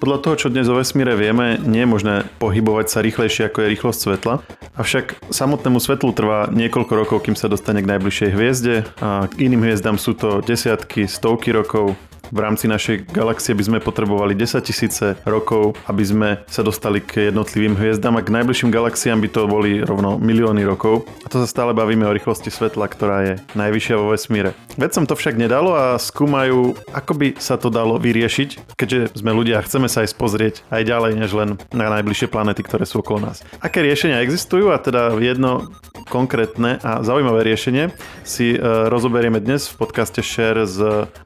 Podľa 0.00 0.18
toho, 0.24 0.34
čo 0.40 0.48
dnes 0.48 0.64
o 0.64 0.80
vesmíre 0.80 1.12
vieme, 1.12 1.60
nie 1.60 1.84
je 1.84 1.92
možné 1.92 2.14
pohybovať 2.40 2.88
sa 2.88 3.04
rýchlejšie 3.04 3.52
ako 3.52 3.58
je 3.60 3.72
rýchlosť 3.76 4.00
svetla. 4.00 4.34
Avšak 4.80 5.28
samotnému 5.28 5.76
svetlu 5.76 6.16
trvá 6.16 6.48
niekoľko 6.48 6.92
rokov, 6.96 7.28
kým 7.28 7.36
sa 7.36 7.52
dostane 7.52 7.84
k 7.84 7.90
najbližšej 7.92 8.30
hviezde 8.32 8.88
a 9.04 9.28
k 9.28 9.44
iným 9.44 9.60
hviezdám 9.60 10.00
sú 10.00 10.16
to 10.16 10.40
desiatky, 10.40 11.04
stovky 11.04 11.52
rokov 11.52 12.00
v 12.30 12.38
rámci 12.38 12.70
našej 12.70 13.10
galaxie 13.10 13.52
by 13.58 13.64
sme 13.66 13.78
potrebovali 13.82 14.38
10 14.38 14.62
tisíce 14.62 15.18
rokov, 15.26 15.74
aby 15.90 16.04
sme 16.06 16.28
sa 16.46 16.62
dostali 16.62 17.02
k 17.02 17.34
jednotlivým 17.34 17.74
hviezdám 17.74 18.14
a 18.14 18.24
k 18.24 18.30
najbližším 18.30 18.70
galaxiám 18.70 19.18
by 19.18 19.28
to 19.28 19.50
boli 19.50 19.82
rovno 19.82 20.16
milióny 20.16 20.62
rokov. 20.62 21.10
A 21.26 21.28
to 21.28 21.42
sa 21.42 21.50
stále 21.50 21.74
bavíme 21.74 22.06
o 22.06 22.14
rýchlosti 22.14 22.54
svetla, 22.54 22.86
ktorá 22.86 23.18
je 23.26 23.34
najvyššia 23.58 23.94
vo 23.98 24.14
vesmíre. 24.14 24.54
Vedcom 24.78 25.04
to 25.10 25.18
však 25.18 25.34
nedalo 25.34 25.74
a 25.74 25.98
skúmajú, 25.98 26.78
ako 26.94 27.12
by 27.18 27.28
sa 27.42 27.58
to 27.58 27.68
dalo 27.68 27.98
vyriešiť, 27.98 28.78
keďže 28.78 29.18
sme 29.18 29.34
ľudia 29.34 29.58
a 29.58 29.66
chceme 29.66 29.90
sa 29.90 30.06
aj 30.06 30.14
pozrieť 30.14 30.62
aj 30.70 30.82
ďalej, 30.86 31.12
než 31.18 31.30
len 31.34 31.50
na 31.74 31.90
najbližšie 31.90 32.30
planety, 32.30 32.62
ktoré 32.62 32.86
sú 32.86 33.02
okolo 33.02 33.26
nás. 33.26 33.42
Aké 33.58 33.82
riešenia 33.82 34.22
existujú 34.22 34.70
a 34.70 34.78
teda 34.78 35.18
jedno 35.18 35.74
konkrétne 36.06 36.78
a 36.82 37.02
zaujímavé 37.02 37.42
riešenie 37.46 37.90
si 38.22 38.54
uh, 38.54 38.86
rozoberieme 38.86 39.42
dnes 39.42 39.66
v 39.70 39.74
podcaste 39.82 40.22
Share 40.22 40.62
s 40.66 40.78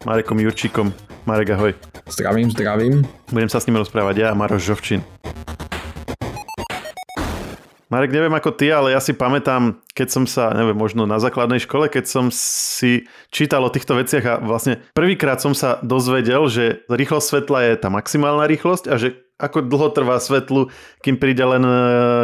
Marekom 0.09 0.41
Jurčíkom. 0.41 0.94
Marek, 1.25 1.57
ahoj. 1.57 1.73
Zdravím, 2.05 2.53
zdravím. 2.53 2.95
Budem 3.33 3.49
sa 3.49 3.57
s 3.57 3.67
ním 3.67 3.81
rozprávať 3.81 4.15
ja 4.21 4.29
a 4.31 4.39
Maroš 4.39 4.69
Žovčin. 4.69 5.01
Marek, 7.89 8.13
neviem 8.13 8.35
ako 8.35 8.53
ty, 8.53 8.69
ale 8.75 8.93
ja 8.93 9.01
si 9.01 9.17
pamätám, 9.17 9.79
keď 9.97 10.09
som 10.13 10.25
sa, 10.27 10.53
neviem, 10.53 10.77
možno 10.77 11.07
na 11.09 11.23
základnej 11.23 11.63
škole, 11.63 11.89
keď 11.89 12.05
som 12.05 12.27
si 12.29 13.07
čítal 13.31 13.63
o 13.63 13.73
týchto 13.73 13.95
veciach 13.97 14.25
a 14.27 14.35
vlastne 14.43 14.83
prvýkrát 14.93 15.41
som 15.41 15.57
sa 15.57 15.81
dozvedel, 15.81 16.45
že 16.51 16.85
rýchlosť 16.91 17.25
svetla 17.25 17.59
je 17.71 17.73
tá 17.81 17.89
maximálna 17.89 18.51
rýchlosť 18.51 18.91
a 18.91 19.01
že 19.01 19.24
ako 19.35 19.67
dlho 19.67 19.91
trvá 19.91 20.23
svetlu, 20.23 20.71
kým 21.03 21.19
príde 21.19 21.43
len 21.43 21.67
e, 21.67 21.73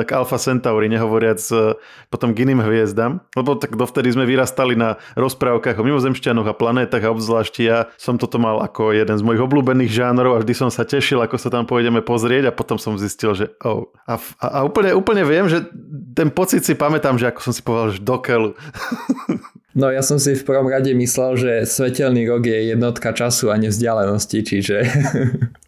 k 0.07 0.11
Alfa 0.15 0.39
Centauri, 0.39 0.87
nehovoriac 0.87 1.43
e, 1.51 1.75
potom 2.07 2.31
k 2.31 2.47
iným 2.47 2.63
hviezdam. 2.63 3.27
Lebo 3.35 3.59
tak 3.59 3.75
dovtedy 3.75 4.15
sme 4.15 4.31
vyrastali 4.31 4.79
na 4.79 4.95
rozprávkach 5.19 5.75
o 5.75 5.87
mimozemšťanoch 5.87 6.47
a 6.47 6.55
planétach 6.55 7.03
a 7.03 7.11
obzvlášť 7.11 7.55
ja 7.67 7.91
som 7.99 8.15
toto 8.15 8.39
mal 8.39 8.63
ako 8.63 8.95
jeden 8.95 9.19
z 9.19 9.27
mojich 9.27 9.43
obľúbených 9.43 9.91
žánrov 9.91 10.39
a 10.39 10.43
vždy 10.47 10.55
som 10.55 10.71
sa 10.71 10.87
tešil, 10.87 11.19
ako 11.19 11.35
sa 11.35 11.51
tam 11.51 11.67
pôjdeme 11.67 11.99
pozrieť 11.99 12.51
a 12.51 12.57
potom 12.57 12.79
som 12.79 12.95
zistil, 12.95 13.35
že 13.35 13.51
oh. 13.67 13.91
A, 14.07 14.15
a, 14.39 14.47
a 14.47 14.59
úplne, 14.63 14.95
úplne 14.95 15.27
viem, 15.27 15.51
že 15.51 15.67
ten 16.15 16.31
pocit 16.31 16.63
si 16.63 16.79
pamätám, 16.79 17.19
že 17.19 17.27
ako 17.27 17.41
som 17.43 17.53
si 17.55 17.63
povedal, 17.63 17.89
že 17.91 18.01
dokeľu. 18.03 18.51
No 19.71 19.87
ja 19.87 20.03
som 20.03 20.19
si 20.19 20.35
v 20.35 20.43
prvom 20.43 20.67
rade 20.67 20.91
myslel, 20.91 21.39
že 21.39 21.53
svetelný 21.63 22.27
rok 22.27 22.43
je 22.43 22.75
jednotka 22.75 23.15
času 23.15 23.55
a 23.55 23.57
nevzdialenosti, 23.57 24.43
čiže 24.43 24.83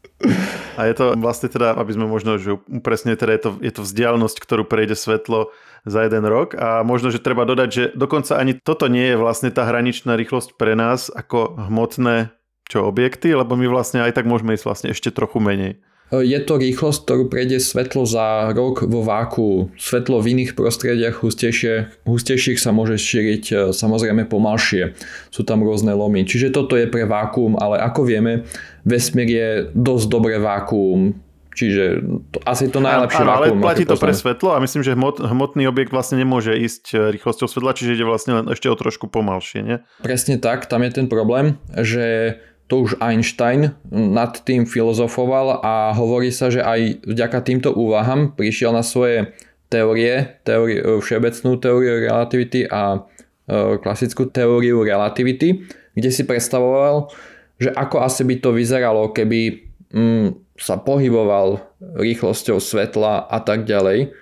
A 0.79 0.89
je 0.89 0.95
to 0.97 1.19
vlastne 1.19 1.53
teda, 1.53 1.77
aby 1.77 1.93
sme 1.93 2.07
možno, 2.09 2.41
že 2.41 2.57
presne 2.81 3.13
teda 3.19 3.33
je 3.37 3.43
to, 3.43 3.51
je 3.61 3.73
to 3.75 3.83
vzdialenosť, 3.85 4.37
ktorú 4.41 4.63
prejde 4.65 4.97
svetlo 4.97 5.53
za 5.85 6.07
jeden 6.07 6.25
rok 6.25 6.55
a 6.55 6.87
možno, 6.87 7.11
že 7.11 7.21
treba 7.21 7.43
dodať, 7.43 7.69
že 7.69 7.85
dokonca 7.93 8.39
ani 8.39 8.57
toto 8.57 8.87
nie 8.87 9.13
je 9.13 9.21
vlastne 9.21 9.51
tá 9.51 9.67
hraničná 9.67 10.15
rýchlosť 10.15 10.55
pre 10.55 10.79
nás 10.79 11.11
ako 11.11 11.59
hmotné 11.69 12.33
čo 12.71 12.89
objekty, 12.89 13.35
lebo 13.37 13.59
my 13.59 13.69
vlastne 13.69 14.01
aj 14.01 14.17
tak 14.17 14.25
môžeme 14.25 14.55
ísť 14.57 14.65
vlastne 14.65 14.89
ešte 14.95 15.13
trochu 15.13 15.43
menej. 15.43 15.83
Je 16.13 16.37
to 16.45 16.61
rýchlosť, 16.61 17.09
ktorú 17.09 17.33
prejde 17.33 17.57
svetlo 17.57 18.05
za 18.05 18.53
rok 18.53 18.85
vo 18.85 19.01
váku. 19.01 19.73
Svetlo 19.81 20.21
v 20.21 20.37
iných 20.37 20.53
prostrediach 20.53 21.25
hustejšie, 21.25 22.05
hustejších 22.05 22.61
sa 22.61 22.69
môže 22.69 23.01
šíriť 23.01 23.45
e, 23.49 23.55
samozrejme 23.73 24.29
pomalšie. 24.29 24.93
Sú 25.33 25.41
tam 25.49 25.65
rôzne 25.65 25.97
lomy. 25.97 26.29
Čiže 26.29 26.53
toto 26.53 26.77
je 26.77 26.85
pre 26.85 27.09
vákuum, 27.09 27.57
ale 27.57 27.81
ako 27.81 28.05
vieme, 28.05 28.45
vesmír 28.85 29.25
je 29.25 29.49
dosť 29.73 30.07
dobré 30.13 30.37
vákuum. 30.37 31.17
Čiže 31.53 31.85
to, 32.33 32.39
asi 32.49 32.69
to 32.73 32.81
najlepšie 32.81 33.25
Áno, 33.25 33.33
ale 33.33 33.47
vákuum. 33.53 33.61
platí 33.61 33.85
to 33.85 34.01
pre 34.01 34.13
svetlo 34.13 34.57
a 34.57 34.59
myslím, 34.61 34.81
že 34.85 34.97
hmot, 34.97 35.21
hmotný 35.21 35.69
objekt 35.69 35.93
vlastne 35.93 36.21
nemôže 36.21 36.57
ísť 36.57 36.85
e, 36.93 36.97
rýchlosťou 37.17 37.49
svetla, 37.49 37.73
čiže 37.73 38.01
ide 38.01 38.05
vlastne 38.05 38.41
len 38.41 38.45
ešte 38.53 38.69
o 38.69 38.77
trošku 38.77 39.09
pomalšie, 39.09 39.61
nie? 39.65 39.77
Presne 40.01 40.37
tak, 40.41 40.69
tam 40.69 40.85
je 40.85 40.93
ten 40.93 41.07
problém, 41.09 41.61
že 41.73 42.37
to 42.67 42.89
už 42.89 42.99
Einstein 43.03 43.77
nad 43.91 44.33
tým 44.43 44.65
filozofoval 44.65 45.61
a 45.61 45.93
hovorí 45.93 46.33
sa, 46.33 46.49
že 46.49 46.65
aj 46.65 47.05
vďaka 47.05 47.39
týmto 47.45 47.71
úvahám 47.75 48.33
prišiel 48.33 48.73
na 48.73 48.81
svoje 48.81 49.37
teórie, 49.69 50.41
teórie 50.45 50.81
všeobecnú 50.81 51.57
teóriu 51.57 52.05
relativity 52.05 52.69
a 52.69 53.01
e, 53.49 53.81
klasickú 53.81 54.29
teóriu 54.29 54.85
relativity, 54.85 55.65
kde 55.97 56.11
si 56.13 56.29
predstavoval, 56.29 57.13
že 57.57 57.73
ako 57.73 58.05
asi 58.05 58.25
by 58.29 58.35
to 58.41 58.51
vyzeralo, 58.53 59.13
keby 59.13 59.69
mm, 59.93 60.57
sa 60.61 60.77
pohyboval 60.77 61.65
rýchlosťou 61.81 62.61
svetla 62.61 63.27
a 63.29 63.39
tak 63.41 63.65
ďalej. 63.65 64.13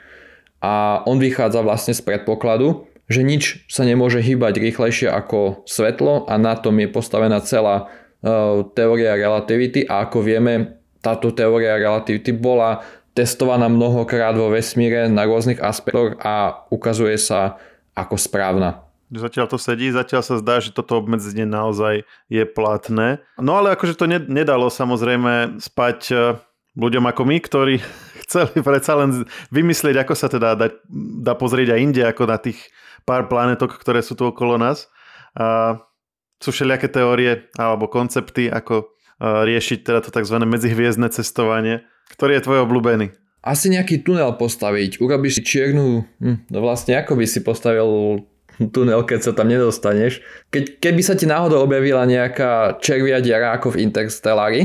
A 0.60 1.02
on 1.08 1.16
vychádza 1.16 1.64
vlastne 1.64 1.96
z 1.96 2.04
predpokladu, 2.04 2.90
že 3.10 3.26
nič 3.26 3.66
sa 3.66 3.82
nemôže 3.82 4.22
hýbať 4.22 4.62
rýchlejšie 4.62 5.10
ako 5.10 5.66
svetlo 5.66 6.30
a 6.30 6.38
na 6.38 6.54
tom 6.54 6.78
je 6.78 6.86
postavená 6.86 7.42
celá 7.42 7.90
teória 8.76 9.16
relativity 9.16 9.88
a 9.88 10.04
ako 10.04 10.20
vieme, 10.20 10.80
táto 11.00 11.32
teória 11.32 11.80
relativity 11.80 12.36
bola 12.36 12.84
testovaná 13.16 13.66
mnohokrát 13.66 14.36
vo 14.36 14.52
vesmíre 14.52 15.08
na 15.10 15.26
rôznych 15.26 15.58
aspektoch 15.58 16.20
a 16.20 16.64
ukazuje 16.70 17.16
sa 17.18 17.58
ako 17.96 18.14
správna. 18.20 18.86
Zatiaľ 19.10 19.50
to 19.50 19.58
sedí, 19.58 19.90
zatiaľ 19.90 20.22
sa 20.22 20.38
zdá, 20.38 20.62
že 20.62 20.70
toto 20.70 20.94
obmedzenie 20.94 21.42
naozaj 21.42 22.06
je 22.30 22.44
platné. 22.46 23.18
No 23.42 23.58
ale 23.58 23.74
akože 23.74 23.98
to 23.98 24.06
nedalo 24.06 24.70
samozrejme 24.70 25.58
spať 25.58 26.00
eh, 26.14 26.38
ľuďom 26.78 27.10
ako 27.10 27.22
my, 27.26 27.36
ktorí 27.42 27.82
chceli 28.24 28.62
predsa 28.62 28.94
len 28.94 29.26
vymyslieť, 29.50 30.06
ako 30.06 30.14
sa 30.14 30.30
teda 30.30 30.54
dá, 30.54 30.68
dá 31.26 31.34
pozrieť 31.34 31.74
aj 31.74 31.80
inde, 31.82 32.02
ako 32.06 32.22
na 32.30 32.38
tých 32.38 32.70
pár 33.02 33.26
planetok, 33.26 33.74
ktoré 33.74 33.98
sú 33.98 34.14
tu 34.14 34.30
okolo 34.30 34.54
nás. 34.54 34.86
A 35.34 35.74
sú 36.40 36.50
všelijaké 36.50 36.88
teórie 36.88 37.46
alebo 37.54 37.86
koncepty, 37.86 38.48
ako 38.48 38.88
uh, 38.88 39.44
riešiť 39.44 39.84
teda 39.84 40.00
to 40.00 40.10
tzv. 40.10 40.36
medzihviezdne 40.40 41.12
cestovanie. 41.12 41.84
Ktorý 42.16 42.40
je 42.40 42.44
tvoj 42.48 42.58
obľúbený? 42.66 43.12
Asi 43.40 43.72
nejaký 43.72 44.04
tunel 44.04 44.36
postaviť. 44.36 45.00
Urobíš 45.00 45.40
si 45.40 45.42
čiernu... 45.44 46.04
Hm, 46.20 46.48
no 46.52 46.58
vlastne 46.60 46.96
ako 47.00 47.16
by 47.16 47.24
si 47.24 47.40
postavil 47.40 48.20
tunel, 48.68 49.00
keď 49.08 49.20
sa 49.24 49.32
tam 49.32 49.48
nedostaneš. 49.48 50.20
Keď, 50.52 50.80
keby 50.80 51.00
sa 51.00 51.16
ti 51.16 51.24
náhodou 51.24 51.64
objavila 51.64 52.04
nejaká 52.04 52.76
červia 52.84 53.24
diara 53.24 53.56
ako 53.56 53.76
v 53.76 53.88
Interstellari, 53.88 54.62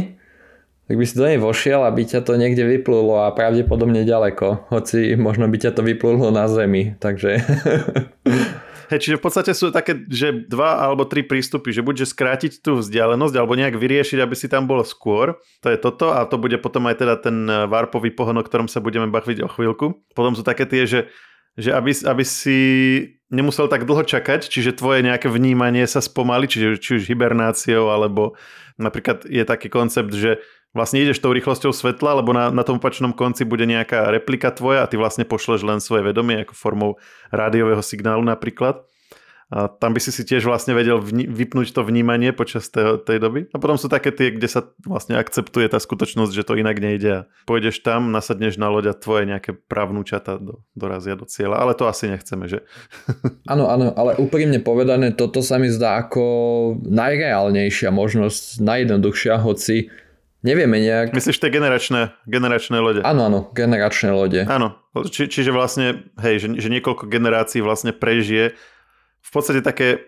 tak 0.85 0.95
by 0.99 1.05
si 1.07 1.15
do 1.17 1.23
nej 1.25 1.39
vošiel, 1.39 1.87
aby 1.87 2.03
ťa 2.03 2.21
to 2.21 2.35
niekde 2.35 2.61
vyplulo 2.61 3.25
a 3.25 3.33
pravdepodobne 3.33 4.03
ďaleko. 4.03 4.69
Hoci 4.69 5.15
možno 5.15 5.47
by 5.47 5.57
ťa 5.57 5.71
to 5.71 5.81
vyplulo 5.81 6.29
na 6.29 6.45
zemi. 6.51 6.93
Takže... 6.99 7.39
Hej, 8.89 8.99
čiže 9.03 9.17
v 9.19 9.23
podstate 9.23 9.51
sú 9.51 9.69
také, 9.69 10.05
že 10.09 10.45
dva 10.45 10.81
alebo 10.85 11.05
tri 11.05 11.25
prístupy, 11.25 11.73
že 11.73 11.85
buď 11.85 12.05
že 12.05 12.11
skrátiť 12.11 12.61
tú 12.61 12.79
vzdialenosť 12.81 13.35
alebo 13.35 13.57
nejak 13.57 13.75
vyriešiť, 13.75 14.19
aby 14.21 14.35
si 14.37 14.47
tam 14.47 14.69
bolo 14.69 14.85
skôr, 14.85 15.39
to 15.61 15.67
je 15.73 15.77
toto 15.79 16.13
a 16.13 16.23
to 16.25 16.37
bude 16.37 16.57
potom 16.61 16.85
aj 16.89 17.01
teda 17.01 17.15
ten 17.19 17.45
varpový 17.47 18.13
pohon, 18.13 18.37
o 18.37 18.45
ktorom 18.45 18.69
sa 18.69 18.79
budeme 18.79 19.09
baviť 19.09 19.45
o 19.45 19.49
chvíľku. 19.49 20.05
Potom 20.13 20.33
sú 20.37 20.45
také 20.45 20.69
tie, 20.69 20.85
že, 20.85 20.99
že 21.57 21.73
aby, 21.73 21.91
aby 21.91 22.23
si 22.23 22.59
nemusel 23.33 23.65
tak 23.67 23.89
dlho 23.89 24.05
čakať, 24.05 24.45
čiže 24.47 24.77
tvoje 24.77 25.01
nejaké 25.01 25.27
vnímanie 25.27 25.83
sa 25.89 25.99
spomali, 25.99 26.45
čiže 26.45 26.77
či 26.77 26.89
už 27.01 27.09
hibernáciou 27.09 27.89
alebo 27.89 28.37
napríklad 28.77 29.25
je 29.25 29.43
taký 29.43 29.71
koncept, 29.71 30.13
že 30.13 30.43
vlastne 30.75 30.99
ideš 30.99 31.23
tou 31.23 31.31
rýchlosťou 31.31 31.71
svetla, 31.71 32.19
lebo 32.19 32.35
na, 32.35 32.51
na 32.51 32.67
tom 32.67 32.77
opačnom 32.77 33.15
konci 33.15 33.47
bude 33.47 33.63
nejaká 33.63 34.11
replika 34.11 34.51
tvoja 34.51 34.83
a 34.83 34.89
ty 34.91 34.99
vlastne 34.99 35.23
pošleš 35.23 35.63
len 35.63 35.79
svoje 35.79 36.03
vedomie 36.03 36.43
ako 36.43 36.53
formou 36.53 36.91
rádiového 37.31 37.79
signálu 37.79 38.21
napríklad. 38.27 38.83
A 39.53 39.69
tam 39.69 39.93
by 39.93 40.01
si 40.01 40.09
si 40.09 40.25
tiež 40.25 40.49
vlastne 40.49 40.73
vedel 40.73 40.97
vni- 40.97 41.29
vypnúť 41.29 41.69
to 41.69 41.85
vnímanie 41.85 42.33
počas 42.33 42.65
tej, 42.73 42.97
tej 43.05 43.21
doby. 43.21 43.45
A 43.53 43.61
potom 43.61 43.77
sú 43.77 43.85
také 43.85 44.09
tie, 44.09 44.33
kde 44.33 44.49
sa 44.49 44.65
vlastne 44.81 45.21
akceptuje 45.21 45.69
tá 45.69 45.77
skutočnosť, 45.77 46.33
že 46.33 46.41
to 46.49 46.57
inak 46.57 46.81
nejde. 46.81 47.11
A 47.13 47.25
pôjdeš 47.45 47.85
tam, 47.85 48.09
nasadneš 48.09 48.57
na 48.57 48.73
loď 48.73 48.91
a 48.91 48.97
tvoje 48.97 49.29
nejaké 49.29 49.53
právnúčata 49.53 50.41
do, 50.41 50.65
dorazia 50.73 51.13
do 51.13 51.29
cieľa. 51.29 51.61
Ale 51.61 51.77
to 51.77 51.85
asi 51.85 52.09
nechceme, 52.09 52.49
že? 52.49 52.65
Áno, 53.53 53.69
áno, 53.69 53.93
ale 53.93 54.17
úprimne 54.17 54.57
povedané, 54.57 55.13
toto 55.13 55.45
sa 55.45 55.61
mi 55.61 55.69
zdá 55.69 56.01
ako 56.01 56.25
najreálnejšia 56.81 57.93
možnosť, 57.93 58.65
najjednoduchšia, 58.65 59.37
hoci 59.37 59.93
nevieme 60.45 60.77
nejak... 60.77 61.11
Myslíš 61.11 61.41
tie 61.41 61.49
generačné, 61.49 62.13
generačné 62.29 62.77
lode? 62.77 63.01
Áno, 63.01 63.25
áno, 63.25 63.39
generačné 63.51 64.13
lode. 64.13 64.45
Áno, 64.45 64.77
či, 65.09 65.25
čiže 65.25 65.49
vlastne, 65.49 66.05
hej, 66.21 66.45
že, 66.45 66.47
že 66.61 66.69
niekoľko 66.69 67.09
generácií 67.09 67.65
vlastne 67.65 67.91
prežije 67.91 68.53
v 69.25 69.29
podstate 69.33 69.65
také, 69.65 70.05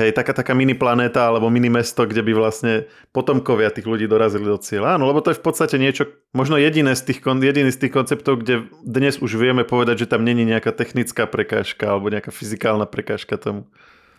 hej, 0.00 0.16
taká, 0.16 0.32
taká 0.32 0.56
mini 0.56 0.72
planéta 0.72 1.28
alebo 1.28 1.52
mini 1.52 1.68
mesto, 1.68 2.08
kde 2.08 2.24
by 2.24 2.32
vlastne 2.32 2.88
potomkovia 3.12 3.68
tých 3.68 3.84
ľudí 3.84 4.08
dorazili 4.08 4.48
do 4.48 4.56
cieľa. 4.56 4.96
Áno, 4.96 5.04
lebo 5.04 5.20
to 5.20 5.30
je 5.30 5.38
v 5.38 5.44
podstate 5.44 5.76
niečo, 5.76 6.08
možno 6.32 6.56
jediné 6.56 6.96
z 6.96 7.12
tých, 7.12 7.20
jediný 7.20 7.68
z 7.68 7.80
tých 7.84 7.92
konceptov, 7.92 8.40
kde 8.40 8.72
dnes 8.80 9.20
už 9.20 9.36
vieme 9.36 9.68
povedať, 9.68 10.08
že 10.08 10.10
tam 10.10 10.24
není 10.24 10.48
nejaká 10.48 10.72
technická 10.72 11.28
prekážka 11.28 11.92
alebo 11.92 12.08
nejaká 12.08 12.32
fyzikálna 12.32 12.88
prekážka 12.88 13.36
tomu. 13.36 13.68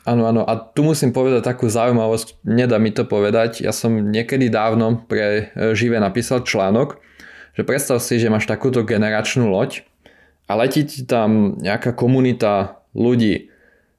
Áno, 0.06 0.30
áno. 0.30 0.46
A 0.46 0.54
tu 0.62 0.86
musím 0.86 1.10
povedať 1.10 1.42
takú 1.42 1.66
zaujímavosť, 1.66 2.46
nedá 2.46 2.78
mi 2.78 2.94
to 2.94 3.10
povedať. 3.10 3.66
Ja 3.66 3.74
som 3.74 4.14
niekedy 4.14 4.54
dávno 4.54 5.02
pre 5.02 5.50
e, 5.50 5.74
Živé 5.74 5.98
napísal 5.98 6.46
článok, 6.46 7.02
že 7.58 7.66
predstav 7.66 7.98
si, 7.98 8.22
že 8.22 8.30
máš 8.30 8.46
takúto 8.46 8.86
generačnú 8.86 9.50
loď 9.50 9.82
a 10.46 10.54
letí 10.54 10.86
ti 10.86 11.02
tam 11.10 11.58
nejaká 11.58 11.98
komunita 11.98 12.86
ľudí, 12.94 13.50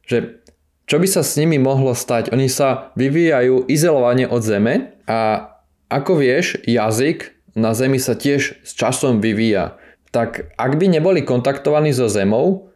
že 0.06 0.38
čo 0.86 1.02
by 1.02 1.06
sa 1.10 1.26
s 1.26 1.34
nimi 1.34 1.58
mohlo 1.58 1.90
stať? 1.90 2.30
Oni 2.30 2.46
sa 2.46 2.94
vyvíjajú 2.94 3.66
izolovane 3.66 4.30
od 4.30 4.38
Zeme 4.38 4.94
a 5.10 5.50
ako 5.90 6.22
vieš, 6.22 6.62
jazyk 6.62 7.34
na 7.58 7.74
Zemi 7.74 7.98
sa 7.98 8.14
tiež 8.14 8.62
s 8.62 8.70
časom 8.78 9.18
vyvíja. 9.18 9.74
Tak 10.14 10.54
ak 10.54 10.72
by 10.78 10.86
neboli 10.86 11.26
kontaktovaní 11.26 11.90
so 11.90 12.06
Zemou, 12.06 12.70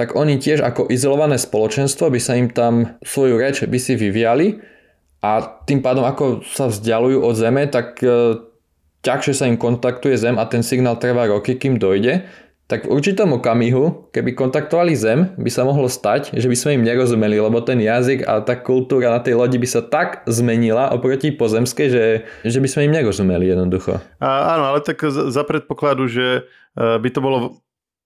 tak 0.00 0.16
oni 0.16 0.40
tiež 0.40 0.64
ako 0.64 0.88
izolované 0.88 1.36
spoločenstvo 1.36 2.08
by 2.08 2.16
sa 2.16 2.32
im 2.40 2.48
tam 2.48 2.96
svoju 3.04 3.36
reč 3.36 3.60
by 3.68 3.76
si 3.76 4.00
vyviali 4.00 4.56
a 5.20 5.44
tým 5.68 5.84
pádom 5.84 6.08
ako 6.08 6.40
sa 6.40 6.72
vzdialujú 6.72 7.20
od 7.20 7.36
Zeme, 7.36 7.68
tak 7.68 8.00
e, 8.00 8.40
ťažšie 9.04 9.34
sa 9.36 9.44
im 9.44 9.60
kontaktuje 9.60 10.16
Zem 10.16 10.40
a 10.40 10.48
ten 10.48 10.64
signál 10.64 10.96
trvá 10.96 11.28
roky, 11.28 11.60
kým 11.60 11.76
dojde 11.76 12.24
tak 12.70 12.86
v 12.86 12.94
určitom 12.94 13.34
okamihu, 13.34 14.14
keby 14.14 14.38
kontaktovali 14.38 14.94
Zem, 14.94 15.34
by 15.34 15.50
sa 15.50 15.66
mohlo 15.66 15.90
stať, 15.90 16.38
že 16.38 16.46
by 16.46 16.54
sme 16.54 16.70
im 16.78 16.86
nerozumeli, 16.86 17.42
lebo 17.42 17.58
ten 17.66 17.82
jazyk 17.82 18.22
a 18.22 18.38
tá 18.46 18.54
kultúra 18.54 19.10
na 19.10 19.18
tej 19.18 19.34
lodi 19.34 19.58
by 19.58 19.66
sa 19.66 19.82
tak 19.82 20.22
zmenila 20.30 20.94
oproti 20.94 21.34
pozemskej, 21.34 21.88
že, 21.90 22.04
že 22.46 22.58
by 22.62 22.68
sme 22.70 22.86
im 22.86 22.94
nerozumeli 22.94 23.50
jednoducho. 23.50 23.98
A, 24.22 24.54
áno, 24.54 24.70
ale 24.70 24.86
tak 24.86 25.02
za 25.10 25.42
predpokladu, 25.42 26.06
že 26.06 26.46
e, 26.78 26.80
by 27.02 27.10
to 27.10 27.18
bolo 27.18 27.58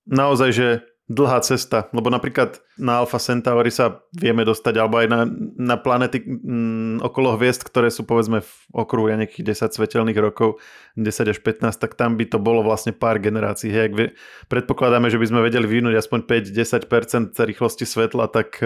naozaj, 0.08 0.56
že 0.56 0.68
dlhá 1.04 1.44
cesta, 1.44 1.92
lebo 1.92 2.08
napríklad 2.08 2.64
na 2.80 3.04
Alpha 3.04 3.20
Centauri 3.20 3.68
sa 3.68 4.00
vieme 4.16 4.40
dostať, 4.40 4.74
alebo 4.80 5.04
aj 5.04 5.08
na, 5.12 5.28
na 5.60 5.76
planety 5.76 6.24
mm, 6.24 7.04
okolo 7.04 7.36
hviezd, 7.36 7.60
ktoré 7.60 7.92
sú 7.92 8.08
povedzme 8.08 8.40
v 8.40 8.52
okruhu 8.72 9.12
ja 9.12 9.20
nejakých 9.20 9.52
10 9.52 9.76
svetelných 9.76 10.16
rokov, 10.16 10.56
10 10.96 11.04
až 11.28 11.38
15, 11.44 11.76
tak 11.76 11.92
tam 12.00 12.16
by 12.16 12.24
to 12.24 12.40
bolo 12.40 12.64
vlastne 12.64 12.96
pár 12.96 13.20
generácií. 13.20 13.68
Hej, 13.68 13.92
ak 13.92 13.94
vie, 14.00 14.08
predpokladáme, 14.48 15.12
že 15.12 15.20
by 15.20 15.26
sme 15.28 15.40
vedeli 15.44 15.68
vyvinúť 15.68 16.00
aspoň 16.00 16.24
5-10% 16.24 17.36
rýchlosti 17.36 17.84
svetla, 17.84 18.32
tak 18.32 18.64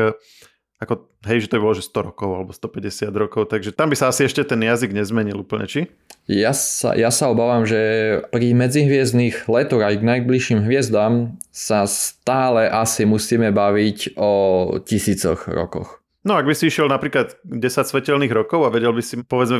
ako, 0.78 1.10
hej, 1.26 1.42
že 1.42 1.50
to 1.50 1.58
by 1.58 1.62
bolo, 1.66 1.74
že 1.74 1.90
100 1.90 2.08
rokov 2.14 2.30
alebo 2.30 2.50
150 2.54 3.10
rokov, 3.10 3.50
takže 3.50 3.74
tam 3.74 3.90
by 3.90 3.98
sa 3.98 4.14
asi 4.14 4.30
ešte 4.30 4.46
ten 4.46 4.62
jazyk 4.62 4.94
nezmenil 4.94 5.42
úplne, 5.42 5.66
či? 5.66 5.90
Ja 6.30 6.54
sa, 6.54 6.94
ja 6.94 7.10
sa 7.10 7.34
obávam, 7.34 7.66
že 7.66 7.78
pri 8.30 8.54
medzihviezdnych 8.54 9.50
letoch 9.50 9.82
aj 9.82 9.98
k 9.98 10.06
najbližším 10.06 10.62
hviezdám 10.62 11.34
sa 11.50 11.82
stále 11.90 12.70
asi 12.70 13.02
musíme 13.02 13.50
baviť 13.50 14.14
o 14.14 14.30
tisícoch 14.86 15.50
rokoch. 15.50 15.98
No 16.22 16.36
ak 16.36 16.46
by 16.46 16.54
si 16.54 16.70
išiel 16.70 16.86
napríklad 16.86 17.40
10 17.42 17.58
svetelných 17.88 18.30
rokov 18.30 18.62
a 18.62 18.70
vedel 18.70 18.92
by 18.92 19.02
si, 19.02 19.18
povedzme, 19.24 19.58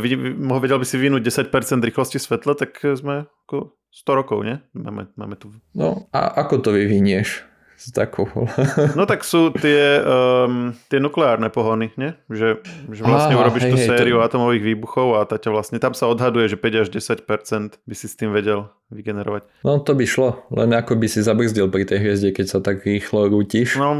vedel 0.61 0.79
by 0.79 0.87
si 0.87 1.01
vynúť 1.01 1.51
10% 1.51 1.51
rýchlosti 1.81 2.21
svetla, 2.21 2.55
tak 2.55 2.79
sme 2.95 3.27
ako 3.49 3.73
100 3.89 4.21
rokov, 4.21 4.45
nie? 4.45 4.61
Máme, 4.77 5.09
máme 5.17 5.35
tu... 5.41 5.51
No 5.73 6.07
a 6.13 6.29
ako 6.45 6.61
to 6.61 6.71
vyvinieš? 6.77 7.48
S 7.79 7.95
takou. 7.95 8.27
no 8.99 9.07
tak 9.07 9.23
sú 9.23 9.55
tie, 9.55 10.03
um, 10.03 10.75
tie 10.91 10.99
nukleárne 10.99 11.47
pohony, 11.47 11.95
nie? 11.95 12.11
Že, 12.27 12.67
že 12.91 13.03
vlastne 13.07 13.39
Aha, 13.39 13.43
urobíš 13.47 13.71
hej, 13.71 13.73
tú 13.73 13.79
hej, 13.79 13.87
sériu 13.87 14.19
to... 14.19 14.27
atomových 14.27 14.65
výbuchov 14.75 15.15
a 15.15 15.23
tá 15.23 15.39
ťa 15.39 15.55
vlastne, 15.55 15.79
tam 15.79 15.95
sa 15.95 16.11
odhaduje, 16.11 16.51
že 16.51 16.59
5 16.59 16.83
až 16.83 16.89
10% 16.91 17.79
by 17.79 17.95
si 17.95 18.07
s 18.11 18.15
tým 18.19 18.35
vedel 18.35 18.67
vygenerovať. 18.91 19.47
No 19.63 19.79
to 19.79 19.95
by 19.95 20.03
šlo, 20.11 20.43
len 20.51 20.75
ako 20.75 20.99
by 20.99 21.07
si 21.07 21.23
zabrzdil 21.23 21.71
pri 21.71 21.87
tej 21.87 22.03
hviezde, 22.03 22.35
keď 22.35 22.47
sa 22.51 22.59
tak 22.59 22.83
rýchlo 22.83 23.31
rútiš. 23.31 23.79
No 23.79 23.95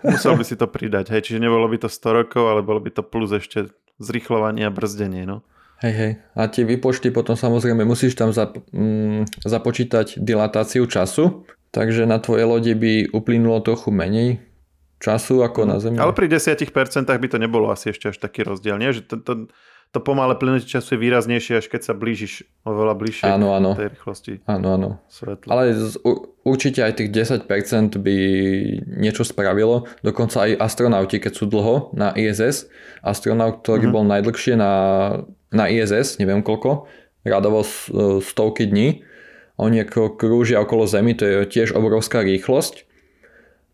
musel 0.00 0.32
by 0.40 0.44
si 0.48 0.56
to 0.56 0.64
pridať, 0.64 1.12
hej, 1.12 1.28
čiže 1.28 1.44
nebolo 1.44 1.68
by 1.68 1.76
to 1.76 1.88
100 1.92 2.24
rokov, 2.24 2.48
ale 2.48 2.64
bolo 2.64 2.80
by 2.80 2.88
to 2.88 3.04
plus 3.04 3.36
ešte 3.36 3.68
zrýchlovanie 4.00 4.64
a 4.64 4.72
brzdenie, 4.72 5.28
no. 5.28 5.44
Hej, 5.82 5.94
hej. 5.98 6.12
A 6.38 6.46
tie 6.46 6.62
vypočty 6.62 7.10
potom 7.10 7.34
samozrejme 7.34 7.82
musíš 7.82 8.14
tam 8.14 8.30
zap, 8.30 8.54
mm, 8.70 9.42
započítať 9.42 10.22
dilatáciu 10.22 10.86
času, 10.86 11.42
takže 11.72 12.04
na 12.04 12.20
tvojej 12.20 12.46
lode 12.46 12.72
by 12.76 13.10
uplynulo 13.10 13.64
trochu 13.64 13.90
menej 13.90 14.38
času 15.02 15.42
ako 15.42 15.66
na 15.66 15.82
Zemi. 15.82 15.98
Ale 15.98 16.14
pri 16.14 16.30
10% 16.30 16.62
by 17.10 17.26
to 17.26 17.38
nebolo 17.42 17.74
asi 17.74 17.90
ešte 17.90 18.14
až 18.14 18.16
taký 18.22 18.46
rozdiel, 18.46 18.78
nie? 18.78 18.94
Že 18.94 19.02
to, 19.10 19.16
to, 19.18 19.32
to 19.90 19.98
pomalé 19.98 20.38
plynutie 20.38 20.70
času 20.70 20.94
je 20.94 21.02
výraznejšie, 21.02 21.58
až 21.58 21.66
keď 21.66 21.90
sa 21.90 21.92
blížiš 21.98 22.46
oveľa 22.62 22.94
bližšie 22.94 23.26
áno, 23.26 23.50
áno. 23.50 23.74
tej 23.74 23.90
rýchlosti 23.90 24.32
áno, 24.46 24.78
áno. 24.78 24.88
svetla. 25.10 25.48
Ale 25.50 25.74
z, 25.74 25.98
určite 26.46 26.86
aj 26.86 27.02
tých 27.02 27.10
10% 27.10 27.98
by 27.98 28.16
niečo 29.02 29.26
spravilo. 29.26 29.90
Dokonca 30.06 30.46
aj 30.46 30.62
astronauti, 30.62 31.18
keď 31.18 31.32
sú 31.34 31.50
dlho 31.50 31.90
na 31.98 32.14
ISS, 32.14 32.70
astronaut, 33.02 33.66
ktorý 33.66 33.90
mm-hmm. 33.90 33.96
bol 33.98 34.04
najdlhšie 34.06 34.54
na, 34.54 34.72
na 35.50 35.66
ISS, 35.66 36.22
neviem 36.22 36.46
koľko, 36.46 36.86
radovo 37.26 37.66
stovky 38.22 38.70
dní, 38.70 39.02
oni 39.60 39.84
ako 39.84 40.16
krúžia 40.16 40.60
okolo 40.60 40.88
Zemi, 40.88 41.12
to 41.16 41.24
je 41.24 41.36
tiež 41.48 41.76
obrovská 41.76 42.24
rýchlosť, 42.24 42.84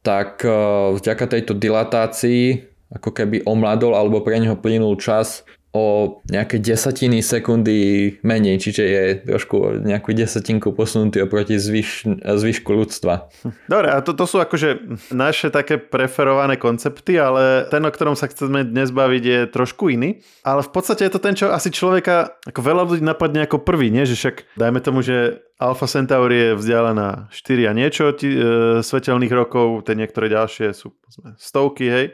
tak 0.02 0.42
e, 0.42 0.50
vďaka 0.98 1.25
tejto 1.28 1.52
dilatácii 1.54 2.66
ako 2.88 3.10
keby 3.12 3.44
omladol 3.44 3.92
alebo 3.92 4.25
pre 4.25 4.40
neho 4.40 4.56
plynul 4.56 4.96
čas 4.96 5.44
o 5.76 6.18
nejaké 6.32 6.56
desatiny 6.56 7.20
sekundy 7.20 8.16
menej, 8.24 8.56
čiže 8.56 8.82
je 8.88 9.02
trošku 9.28 9.84
nejakú 9.84 10.16
desatinku 10.16 10.72
posunutý 10.72 11.20
oproti 11.20 11.60
zvyš, 11.60 12.08
zvyšku 12.24 12.72
ľudstva. 12.72 13.28
Dobre, 13.68 13.92
a 13.92 14.00
to, 14.00 14.16
to 14.16 14.24
sú 14.24 14.40
akože 14.40 14.80
naše 15.12 15.52
také 15.52 15.76
preferované 15.76 16.56
koncepty, 16.56 17.20
ale 17.20 17.68
ten, 17.68 17.84
o 17.84 17.92
ktorom 17.92 18.16
sa 18.16 18.32
chceme 18.32 18.64
dnes 18.64 18.88
baviť, 18.88 19.22
je 19.22 19.40
trošku 19.52 19.92
iný. 19.92 20.24
Ale 20.40 20.64
v 20.64 20.72
podstate 20.72 21.04
je 21.04 21.12
to 21.12 21.20
ten, 21.20 21.36
čo 21.36 21.52
asi 21.52 21.68
človeka 21.68 22.40
ako 22.48 22.60
veľa 22.64 22.82
ľudí 22.88 23.04
napadne 23.04 23.44
ako 23.44 23.60
prvý, 23.60 23.92
nie? 23.92 24.08
Že 24.08 24.16
však 24.16 24.36
dajme 24.56 24.80
tomu, 24.80 25.04
že 25.04 25.44
Alpha 25.60 25.84
Centauri 25.84 26.38
je 26.38 26.50
vzdialená 26.56 27.28
4 27.28 27.68
a 27.68 27.72
niečo 27.76 28.16
tí, 28.16 28.30
e, 28.30 28.40
svetelných 28.80 29.34
rokov, 29.36 29.84
tie 29.84 29.98
niektoré 29.98 30.32
ďalšie 30.32 30.72
sú 30.72 30.96
stovky, 31.36 31.84
hej. 31.90 32.06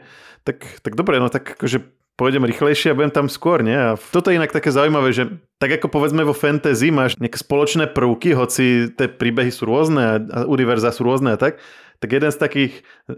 Tak, 0.43 0.81
tak 0.83 0.93
dobre, 0.99 1.21
no 1.21 1.29
tak 1.29 1.57
akože 1.57 2.04
pôjdem 2.15 2.47
rýchlejšie 2.47 2.91
a 2.91 2.97
budem 2.97 3.11
tam 3.11 3.27
skôr, 3.27 3.59
nie? 3.59 3.75
A 3.75 3.99
toto 3.99 4.31
je 4.31 4.39
inak 4.39 4.55
také 4.55 4.71
zaujímavé, 4.71 5.11
že 5.11 5.27
tak 5.59 5.75
ako 5.79 5.91
povedzme 5.91 6.23
vo 6.23 6.31
fantasy 6.31 6.91
máš 6.91 7.19
nejaké 7.19 7.39
spoločné 7.39 7.91
prvky, 7.91 8.31
hoci 8.35 8.91
tie 8.95 9.07
príbehy 9.11 9.51
sú 9.51 9.67
rôzne 9.67 10.01
a, 10.03 10.15
univerza 10.47 10.95
sú 10.95 11.03
rôzne 11.03 11.35
a 11.35 11.39
tak, 11.39 11.59
tak 11.99 12.09
jeden 12.11 12.31
z 12.31 12.39
takých 12.39 12.73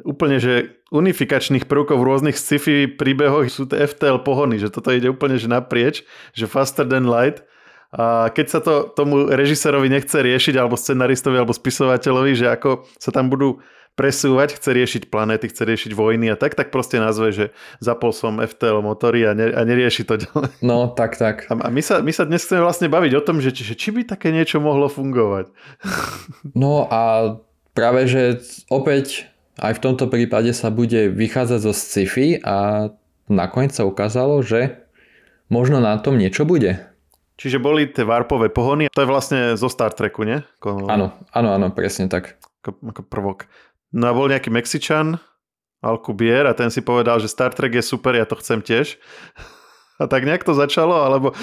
úplne, 0.05 0.38
že 0.38 0.77
unifikačných 0.94 1.65
prvkov 1.65 1.97
v 1.97 2.07
rôznych 2.07 2.38
sci-fi 2.38 2.89
príbehoch 2.89 3.49
sú 3.49 3.69
tie 3.69 3.85
FTL 3.85 4.21
pohony, 4.21 4.61
že 4.61 4.73
toto 4.73 4.94
ide 4.94 5.09
úplne 5.09 5.37
že 5.37 5.49
naprieč, 5.49 6.06
že 6.33 6.49
faster 6.49 6.85
than 6.85 7.09
light. 7.09 7.42
A 7.87 8.30
keď 8.35 8.45
sa 8.51 8.59
to 8.59 8.92
tomu 8.94 9.31
režisérovi 9.31 9.87
nechce 9.87 10.19
riešiť, 10.19 10.59
alebo 10.59 10.75
scenaristovi, 10.75 11.39
alebo 11.39 11.56
spisovateľovi, 11.56 12.35
že 12.35 12.51
ako 12.51 12.83
sa 12.99 13.16
tam 13.16 13.31
budú 13.31 13.63
presúvať, 13.97 14.61
chce 14.61 14.69
riešiť 14.77 15.04
planéty, 15.09 15.49
chce 15.49 15.66
riešiť 15.66 15.92
vojny 15.97 16.30
a 16.30 16.37
tak, 16.37 16.54
tak 16.54 16.69
proste 16.69 17.01
nazve, 17.01 17.33
že 17.33 17.45
zapol 17.81 18.13
som 18.13 18.37
FTL 18.37 18.85
motory 18.85 19.25
a, 19.25 19.33
ne, 19.33 19.49
a 19.49 19.66
nerieši 19.66 20.06
to 20.06 20.16
ďalej. 20.23 20.54
No, 20.61 20.94
tak, 20.94 21.18
tak. 21.18 21.49
A, 21.49 21.57
a 21.57 21.68
my, 21.73 21.81
sa, 21.81 22.06
my 22.06 22.13
sa 22.13 22.30
dnes 22.30 22.45
chceme 22.45 22.61
vlastne 22.61 22.87
baviť 22.87 23.11
o 23.18 23.25
tom, 23.25 23.42
že, 23.42 23.49
že 23.51 23.73
či 23.73 23.89
by 23.89 24.06
také 24.06 24.30
niečo 24.30 24.61
mohlo 24.61 24.87
fungovať. 24.87 25.49
No 26.54 26.85
a 26.89 27.33
práve, 27.73 28.09
že 28.09 28.42
opäť 28.69 29.30
aj 29.57 29.77
v 29.77 29.83
tomto 29.83 30.06
prípade 30.06 30.54
sa 30.54 30.69
bude 30.69 31.09
vychádzať 31.09 31.59
zo 31.66 31.73
sci-fi 31.73 32.37
a 32.42 32.89
nakoniec 33.25 33.73
sa 33.73 33.89
ukázalo, 33.89 34.45
že 34.45 34.85
možno 35.49 35.81
na 35.81 35.97
tom 35.97 36.18
niečo 36.18 36.45
bude. 36.45 36.77
Čiže 37.37 37.61
boli 37.61 37.85
tie 37.85 38.01
varpové 38.01 38.49
pohony, 38.49 38.89
to 38.89 39.06
je 39.06 39.09
vlastne 39.09 39.39
zo 39.54 39.69
Star 39.69 39.94
Treku, 39.94 40.25
nie? 40.25 40.42
Áno, 40.66 41.13
áno, 41.33 41.49
áno, 41.54 41.68
presne 41.69 42.09
tak. 42.09 42.42
Ako, 42.66 42.81
ako 42.81 43.01
prvok. 43.06 43.45
No 43.91 44.11
a 44.11 44.15
bol 44.15 44.27
nejaký 44.27 44.51
Mexičan, 44.51 45.19
Alkubier, 45.79 46.49
a 46.49 46.57
ten 46.57 46.73
si 46.73 46.81
povedal, 46.81 47.21
že 47.21 47.31
Star 47.31 47.53
Trek 47.53 47.77
je 47.77 47.83
super, 47.85 48.17
ja 48.17 48.25
to 48.25 48.35
chcem 48.39 48.59
tiež. 48.63 48.97
A 49.97 50.06
tak 50.06 50.29
nejak 50.29 50.45
to 50.45 50.53
začalo, 50.53 50.94
alebo... 50.94 51.33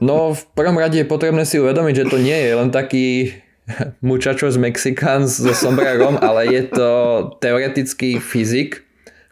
No 0.00 0.32
v 0.32 0.42
prvom 0.56 0.80
rade 0.80 0.98
je 0.98 1.06
potrebné 1.06 1.44
si 1.44 1.60
uvedomiť, 1.60 1.94
že 1.94 2.08
to 2.08 2.16
nie 2.16 2.34
je 2.34 2.52
len 2.56 2.72
taký 2.72 3.38
muchacho 4.02 4.50
z 4.50 4.58
Mexikán 4.58 5.30
so 5.30 5.54
sombrerom, 5.54 6.18
ale 6.18 6.48
je 6.50 6.62
to 6.74 6.90
teoretický 7.38 8.18
fyzik, 8.18 8.82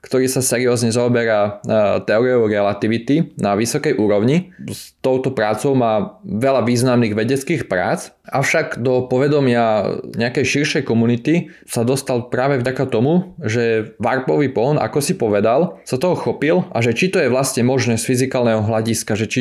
ktorý 0.01 0.33
sa 0.33 0.41
seriózne 0.41 0.89
zaoberá 0.89 1.61
e, 1.61 2.05
teóriou 2.09 2.49
relativity 2.49 3.37
na 3.37 3.53
vysokej 3.53 4.01
úrovni. 4.01 4.49
S 4.65 4.97
touto 5.05 5.37
prácou 5.37 5.77
má 5.77 6.17
veľa 6.25 6.65
významných 6.65 7.13
vedeckých 7.13 7.69
prác, 7.69 8.17
avšak 8.25 8.81
do 8.81 9.05
povedomia 9.05 10.01
nejakej 10.17 10.45
širšej 10.45 10.83
komunity 10.89 11.53
sa 11.69 11.85
dostal 11.85 12.33
práve 12.33 12.57
vďaka 12.65 12.89
tomu, 12.89 13.37
že 13.45 13.93
Warpový 14.01 14.49
pohon, 14.49 14.81
ako 14.81 15.05
si 15.05 15.21
povedal, 15.21 15.77
sa 15.85 16.01
toho 16.01 16.17
chopil 16.17 16.65
a 16.73 16.81
že 16.81 16.97
či 16.97 17.13
to 17.13 17.21
je 17.21 17.29
vlastne 17.29 17.61
možné 17.69 18.01
z 18.01 18.09
fyzikálneho 18.09 18.65
hľadiska, 18.65 19.13
že 19.21 19.27
či 19.29 19.41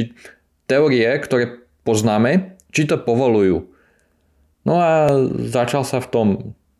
teórie, 0.67 1.07
ktoré 1.23 1.63
poznáme, 1.87 2.59
či 2.75 2.83
to 2.83 2.99
povolujú. 2.99 3.63
No 4.67 4.75
a 4.77 5.07
začal 5.49 5.87
sa 5.87 6.03
v 6.03 6.11
tom 6.11 6.27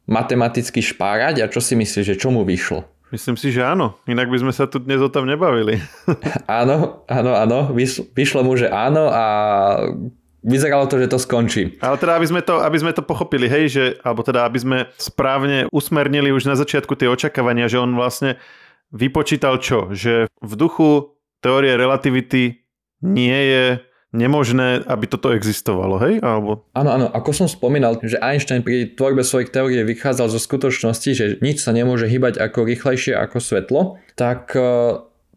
matematicky 0.09 0.83
špárať 0.83 1.45
a 1.45 1.50
čo 1.50 1.63
si 1.63 1.79
myslíš, 1.79 2.05
že 2.13 2.19
čo 2.19 2.33
mu 2.33 2.43
vyšlo? 2.43 2.83
Myslím 3.10 3.36
si, 3.42 3.50
že 3.50 3.66
áno. 3.66 3.98
Inak 4.06 4.30
by 4.30 4.38
sme 4.38 4.54
sa 4.54 4.70
tu 4.70 4.78
dnes 4.78 5.01
o 5.01 5.10
tom 5.10 5.25
nebavili. 5.25 5.82
áno, 6.62 7.06
áno, 7.10 7.32
áno. 7.34 7.60
Vyšlo 8.13 8.46
mu, 8.46 8.54
že 8.54 8.70
áno 8.70 9.10
a 9.10 9.25
vyzeralo 10.46 10.86
to, 10.88 11.01
že 11.01 11.12
to 11.12 11.20
skončí. 11.20 11.82
Ale 11.84 11.98
teda, 11.98 12.16
aby 12.16 12.28
sme 12.30 12.42
to, 12.46 12.62
aby 12.62 12.78
sme 12.80 12.92
to 12.96 13.04
pochopili, 13.04 13.50
hej, 13.50 13.66
že, 13.68 13.86
alebo 14.06 14.22
teda, 14.24 14.46
aby 14.46 14.60
sme 14.62 14.78
správne 14.96 15.68
usmernili 15.74 16.32
už 16.32 16.48
na 16.48 16.56
začiatku 16.56 16.96
tie 16.96 17.12
očakávania, 17.12 17.68
že 17.68 17.82
on 17.82 17.98
vlastne 17.98 18.39
vypočítal 18.94 19.60
čo? 19.60 19.89
Že 19.92 20.30
v 20.30 20.54
duchu 20.54 21.18
teórie 21.44 21.75
relativity 21.75 22.62
nie 23.04 23.39
je 23.51 23.66
nemožné, 24.10 24.82
aby 24.89 25.06
toto 25.06 25.30
existovalo, 25.30 26.01
hej? 26.01 26.18
Alebo... 26.25 26.66
Áno, 26.74 26.89
áno, 26.89 27.06
ako 27.13 27.46
som 27.46 27.48
spomínal, 27.48 28.01
že 28.01 28.18
Einstein 28.18 28.66
pri 28.66 28.98
tvorbe 28.98 29.22
svojich 29.22 29.54
teórie 29.54 29.86
vychádzal 29.86 30.34
zo 30.34 30.42
skutočnosti, 30.42 31.10
že 31.13 31.25
nič 31.46 31.62
sa 31.62 31.70
nemôže 31.70 32.10
hýbať 32.10 32.42
ako 32.42 32.66
rýchlejšie 32.66 33.13
ako 33.13 33.38
svetlo, 33.38 33.82
tak 34.18 34.50
e, 34.58 34.62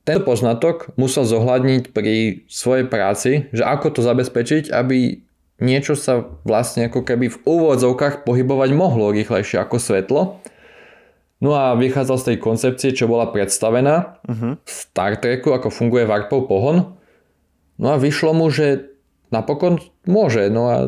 tento 0.08 0.24
poznatok 0.24 0.96
musel 0.96 1.28
zohľadniť 1.28 1.92
pri 1.92 2.48
svojej 2.48 2.88
práci, 2.88 3.52
že 3.52 3.62
ako 3.62 3.92
to 3.92 4.00
zabezpečiť, 4.00 4.72
aby 4.72 5.20
niečo 5.60 5.92
sa 5.94 6.24
vlastne 6.42 6.88
ako 6.88 7.04
keby 7.04 7.28
v 7.28 7.40
úvodzovkách 7.44 8.24
pohybovať 8.24 8.70
mohlo 8.72 9.12
rýchlejšie 9.12 9.60
ako 9.60 9.76
svetlo. 9.78 10.22
No 11.42 11.58
a 11.58 11.74
vychádzal 11.74 12.16
z 12.22 12.26
tej 12.32 12.36
koncepcie, 12.38 12.90
čo 12.94 13.10
bola 13.10 13.30
predstavená 13.34 14.22
uh-huh. 14.22 14.62
v 14.62 14.70
Star 14.70 15.18
Treku, 15.18 15.50
ako 15.50 15.74
funguje 15.74 16.06
Warpov 16.06 16.46
pohon, 16.46 16.94
No 17.82 17.92
a 17.92 17.96
vyšlo 17.98 18.30
mu, 18.30 18.46
že 18.46 18.94
napokon 19.34 19.82
môže. 20.06 20.46
No 20.46 20.70
a 20.70 20.86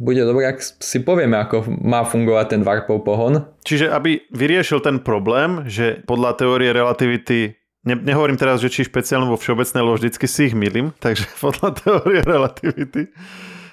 bude 0.00 0.22
dobré, 0.24 0.48
ak 0.48 0.64
si 0.64 0.98
povieme, 1.04 1.36
ako 1.36 1.68
má 1.68 2.08
fungovať 2.08 2.46
ten 2.56 2.62
Warpov 2.64 3.04
pohon. 3.04 3.44
Čiže 3.68 3.92
aby 3.92 4.24
vyriešil 4.32 4.80
ten 4.80 5.04
problém, 5.04 5.68
že 5.68 6.00
podľa 6.08 6.40
teórie 6.40 6.72
relativity 6.72 7.58
Ne, 7.86 7.94
nehovorím 7.94 8.36
teraz, 8.36 8.58
že 8.58 8.68
či 8.68 8.84
špeciálne 8.84 9.30
vo 9.30 9.38
všeobecnej, 9.38 9.80
lebo 9.80 9.96
vždycky 9.96 10.26
si 10.26 10.50
ich 10.50 10.54
milím, 10.58 10.92
takže 11.04 11.24
podľa 11.38 11.78
teórie 11.78 12.20
relativity 12.20 13.08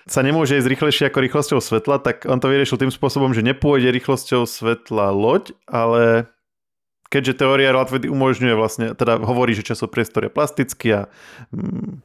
sa 0.05 0.21
nemôže 0.21 0.55
ísť 0.61 0.69
rýchlejšie 0.69 1.05
ako 1.09 1.19
rýchlosťou 1.25 1.59
svetla, 1.59 1.97
tak 1.97 2.29
on 2.29 2.37
to 2.37 2.45
vyriešil 2.45 2.77
tým 2.77 2.93
spôsobom, 2.93 3.33
že 3.33 3.41
nepôjde 3.41 3.89
rýchlosťou 3.89 4.45
svetla 4.45 5.09
loď, 5.09 5.57
ale 5.65 6.29
keďže 7.09 7.45
teória 7.45 7.69
relativity 7.69 8.09
umožňuje 8.09 8.55
vlastne, 8.57 8.85
teda 8.97 9.21
hovorí, 9.21 9.53
že 9.53 9.61
časopriestor 9.61 10.25
je 10.25 10.31
plastický 10.33 10.87
a 10.91 11.01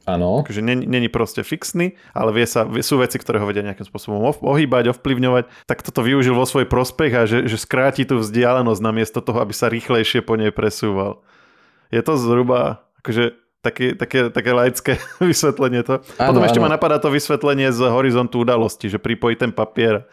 ano. 0.05 0.45
že 0.45 0.61
není 0.61 1.09
proste 1.09 1.41
fixný, 1.41 1.97
ale 2.13 2.31
vie 2.31 2.45
sa, 2.45 2.69
sú 2.85 3.01
veci, 3.01 3.17
ktoré 3.17 3.41
ho 3.41 3.49
vedia 3.49 3.65
nejakým 3.65 3.85
spôsobom 3.85 4.21
ohýbať, 4.45 4.93
ovplyvňovať, 4.93 5.49
tak 5.65 5.81
toto 5.81 6.05
využil 6.05 6.37
vo 6.37 6.45
svoj 6.45 6.69
prospech 6.69 7.11
a 7.17 7.21
že, 7.25 7.49
že 7.49 7.57
skráti 7.57 8.05
tú 8.05 8.21
vzdialenosť 8.21 8.81
namiesto 8.81 9.19
toho, 9.19 9.41
aby 9.41 9.53
sa 9.57 9.73
rýchlejšie 9.73 10.21
po 10.21 10.37
nej 10.37 10.53
presúval. 10.53 11.25
Je 11.89 11.99
to 11.99 12.15
zhruba 12.15 12.85
akože 13.01 13.35
také, 13.65 13.93
také, 13.97 14.29
také 14.29 14.51
laické 14.53 14.91
vysvetlenie 15.21 15.81
to. 15.85 16.01
Ano, 16.17 16.37
Potom 16.37 16.43
ešte 16.45 16.59
ano. 16.61 16.69
ma 16.69 16.75
napadá 16.77 16.97
to 17.01 17.13
vysvetlenie 17.13 17.73
z 17.73 17.89
horizontu 17.89 18.41
udalosti, 18.41 18.89
že 18.89 19.01
pripojí 19.01 19.37
ten 19.37 19.53
papier 19.53 20.05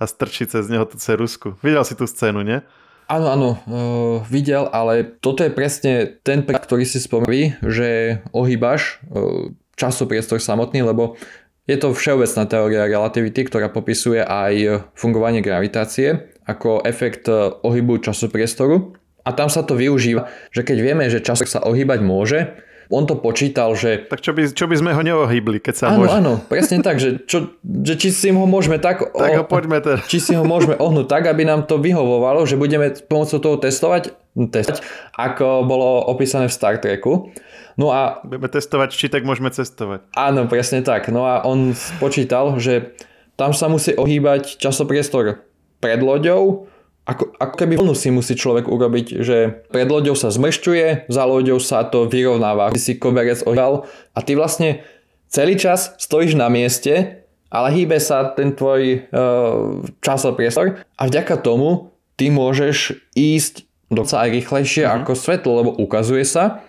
a 0.00 0.04
strčí 0.08 0.48
cez 0.48 0.68
neho 0.72 0.88
tú 0.88 0.96
cerusku. 0.96 1.60
Videl 1.60 1.84
si 1.84 1.92
tú 1.92 2.08
scénu, 2.08 2.40
nie? 2.40 2.64
Áno, 3.10 3.26
áno, 3.26 3.50
uh, 3.58 4.16
videl, 4.30 4.70
ale 4.70 5.02
toto 5.02 5.42
je 5.42 5.50
presne 5.50 6.22
ten 6.22 6.46
ktorý 6.46 6.86
si 6.86 7.02
spomrí, 7.02 7.58
že 7.58 8.22
ohýbaš 8.30 9.02
uh, 9.10 9.50
časopriestor 9.74 10.38
samotný, 10.38 10.86
lebo 10.86 11.18
je 11.66 11.74
to 11.74 11.90
všeobecná 11.90 12.46
teória 12.46 12.86
relativity, 12.86 13.50
ktorá 13.50 13.66
popisuje 13.66 14.22
aj 14.22 14.86
fungovanie 14.94 15.42
gravitácie 15.42 16.30
ako 16.46 16.86
efekt 16.86 17.26
ohybu 17.66 17.98
časopriestoru. 17.98 18.94
A 19.26 19.30
tam 19.34 19.50
sa 19.52 19.62
to 19.62 19.74
využíva, 19.74 20.30
že 20.50 20.62
keď 20.66 20.78
vieme, 20.82 21.04
že 21.10 21.22
čas 21.22 21.42
sa 21.46 21.62
ohýbať 21.62 22.00
môže, 22.02 22.58
on 22.90 23.06
to 23.06 23.14
počítal, 23.14 23.78
že... 23.78 24.10
Tak 24.10 24.18
čo 24.18 24.34
by, 24.34 24.50
čo 24.50 24.66
by 24.66 24.74
sme 24.74 24.90
ho 24.90 25.02
neohybli, 25.06 25.62
keď 25.62 25.74
sa 25.78 25.84
áno, 25.94 26.02
môže... 26.02 26.10
Áno, 26.18 26.32
presne 26.42 26.82
tak, 26.82 26.98
že, 26.98 27.22
čo, 27.22 27.54
že 27.62 27.94
či 27.94 28.10
si 28.10 28.28
ho 28.34 28.44
môžeme 28.44 28.82
tak... 28.82 29.06
Tak 29.14 29.30
ho 29.38 29.46
poďme 29.46 29.78
teda. 29.78 30.02
Či 30.10 30.18
si 30.18 30.32
ho 30.34 30.42
môžeme 30.42 30.74
ohnúť 30.74 31.06
tak, 31.06 31.30
aby 31.30 31.46
nám 31.46 31.70
to 31.70 31.78
vyhovovalo, 31.78 32.42
že 32.50 32.58
budeme 32.58 32.90
pomocou 33.06 33.38
toho 33.38 33.56
testovať, 33.62 34.10
testovať 34.50 34.82
ako 35.14 35.62
bolo 35.70 36.02
opísané 36.10 36.50
v 36.50 36.56
Star 36.58 36.82
Treku. 36.82 37.30
No 37.78 37.94
a... 37.94 38.18
Budeme 38.26 38.50
testovať, 38.50 38.90
či 38.90 39.06
tak 39.06 39.22
môžeme 39.22 39.54
cestovať. 39.54 40.10
Áno, 40.18 40.50
presne 40.50 40.82
tak. 40.82 41.08
No 41.14 41.30
a 41.30 41.46
on 41.46 41.72
spočítal, 41.72 42.58
že 42.58 42.98
tam 43.38 43.54
sa 43.54 43.70
musí 43.70 43.94
ohýbať 43.94 44.58
časopriestor 44.58 45.46
pred 45.78 46.02
loďou, 46.02 46.66
ako, 47.08 47.32
ako 47.40 47.54
keby 47.56 47.74
vlnu 47.80 47.94
si 47.96 48.12
musí 48.12 48.36
človek 48.36 48.68
urobiť, 48.68 49.06
že 49.24 49.66
pred 49.72 49.88
loďou 49.88 50.14
sa 50.14 50.30
zmršťuje, 50.30 51.10
za 51.10 51.24
loďou 51.26 51.58
sa 51.58 51.82
to 51.88 52.06
vyrovnáva. 52.06 52.70
Ty 52.70 52.80
si 52.80 53.00
koberec 53.00 53.42
ohýbal 53.42 53.88
a 54.14 54.18
ty 54.20 54.36
vlastne 54.38 54.84
celý 55.26 55.56
čas 55.56 55.96
stojíš 55.98 56.38
na 56.38 56.46
mieste, 56.46 57.24
ale 57.50 57.74
hýbe 57.74 57.98
sa 57.98 58.30
ten 58.30 58.54
tvoj 58.54 59.10
uh, 59.10 59.82
časopriestor 59.98 60.86
a 60.94 61.02
vďaka 61.10 61.42
tomu 61.42 61.90
ty 62.14 62.30
môžeš 62.30 62.94
ísť 63.18 63.66
docela 63.90 64.30
aj 64.30 64.30
rýchlejšie 64.38 64.84
mm-hmm. 64.86 64.98
ako 65.02 65.12
svetlo, 65.18 65.52
lebo 65.64 65.70
ukazuje 65.74 66.22
sa, 66.22 66.62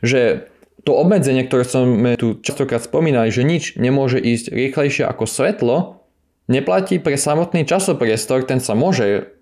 že 0.00 0.48
to 0.84 0.96
obmedzenie, 0.96 1.48
ktoré 1.48 1.64
sme 1.64 2.16
tu 2.16 2.40
častokrát 2.40 2.80
spomínali, 2.80 3.32
že 3.32 3.44
nič 3.44 3.76
nemôže 3.76 4.20
ísť 4.20 4.52
rýchlejšie 4.52 5.04
ako 5.04 5.24
svetlo, 5.24 5.76
neplatí 6.48 7.00
pre 7.00 7.16
samotný 7.16 7.64
časopriestor, 7.64 8.44
ten 8.44 8.60
sa 8.60 8.76
môže 8.76 9.33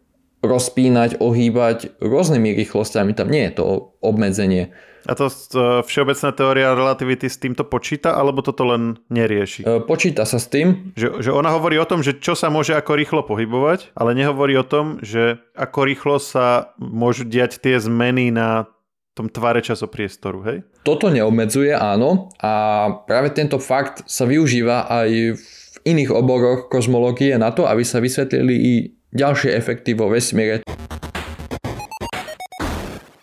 rozpínať, 0.43 1.23
ohýbať 1.23 2.03
rôznymi 2.03 2.59
rýchlosťami. 2.59 3.15
Tam 3.15 3.31
nie 3.31 3.47
je 3.49 3.63
to 3.63 3.65
obmedzenie. 4.03 4.75
A 5.03 5.19
to 5.19 5.27
všeobecná 5.83 6.31
teória 6.31 6.79
relativity 6.79 7.27
s 7.27 7.35
týmto 7.35 7.67
počíta, 7.67 8.15
alebo 8.15 8.39
toto 8.39 8.63
len 8.63 9.03
nerieši? 9.11 9.67
E, 9.67 9.83
počíta 9.83 10.23
sa 10.23 10.39
s 10.39 10.47
tým. 10.47 10.95
Že, 10.95 11.27
že 11.27 11.31
ona 11.35 11.51
hovorí 11.51 11.75
o 11.75 11.87
tom, 11.87 12.07
že 12.07 12.23
čo 12.23 12.39
sa 12.39 12.55
môže 12.55 12.71
ako 12.79 12.93
rýchlo 12.95 13.27
pohybovať, 13.27 13.95
ale 13.99 14.15
nehovorí 14.15 14.55
o 14.55 14.67
tom, 14.67 15.03
že 15.03 15.43
ako 15.59 15.81
rýchlo 15.91 16.17
sa 16.23 16.71
môžu 16.79 17.27
diať 17.27 17.59
tie 17.59 17.83
zmeny 17.83 18.31
na 18.31 18.71
tom 19.19 19.27
tvare 19.27 19.59
časopriestoru, 19.61 20.39
hej? 20.47 20.59
Toto 20.87 21.11
neobmedzuje, 21.11 21.75
áno. 21.75 22.31
A 22.39 22.53
práve 23.05 23.35
tento 23.35 23.59
fakt 23.59 24.07
sa 24.07 24.25
využíva 24.25 24.87
aj 24.87 25.11
v 25.35 25.43
iných 25.83 26.15
oboroch 26.15 26.71
kozmológie 26.71 27.35
na 27.37 27.51
to, 27.51 27.67
aby 27.67 27.83
sa 27.83 27.99
vysvetlili 27.99 28.55
i 28.55 28.75
ďalšie 29.13 29.53
efekty 29.53 29.93
vo 29.93 30.09
vesmíre. 30.09 30.65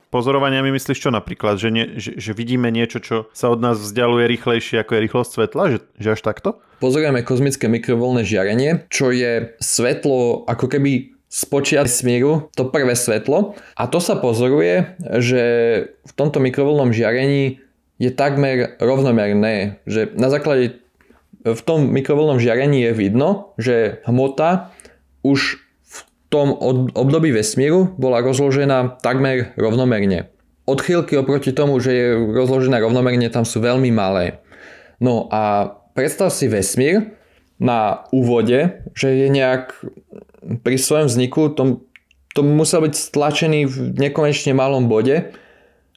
Pozorovaniami 0.09 0.73
myslíš 0.73 1.05
čo 1.05 1.13
napríklad? 1.13 1.61
Že, 1.61 1.69
nie, 1.69 1.85
že, 2.01 2.17
že 2.17 2.33
vidíme 2.33 2.73
niečo, 2.73 2.97
čo 2.97 3.29
sa 3.29 3.53
od 3.53 3.61
nás 3.61 3.77
vzdialuje 3.77 4.25
rýchlejšie 4.25 4.81
ako 4.81 4.97
je 4.97 5.03
rýchlosť 5.05 5.29
svetla? 5.37 5.63
Že, 5.69 5.77
že 6.01 6.09
až 6.17 6.21
takto? 6.25 6.49
Pozorujeme 6.81 7.21
kozmické 7.21 7.69
mikrovoľné 7.69 8.25
žiarenie, 8.25 8.89
čo 8.89 9.13
je 9.13 9.53
svetlo 9.61 10.49
ako 10.49 10.65
keby 10.65 11.13
spočia 11.29 11.85
vesmíru, 11.85 12.49
to 12.57 12.73
prvé 12.73 12.97
svetlo. 12.97 13.53
A 13.77 13.85
to 13.85 14.01
sa 14.01 14.17
pozoruje, 14.17 14.97
že 15.21 15.43
v 15.93 16.11
tomto 16.17 16.41
mikrovoľnom 16.41 16.89
žiarení 16.89 17.61
je 18.01 18.09
takmer 18.09 18.81
rovnomerné, 18.81 19.77
že 19.85 20.09
na 20.17 20.33
základe 20.33 20.81
v 21.45 21.61
tom 21.61 21.85
mikrovoľnom 21.93 22.41
žiarení 22.41 22.81
je 22.81 22.91
vidno, 22.97 23.53
že 23.61 24.01
hmota 24.09 24.73
už 25.21 25.68
tom 26.29 26.53
období 26.93 27.33
vesmíru 27.33 27.93
bola 27.97 28.21
rozložená 28.21 29.01
takmer 29.01 29.53
rovnomerne. 29.57 30.29
Odchýlky 30.69 31.17
oproti 31.17 31.49
tomu, 31.49 31.81
že 31.81 31.91
je 31.91 32.07
rozložená 32.13 32.77
rovnomerne, 32.77 33.25
tam 33.33 33.41
sú 33.41 33.57
veľmi 33.57 33.89
malé. 33.89 34.37
No 35.01 35.25
a 35.33 35.73
predstav 35.97 36.29
si 36.29 36.45
vesmír 36.45 37.17
na 37.57 38.05
úvode, 38.13 38.85
že 38.93 39.09
je 39.09 39.27
nejak 39.27 39.73
pri 40.61 40.75
svojom 40.77 41.09
vzniku, 41.09 41.49
to, 41.51 41.83
to 42.37 42.45
musel 42.45 42.85
byť 42.85 42.93
stlačený 42.93 43.65
v 43.65 43.75
nekonečne 43.97 44.53
malom 44.53 44.85
bode 44.85 45.33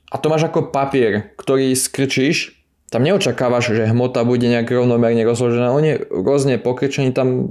a 0.09 0.15
to 0.17 0.27
máš 0.33 0.49
ako 0.49 0.73
papier, 0.73 1.37
ktorý 1.37 1.77
skrčíš, 1.77 2.57
tam 2.93 3.09
neočakávaš, 3.09 3.73
že 3.73 3.89
hmota 3.89 4.21
bude 4.29 4.45
nejak 4.45 4.69
rovnomerne 4.69 5.25
rozložená, 5.25 5.73
on 5.73 5.85
je 5.85 5.97
rôzne 6.13 6.61
pokrčený, 6.61 7.17
tam 7.17 7.49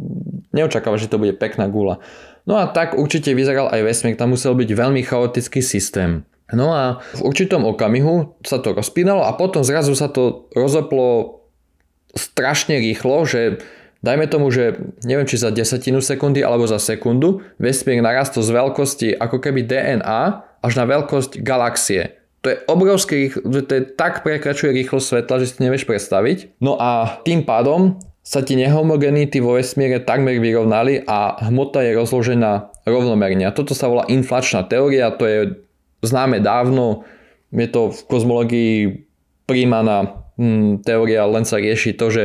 neočakávaš, 0.53 1.09
že 1.09 1.11
to 1.15 1.17
bude 1.17 1.33
pekná 1.41 1.65
gula. 1.65 1.97
No 2.49 2.57
a 2.57 2.69
tak 2.69 2.97
určite 2.97 3.33
vyzeral 3.37 3.69
aj 3.69 3.85
vesmír, 3.85 4.17
tam 4.17 4.33
musel 4.33 4.57
byť 4.57 4.69
veľmi 4.73 5.01
chaotický 5.05 5.61
systém. 5.61 6.25
No 6.51 6.75
a 6.75 6.99
v 7.15 7.21
určitom 7.23 7.63
okamihu 7.63 8.35
sa 8.43 8.59
to 8.59 8.75
rozpínalo 8.75 9.23
a 9.23 9.35
potom 9.39 9.63
zrazu 9.63 9.95
sa 9.95 10.11
to 10.11 10.51
rozoplo 10.51 11.39
strašne 12.11 12.75
rýchlo, 12.75 13.23
že 13.23 13.63
dajme 14.03 14.27
tomu, 14.27 14.51
že 14.51 14.75
neviem 15.07 15.23
či 15.23 15.39
za 15.39 15.47
desatinu 15.47 16.03
sekundy 16.03 16.43
alebo 16.43 16.67
za 16.67 16.75
sekundu 16.75 17.39
vesmír 17.55 18.03
narastol 18.03 18.43
z 18.43 18.51
veľkosti 18.51 19.07
ako 19.15 19.39
keby 19.39 19.63
DNA 19.63 20.21
až 20.59 20.73
na 20.75 20.85
veľkosť 20.85 21.39
galaxie. 21.39 22.19
To 22.41 22.49
je 22.49 22.57
obrovský, 22.67 23.31
že 23.31 23.61
to 23.69 23.71
je 23.77 23.83
tak 23.93 24.25
prekračuje 24.25 24.73
rýchlosť 24.73 25.05
svetla, 25.05 25.35
že 25.45 25.49
si 25.53 25.57
nevieš 25.61 25.85
predstaviť. 25.85 26.57
No 26.57 26.73
a 26.75 27.21
tým 27.21 27.45
pádom 27.45 28.01
sa 28.21 28.45
ti 28.45 28.53
nehomogenity 28.53 29.41
vo 29.41 29.57
vesmíre 29.57 30.05
takmer 30.05 30.37
vyrovnali 30.37 31.01
a 31.09 31.41
hmota 31.49 31.81
je 31.81 31.97
rozložená 31.97 32.69
rovnomerne. 32.85 33.49
A 33.49 33.55
toto 33.55 33.73
sa 33.73 33.89
volá 33.89 34.05
inflačná 34.09 34.61
teória, 34.69 35.09
to 35.13 35.25
je 35.25 35.39
známe 36.05 36.37
dávno, 36.37 37.05
je 37.49 37.67
to 37.69 37.89
v 37.89 37.99
kozmológii 38.05 38.73
príjmaná 39.49 40.21
hm, 40.37 40.85
teória, 40.85 41.25
len 41.25 41.43
sa 41.43 41.57
rieši 41.57 41.97
to, 41.97 42.13
že 42.13 42.23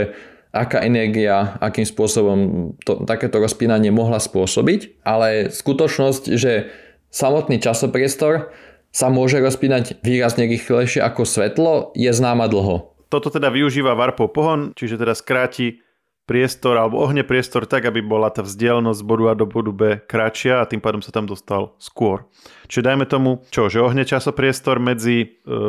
aká 0.53 0.81
energia, 0.85 1.57
akým 1.61 1.85
spôsobom 1.85 2.39
to, 2.81 3.05
takéto 3.05 3.41
rozpínanie 3.41 3.93
mohla 3.93 4.17
spôsobiť, 4.17 5.05
ale 5.05 5.53
skutočnosť, 5.53 6.33
že 6.33 6.73
samotný 7.13 7.61
časopriestor 7.61 8.53
sa 8.93 9.13
môže 9.13 9.37
rozpínať 9.41 10.01
výrazne 10.01 10.49
rýchlejšie 10.49 11.05
ako 11.05 11.29
svetlo, 11.29 11.73
je 11.93 12.09
známa 12.09 12.49
dlho. 12.49 12.97
Toto 13.13 13.29
teda 13.29 13.53
využíva 13.53 13.93
varpov 13.93 14.33
pohon, 14.33 14.73
čiže 14.73 14.97
teda 14.97 15.13
skráti 15.13 15.85
priestor 16.27 16.75
alebo 16.75 16.99
ohne 16.99 17.23
priestor 17.23 17.71
tak, 17.71 17.87
aby 17.87 18.03
bola 18.03 18.35
tá 18.35 18.43
vzdialenosť 18.43 18.99
z 18.99 19.07
bodu 19.07 19.25
A 19.31 19.35
do 19.39 19.47
bodu 19.47 19.71
B 19.71 19.83
kratšia 20.11 20.59
a 20.61 20.69
tým 20.69 20.83
pádom 20.83 20.99
sa 20.99 21.15
tam 21.15 21.25
dostal 21.25 21.79
skôr. 21.79 22.27
Čiže 22.67 22.83
dajme 22.83 23.07
tomu, 23.07 23.47
čo, 23.55 23.71
že 23.71 23.79
ohne 23.79 24.03
časopriestor 24.03 24.83
medzi 24.83 25.23
e, 25.23 25.27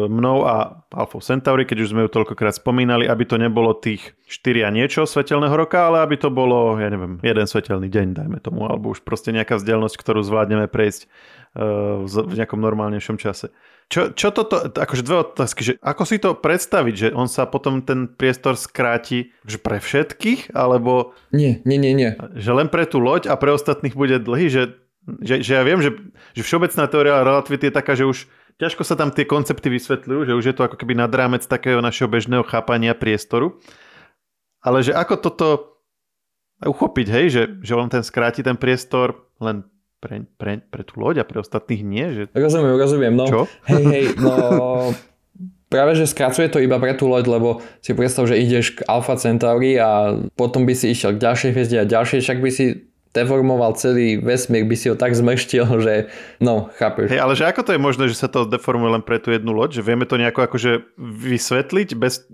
mnou 0.09 0.49
a 0.49 0.81
Alfa 0.89 1.21
Centauri, 1.21 1.69
keď 1.69 1.85
už 1.85 1.91
sme 1.93 2.01
ju 2.05 2.09
toľkokrát 2.09 2.57
spomínali, 2.57 3.05
aby 3.05 3.23
to 3.29 3.37
nebolo 3.37 3.77
tých 3.77 4.17
4 4.25 4.65
a 4.65 4.69
niečo 4.73 5.05
svetelného 5.05 5.53
roka, 5.53 5.85
ale 5.85 6.01
aby 6.01 6.17
to 6.17 6.33
bolo, 6.33 6.73
ja 6.81 6.89
neviem, 6.89 7.21
jeden 7.21 7.45
svetelný 7.45 7.85
deň, 7.85 8.17
dajme 8.17 8.37
tomu, 8.41 8.65
alebo 8.65 8.97
už 8.97 9.05
proste 9.05 9.29
nejaká 9.29 9.61
vzdialenosť, 9.61 9.93
ktorú 9.93 10.25
zvládneme 10.25 10.65
prejsť 10.65 11.05
e, 11.05 11.07
v 12.01 12.33
nejakom 12.33 12.57
normálnejšom 12.57 13.21
čase. 13.21 13.53
Čo, 13.88 14.12
čo 14.12 14.36
toto, 14.36 14.67
akože 14.67 15.03
dve 15.08 15.24
otázky, 15.24 15.62
že 15.63 15.74
ako 15.79 16.03
si 16.03 16.20
to 16.20 16.36
predstaviť, 16.36 16.96
že 16.96 17.08
on 17.15 17.32
sa 17.32 17.48
potom 17.48 17.79
ten 17.79 18.12
priestor 18.12 18.60
skráti 18.60 19.32
že 19.48 19.63
pre 19.63 19.79
všetkých, 19.79 20.51
alebo... 20.51 21.15
Nie, 21.32 21.63
nie, 21.63 21.79
nie, 21.79 21.96
nie. 21.96 22.12
Že 22.36 22.51
len 22.51 22.67
pre 22.67 22.84
tú 22.84 23.00
loď 23.00 23.32
a 23.32 23.39
pre 23.39 23.56
ostatných 23.56 23.96
bude 23.96 24.20
dlhý, 24.20 24.51
že, 24.51 24.75
že, 25.24 25.39
že 25.39 25.51
ja 25.56 25.63
viem, 25.63 25.79
že, 25.79 25.96
že 26.36 26.44
všeobecná 26.44 26.84
teória 26.91 27.24
relativity 27.24 27.72
je 27.72 27.77
taká, 27.79 27.96
že 27.96 28.03
už 28.03 28.27
ťažko 28.60 28.84
sa 28.84 29.00
tam 29.00 29.15
tie 29.15 29.24
koncepty 29.24 29.72
vysvetľujú, 29.72 30.22
že 30.27 30.36
už 30.36 30.46
je 30.51 30.56
to 30.60 30.67
ako 30.67 30.75
keby 30.75 30.91
nad 30.91 31.13
rámec 31.13 31.48
takého 31.48 31.79
našeho 31.79 32.12
bežného 32.12 32.44
chápania 32.44 32.91
priestoru. 32.91 33.56
Ale 34.60 34.84
že 34.84 34.91
ako 34.91 35.15
toto 35.24 35.48
uchopiť, 36.60 37.08
hej, 37.08 37.25
že, 37.32 37.44
že 37.63 37.74
on 37.77 37.88
ten 37.88 38.03
skráti 38.03 38.44
ten 38.44 38.60
priestor 38.60 39.32
len 39.39 39.63
pre, 39.98 40.25
pre, 40.38 40.62
pre 40.62 40.82
tú 40.86 41.01
loď 41.01 41.22
a 41.22 41.25
pre 41.25 41.42
ostatných 41.42 41.82
nie? 41.82 42.06
Že... 42.13 42.22
Rozumiem, 42.38 42.75
rozumiem. 42.77 43.13
No, 43.18 43.25
Čo? 43.25 43.42
Hej, 43.66 43.84
hej, 43.89 44.06
no 44.22 44.34
práve, 45.68 46.00
že 46.00 46.08
skracuje 46.08 46.48
to 46.48 46.63
iba 46.63 46.80
pre 46.80 46.96
tú 46.96 47.12
loď, 47.12 47.27
lebo 47.27 47.60
si 47.84 47.92
predstav, 47.92 48.27
že 48.27 48.39
ideš 48.39 48.80
k 48.80 48.88
Alpha 48.88 49.20
Centauri 49.20 49.75
a 49.75 50.16
potom 50.39 50.63
by 50.63 50.74
si 50.74 50.96
išiel 50.96 51.16
k 51.16 51.24
ďalšej 51.24 51.51
hviezde 51.51 51.77
a 51.84 51.86
ďalšej, 51.86 52.20
však 52.24 52.39
by 52.39 52.51
si 52.51 52.66
deformoval 53.16 53.74
celý 53.74 54.22
vesmír, 54.22 54.68
by 54.70 54.75
si 54.77 54.94
ho 54.94 54.96
tak 54.96 55.18
zmrštil, 55.18 55.66
že 55.82 55.94
no, 56.38 56.70
chápeš. 56.77 57.10
Hej, 57.10 57.22
ale 57.24 57.34
že 57.34 57.50
ako 57.50 57.66
to 57.66 57.72
je 57.74 57.82
možné, 57.82 58.04
že 58.13 58.20
sa 58.20 58.30
to 58.30 58.46
deformuje 58.46 58.94
len 58.94 59.04
pre 59.04 59.18
tú 59.18 59.34
jednu 59.34 59.58
loď? 59.58 59.82
Že 59.82 59.84
vieme 59.89 60.06
to 60.06 60.22
nejako 60.22 60.46
akože 60.46 60.86
vysvetliť? 61.01 61.98
Bez, 61.98 62.30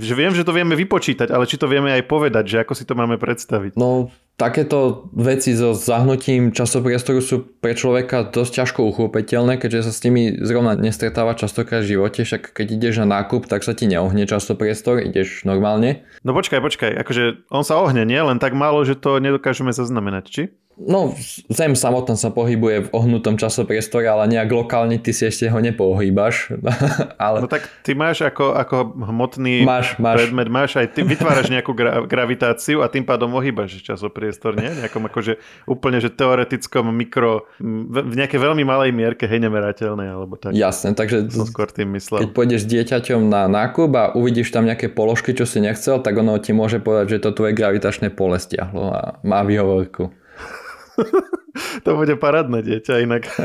že 0.00 0.14
viem, 0.18 0.34
že 0.34 0.42
to 0.42 0.50
vieme 0.50 0.74
vypočítať, 0.74 1.30
ale 1.30 1.46
či 1.46 1.54
to 1.54 1.70
vieme 1.70 1.94
aj 1.94 2.02
povedať, 2.10 2.44
že 2.50 2.56
ako 2.66 2.74
si 2.74 2.82
to 2.82 2.98
máme 2.98 3.14
predstaviť? 3.14 3.78
No, 3.78 4.10
takéto 4.34 5.10
veci 5.14 5.54
so 5.54 5.74
zahnutím 5.78 6.50
časopriestoru 6.50 7.22
sú 7.22 7.46
pre 7.62 7.78
človeka 7.78 8.26
dosť 8.34 8.52
ťažko 8.62 8.80
uchopiteľné, 8.90 9.62
keďže 9.62 9.90
sa 9.90 9.92
s 9.94 10.02
nimi 10.02 10.34
zrovna 10.42 10.74
nestretáva 10.74 11.38
častokrát 11.38 11.86
v 11.86 11.98
živote, 11.98 12.26
však 12.26 12.50
keď 12.50 12.66
ideš 12.74 12.94
na 13.06 13.22
nákup, 13.22 13.46
tak 13.46 13.62
sa 13.62 13.72
ti 13.72 13.86
neohne 13.86 14.26
časopriestor, 14.26 15.06
ideš 15.06 15.46
normálne. 15.46 16.02
No 16.26 16.34
počkaj, 16.34 16.58
počkaj, 16.58 16.90
akože 17.06 17.46
on 17.50 17.62
sa 17.62 17.78
ohne, 17.78 18.02
nie? 18.02 18.18
Len 18.18 18.42
tak 18.42 18.58
málo, 18.58 18.82
že 18.82 18.98
to 18.98 19.22
nedokážeme 19.22 19.70
zaznamenať, 19.70 20.24
či? 20.26 20.42
No, 20.74 21.14
Zem 21.54 21.78
samotná 21.78 22.18
sa 22.18 22.34
pohybuje 22.34 22.86
v 22.86 22.92
ohnutom 22.92 23.38
časopriestore, 23.38 24.10
ale 24.10 24.26
nejak 24.26 24.50
lokálne 24.50 24.98
ty 24.98 25.14
si 25.14 25.30
ešte 25.30 25.46
ho 25.46 25.58
nepohýbaš. 25.62 26.50
ale... 27.24 27.46
No 27.46 27.48
tak 27.48 27.70
ty 27.86 27.94
máš 27.94 28.26
ako, 28.26 28.58
ako 28.58 28.76
hmotný 28.98 29.62
máš, 29.62 29.94
máš. 30.02 30.18
predmet, 30.18 30.48
máš 30.50 30.74
aj 30.74 30.98
ty 30.98 31.06
vytváraš 31.06 31.46
nejakú 31.54 31.72
gra- 31.78 32.02
gravitáciu 32.02 32.82
a 32.82 32.90
tým 32.90 33.06
pádom 33.06 33.30
ohýbaš 33.38 33.86
časopriestor, 33.86 34.58
nie? 34.58 34.66
Nejakom 34.82 35.06
akože 35.06 35.38
úplne, 35.70 36.02
že 36.02 36.10
teoretickom 36.10 36.90
mikro, 36.90 37.46
v 37.62 38.14
nejakej 38.18 38.40
veľmi 38.42 38.66
malej 38.66 38.90
mierke, 38.90 39.30
hej, 39.30 39.38
nemerateľnej, 39.46 40.10
alebo 40.10 40.34
tak. 40.34 40.58
Jasne, 40.58 40.98
takže 40.98 41.30
som 41.30 41.46
skôr 41.46 41.70
tým 41.70 41.94
myslel. 41.94 42.26
keď 42.26 42.30
pôjdeš 42.34 42.66
dieťaťom 42.66 43.30
na 43.30 43.46
nákup 43.46 43.90
a 43.94 44.04
uvidíš 44.18 44.50
tam 44.50 44.66
nejaké 44.66 44.90
položky, 44.90 45.38
čo 45.38 45.46
si 45.46 45.62
nechcel, 45.62 46.02
tak 46.02 46.18
ono 46.18 46.34
ti 46.42 46.50
môže 46.50 46.82
povedať, 46.82 47.18
že 47.18 47.22
to 47.22 47.30
tvoje 47.30 47.54
gravitačné 47.54 48.10
pole 48.10 48.42
stiahlo 48.42 48.90
a 48.90 49.00
má 49.22 49.46
výhovorku. 49.46 50.23
to 51.84 51.90
bude 51.94 52.14
parádne 52.18 52.60
dieťa 52.62 52.94
inak. 53.04 53.28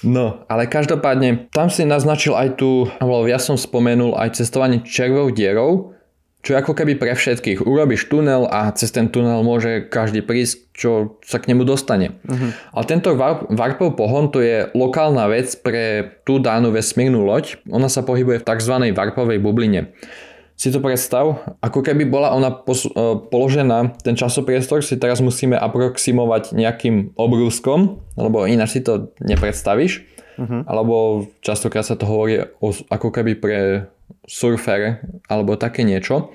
No, 0.00 0.48
ale 0.48 0.64
každopádne, 0.64 1.52
tam 1.52 1.68
si 1.68 1.84
naznačil 1.84 2.32
aj 2.32 2.56
tu, 2.56 2.88
alebo 3.04 3.28
ja 3.28 3.36
som 3.36 3.60
spomenul 3.60 4.16
aj 4.16 4.40
cestovanie 4.40 4.80
červou 4.80 5.28
dierou, 5.28 5.92
čo 6.40 6.56
ako 6.56 6.72
keby 6.72 6.96
pre 6.96 7.12
všetkých. 7.12 7.60
Urobíš 7.60 8.08
tunel 8.08 8.48
a 8.48 8.72
cez 8.72 8.88
ten 8.96 9.12
tunel 9.12 9.44
môže 9.44 9.84
každý 9.92 10.24
prísť, 10.24 10.72
čo 10.72 11.20
sa 11.20 11.36
k 11.36 11.52
nemu 11.52 11.68
dostane. 11.68 12.16
Uh-huh. 12.24 12.48
Ale 12.72 12.84
tento 12.88 13.12
warp, 13.12 13.52
warpov 13.52 14.00
pohon 14.00 14.32
to 14.32 14.40
je 14.40 14.72
lokálna 14.72 15.28
vec 15.28 15.52
pre 15.60 16.16
tú 16.24 16.40
danú 16.40 16.72
vesmírnu 16.72 17.20
loď. 17.20 17.60
Ona 17.68 17.92
sa 17.92 18.00
pohybuje 18.00 18.40
v 18.40 18.46
tzv. 18.48 18.74
warpovej 18.96 19.36
bubline 19.36 19.92
si 20.60 20.68
to 20.68 20.84
predstav, 20.84 21.40
ako 21.64 21.80
keby 21.80 22.04
bola 22.04 22.36
ona 22.36 22.52
pos- 22.52 22.84
e, 22.84 22.92
položená, 23.32 23.96
ten 24.04 24.12
časopriestor 24.12 24.84
si 24.84 25.00
teraz 25.00 25.24
musíme 25.24 25.56
aproximovať 25.56 26.52
nejakým 26.52 27.16
obrúskom, 27.16 27.96
lebo 28.20 28.44
ináč 28.44 28.76
si 28.76 28.80
to 28.84 29.08
nepredstavíš. 29.24 30.04
Uh-huh. 30.36 30.60
Alebo 30.68 31.24
častokrát 31.40 31.88
sa 31.88 31.96
to 31.96 32.04
hovorí 32.04 32.44
o, 32.60 32.76
ako 32.76 33.08
keby 33.08 33.40
pre 33.40 33.88
surfer 34.28 35.00
alebo 35.32 35.56
také 35.56 35.80
niečo. 35.80 36.28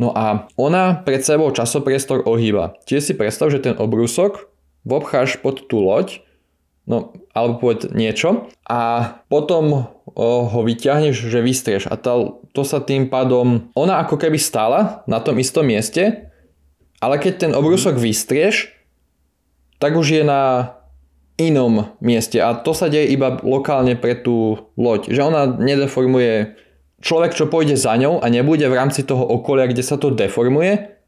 No 0.00 0.16
a 0.16 0.48
ona 0.56 1.04
pred 1.04 1.20
sebou 1.20 1.52
časopriestor 1.52 2.24
ohýba. 2.24 2.80
Čiže 2.88 3.00
si 3.04 3.12
predstav, 3.12 3.52
že 3.52 3.60
ten 3.60 3.76
obrúsok 3.76 4.48
obcháš 4.88 5.36
pod 5.36 5.68
tú 5.68 5.84
loď 5.84 6.24
no, 6.86 7.14
alebo 7.32 7.62
povedz 7.62 7.90
niečo. 7.94 8.50
A 8.66 9.12
potom 9.30 9.86
o, 10.06 10.28
ho 10.46 10.60
vyťahneš, 10.62 11.14
že 11.28 11.40
vystrieš. 11.44 11.88
A 11.88 11.94
to, 11.98 12.42
to 12.52 12.62
sa 12.66 12.82
tým 12.82 13.06
pádom, 13.06 13.70
ona 13.78 14.02
ako 14.02 14.18
keby 14.18 14.38
stála 14.38 15.06
na 15.06 15.22
tom 15.22 15.38
istom 15.38 15.66
mieste, 15.66 16.32
ale 17.02 17.18
keď 17.18 17.32
ten 17.48 17.52
obrusok 17.54 17.98
vystrieš, 17.98 18.70
tak 19.82 19.98
už 19.98 20.22
je 20.22 20.22
na 20.22 20.74
inom 21.40 21.90
mieste. 21.98 22.38
A 22.38 22.54
to 22.54 22.70
sa 22.70 22.86
deje 22.86 23.10
iba 23.10 23.34
lokálne 23.42 23.98
pre 23.98 24.14
tú 24.14 24.70
loď, 24.78 25.10
že 25.10 25.26
ona 25.26 25.50
nedeformuje 25.50 26.54
človek, 27.02 27.34
čo 27.34 27.50
pôjde 27.50 27.74
za 27.74 27.98
ňou 27.98 28.22
a 28.22 28.26
nebude 28.30 28.62
v 28.70 28.78
rámci 28.78 29.02
toho 29.02 29.26
okolia, 29.26 29.66
kde 29.66 29.82
sa 29.82 29.98
to 29.98 30.14
deformuje, 30.14 31.01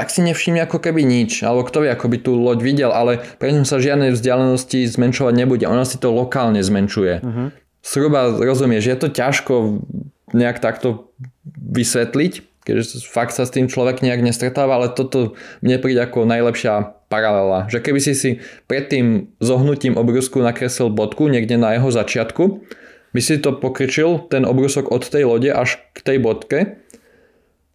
tak 0.00 0.08
si 0.08 0.24
nevšimne 0.24 0.64
ako 0.64 0.80
keby 0.80 1.04
nič, 1.04 1.44
alebo 1.44 1.60
kto 1.68 1.84
vie, 1.84 1.92
ako 1.92 2.08
by 2.08 2.18
tú 2.24 2.32
loď 2.40 2.64
videl, 2.64 2.88
ale 2.88 3.20
pre 3.36 3.52
ňu 3.52 3.68
sa 3.68 3.76
žiadne 3.76 4.16
vzdialenosti 4.16 4.88
zmenšovať 4.88 5.34
nebude, 5.36 5.68
ona 5.68 5.84
si 5.84 6.00
to 6.00 6.08
lokálne 6.08 6.64
zmenšuje. 6.64 7.20
Uh-huh. 7.20 7.52
Sruba 7.84 8.32
rozumieš, 8.40 8.88
je 8.88 8.96
to 8.96 9.12
ťažko 9.12 9.84
nejak 10.32 10.64
takto 10.64 11.12
vysvetliť, 11.52 12.64
keďže 12.64 13.04
fakt 13.12 13.36
sa 13.36 13.44
s 13.44 13.52
tým 13.52 13.68
človek 13.68 14.00
nejak 14.00 14.24
nestretáva, 14.24 14.80
ale 14.80 14.88
toto 14.88 15.36
mne 15.60 15.76
príde 15.76 16.00
ako 16.00 16.24
najlepšia 16.24 16.96
paralela. 17.12 17.68
Že 17.68 17.84
keby 17.84 18.00
si 18.00 18.16
si 18.16 18.30
pred 18.64 18.88
tým 18.88 19.36
zohnutím 19.36 20.00
obrusku 20.00 20.40
nakreslil 20.40 20.88
bodku 20.88 21.28
niekde 21.28 21.60
na 21.60 21.76
jeho 21.76 21.92
začiatku, 21.92 22.64
by 23.12 23.20
si 23.20 23.36
to 23.36 23.52
pokričil, 23.52 24.32
ten 24.32 24.48
obrusok 24.48 24.88
od 24.88 25.04
tej 25.04 25.28
lode 25.28 25.52
až 25.52 25.76
k 25.92 25.98
tej 26.00 26.18
bodke 26.24 26.80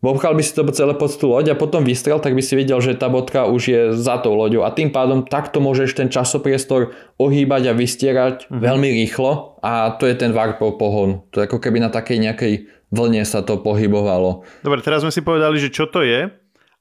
Obchal 0.05 0.37
by 0.37 0.43
si 0.45 0.53
to 0.53 0.61
celé 0.69 0.93
pod 0.93 1.09
tú 1.17 1.33
loď 1.33 1.53
a 1.53 1.59
potom 1.59 1.81
vystrel, 1.81 2.21
tak 2.21 2.37
by 2.37 2.43
si 2.45 2.53
videl, 2.53 2.77
že 2.77 2.93
tá 2.93 3.09
bodka 3.09 3.49
už 3.49 3.61
je 3.65 3.81
za 3.97 4.21
tou 4.21 4.37
loďou 4.37 4.61
a 4.61 4.69
tým 4.69 4.93
pádom 4.93 5.25
takto 5.25 5.57
môžeš 5.57 5.97
ten 5.97 6.13
časopriestor 6.13 6.93
ohýbať 7.17 7.73
a 7.73 7.73
vystierať 7.73 8.45
mm-hmm. 8.45 8.61
veľmi 8.61 8.89
rýchlo 9.01 9.57
a 9.65 9.97
to 9.97 10.05
je 10.05 10.13
ten 10.13 10.29
warpov 10.29 10.77
pohon. 10.77 11.25
To 11.33 11.41
je 11.41 11.49
ako 11.49 11.57
keby 11.57 11.81
na 11.81 11.89
takej 11.89 12.21
nejakej 12.21 12.53
vlne 12.93 13.25
sa 13.25 13.41
to 13.41 13.57
pohybovalo. 13.57 14.45
Dobre, 14.61 14.85
teraz 14.85 15.01
sme 15.01 15.09
si 15.09 15.25
povedali, 15.25 15.57
že 15.57 15.73
čo 15.73 15.89
to 15.89 16.05
je 16.05 16.29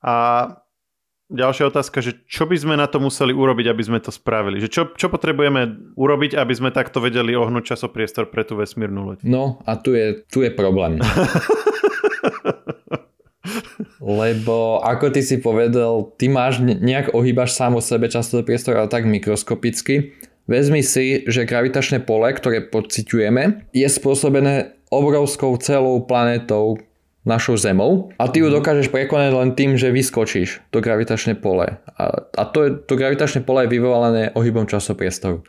a 0.04 0.14
ďalšia 1.32 1.72
otázka, 1.72 2.04
že 2.04 2.12
čo 2.28 2.44
by 2.44 2.56
sme 2.60 2.74
na 2.76 2.86
to 2.86 3.00
museli 3.00 3.32
urobiť, 3.32 3.66
aby 3.72 3.82
sme 3.82 3.98
to 3.98 4.12
spravili? 4.12 4.60
Že 4.60 4.68
čo, 4.68 4.82
čo 4.94 5.06
potrebujeme 5.08 5.96
urobiť, 5.96 6.36
aby 6.36 6.52
sme 6.52 6.70
takto 6.70 7.00
vedeli 7.00 7.32
ohnúť 7.32 7.74
časopriestor 7.74 8.28
pre 8.28 8.44
tú 8.44 8.60
vesmírnu 8.60 9.00
loď? 9.02 9.18
No 9.24 9.64
a 9.64 9.80
tu 9.80 9.96
je, 9.96 10.22
tu 10.28 10.44
je 10.44 10.52
problém. 10.52 11.00
Lebo 14.00 14.80
ako 14.80 15.12
ty 15.12 15.20
si 15.20 15.36
povedal, 15.40 16.12
ty 16.16 16.32
máš 16.32 16.60
nejak 16.60 17.12
ohýbaš 17.12 17.52
sám 17.52 17.76
o 17.76 17.82
sebe 17.84 18.08
často 18.08 18.40
priestor, 18.40 18.80
ale 18.80 18.88
tak 18.88 19.04
mikroskopicky. 19.04 20.16
Vezmi 20.44 20.84
si, 20.84 21.24
že 21.24 21.48
gravitačné 21.48 22.04
pole, 22.04 22.28
ktoré 22.36 22.68
pociťujeme, 22.68 23.72
je 23.72 23.88
spôsobené 23.88 24.76
obrovskou 24.92 25.56
celou 25.56 26.04
planetou 26.04 26.80
našou 27.24 27.56
Zemou 27.56 28.12
a 28.20 28.28
ty 28.28 28.44
ju 28.44 28.52
mhm. 28.52 28.60
dokážeš 28.60 28.92
prekonať 28.92 29.32
len 29.32 29.50
tým, 29.56 29.80
že 29.80 29.88
vyskočíš 29.88 30.60
to 30.68 30.84
gravitačné 30.84 31.40
pole. 31.40 31.80
A, 31.96 32.04
a 32.20 32.42
to, 32.44 32.76
to 32.84 33.00
gravitačné 33.00 33.40
pole 33.40 33.64
je 33.64 33.72
vyvolané 33.72 34.36
ohybom 34.36 34.68
časopriestoru. 34.68 35.40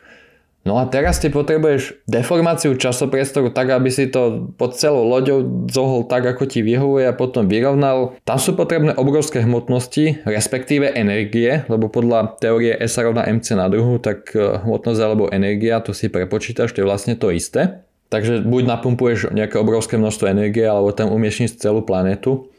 No 0.66 0.82
a 0.82 0.90
teraz 0.90 1.22
ty 1.22 1.30
potrebuješ 1.30 2.02
deformáciu 2.10 2.74
časopriestoru 2.74 3.54
tak, 3.54 3.70
aby 3.70 3.86
si 3.86 4.10
to 4.10 4.50
pod 4.58 4.74
celou 4.74 5.06
loďou 5.06 5.70
zohol 5.70 6.10
tak, 6.10 6.26
ako 6.26 6.42
ti 6.50 6.66
vyhovuje 6.66 7.06
a 7.06 7.14
potom 7.14 7.46
vyrovnal. 7.46 8.18
Tam 8.26 8.34
sú 8.34 8.58
potrebné 8.58 8.98
obrovské 8.98 9.46
hmotnosti, 9.46 10.26
respektíve 10.26 10.90
energie, 10.90 11.62
lebo 11.70 11.86
podľa 11.86 12.42
teórie 12.42 12.74
S 12.74 12.98
rovná 12.98 13.22
mc 13.30 13.46
na 13.54 13.70
druhu, 13.70 14.02
tak 14.02 14.34
e, 14.34 14.58
hmotnosť 14.66 15.00
alebo 15.06 15.30
energia, 15.30 15.78
to 15.78 15.94
si 15.94 16.10
prepočítaš, 16.10 16.74
to 16.74 16.82
je 16.82 16.88
vlastne 16.90 17.14
to 17.14 17.30
isté. 17.30 17.86
Takže 18.10 18.42
buď 18.42 18.66
napumpuješ 18.66 19.30
nejaké 19.30 19.62
obrovské 19.62 19.94
množstvo 19.94 20.26
energie, 20.26 20.66
alebo 20.66 20.90
tam 20.90 21.14
umiestniš 21.14 21.62
celú 21.62 21.86
planetu. 21.86 22.50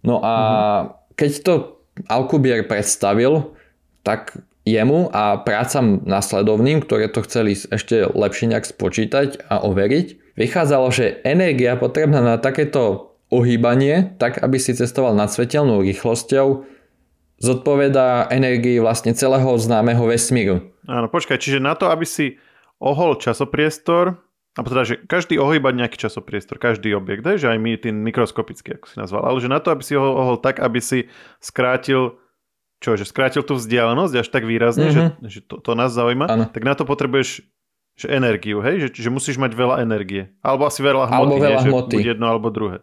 No 0.00 0.24
a 0.24 0.32
mm-hmm. 0.32 0.84
keď 1.12 1.30
to 1.44 1.52
Alcubierre 2.08 2.64
predstavil, 2.64 3.52
tak 4.00 4.40
jemu 4.68 5.08
a 5.12 5.40
prácam 5.40 6.04
nasledovným, 6.04 6.84
ktoré 6.84 7.08
to 7.08 7.24
chceli 7.24 7.56
ešte 7.56 8.04
lepšie 8.06 8.52
nejak 8.52 8.68
spočítať 8.68 9.48
a 9.48 9.64
overiť, 9.64 10.36
vychádzalo, 10.36 10.88
že 10.92 11.20
energia 11.24 11.80
potrebná 11.80 12.20
na 12.20 12.36
takéto 12.36 13.14
ohýbanie, 13.30 14.18
tak 14.18 14.42
aby 14.42 14.58
si 14.58 14.74
cestoval 14.74 15.14
nad 15.14 15.30
svetelnou 15.30 15.80
rýchlosťou, 15.86 16.66
zodpovedá 17.40 18.28
energii 18.28 18.82
vlastne 18.82 19.16
celého 19.16 19.48
známeho 19.56 20.04
vesmíru. 20.04 20.76
Áno, 20.84 21.08
počkaj, 21.08 21.40
čiže 21.40 21.62
na 21.62 21.72
to, 21.72 21.88
aby 21.88 22.04
si 22.04 22.36
ohol 22.82 23.16
časopriestor, 23.16 24.20
a 24.58 24.66
teda, 24.66 24.82
že 24.82 24.94
každý 25.06 25.38
ohýba 25.38 25.70
nejaký 25.70 25.96
časopriestor, 25.96 26.58
každý 26.58 26.92
objekt, 26.92 27.22
že 27.22 27.48
aj 27.48 27.58
my 27.62 27.78
tým 27.78 28.02
mikroskopický, 28.02 28.76
ako 28.76 28.86
si 28.90 28.96
nazval, 28.98 29.22
ale 29.24 29.38
že 29.38 29.48
na 29.48 29.62
to, 29.62 29.70
aby 29.70 29.82
si 29.86 29.94
ho 29.94 30.04
ohol 30.04 30.36
tak, 30.42 30.58
aby 30.58 30.82
si 30.82 31.06
skrátil 31.38 32.18
čo, 32.80 32.96
že 32.96 33.04
skrátil 33.04 33.44
tú 33.44 33.60
vzdialenosť 33.60 34.24
až 34.24 34.28
tak 34.32 34.48
výrazne, 34.48 34.88
mm-hmm. 34.88 35.28
že, 35.28 35.38
že 35.38 35.40
to, 35.44 35.60
to 35.60 35.72
nás 35.76 35.92
zaujíma, 35.92 36.26
ano. 36.26 36.44
tak 36.48 36.64
na 36.64 36.72
to 36.72 36.88
potrebuješ 36.88 37.44
že 38.00 38.08
energiu, 38.08 38.64
hej? 38.64 38.88
Že, 38.88 38.88
že 38.96 39.10
musíš 39.12 39.36
mať 39.36 39.52
veľa 39.52 39.84
energie. 39.84 40.32
Alebo 40.40 40.64
asi 40.64 40.80
veľa 40.80 41.12
hmoty, 41.12 41.20
alebo 41.20 41.34
veľa 41.36 41.60
nie, 41.60 41.68
hmoty. 41.68 41.92
že 41.92 41.96
buď 42.00 42.06
jedno 42.16 42.26
alebo 42.32 42.48
druhé. 42.48 42.80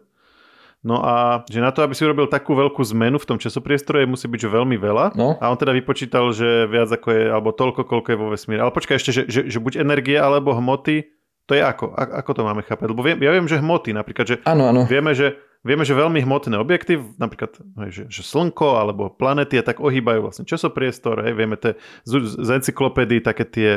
No 0.78 1.02
a 1.02 1.42
že 1.50 1.58
na 1.58 1.74
to, 1.74 1.82
aby 1.82 1.90
si 1.90 2.06
urobil 2.06 2.30
takú 2.30 2.54
veľkú 2.54 2.78
zmenu 2.94 3.18
v 3.18 3.26
tom 3.26 3.38
časopriestore, 3.42 4.06
musí 4.06 4.30
byť 4.30 4.46
že 4.46 4.50
veľmi 4.54 4.78
veľa. 4.78 5.18
No. 5.18 5.34
A 5.42 5.50
on 5.50 5.58
teda 5.58 5.74
vypočítal, 5.74 6.30
že 6.30 6.70
viac 6.70 6.86
ako 6.86 7.08
je, 7.10 7.22
alebo 7.34 7.50
toľko, 7.50 7.82
koľko 7.82 8.08
je 8.14 8.18
vo 8.18 8.30
vesmíre. 8.30 8.62
Ale 8.62 8.70
počkaj 8.70 9.02
ešte, 9.02 9.10
že, 9.10 9.22
že, 9.26 9.40
že 9.50 9.58
buď 9.58 9.82
energie 9.82 10.14
alebo 10.14 10.54
hmoty, 10.54 11.10
to 11.50 11.58
je 11.58 11.66
ako? 11.66 11.98
A, 11.98 12.22
ako 12.22 12.30
to 12.38 12.42
máme 12.46 12.62
chápať? 12.62 12.86
Lebo 12.94 13.02
viem, 13.02 13.18
ja 13.18 13.34
viem, 13.34 13.50
že 13.50 13.58
hmoty 13.58 13.90
napríklad, 13.90 14.26
že 14.30 14.36
ano, 14.46 14.70
ano. 14.70 14.86
vieme, 14.86 15.18
že 15.18 15.34
Vieme, 15.66 15.82
že 15.82 15.98
veľmi 15.98 16.22
hmotné 16.22 16.54
objekty, 16.54 17.02
napríklad 17.18 17.58
že, 17.90 18.06
že 18.06 18.22
Slnko 18.22 18.78
alebo 18.78 19.10
planety, 19.10 19.58
a 19.58 19.66
tak 19.66 19.82
ohýbajú 19.82 20.22
vlastne 20.22 20.46
časopriestor. 20.46 21.26
Hej, 21.26 21.34
vieme 21.34 21.58
te, 21.58 21.74
z, 22.06 22.38
z 22.38 22.48
encyklopédii 22.62 23.18
také 23.18 23.42
tie, 23.42 23.70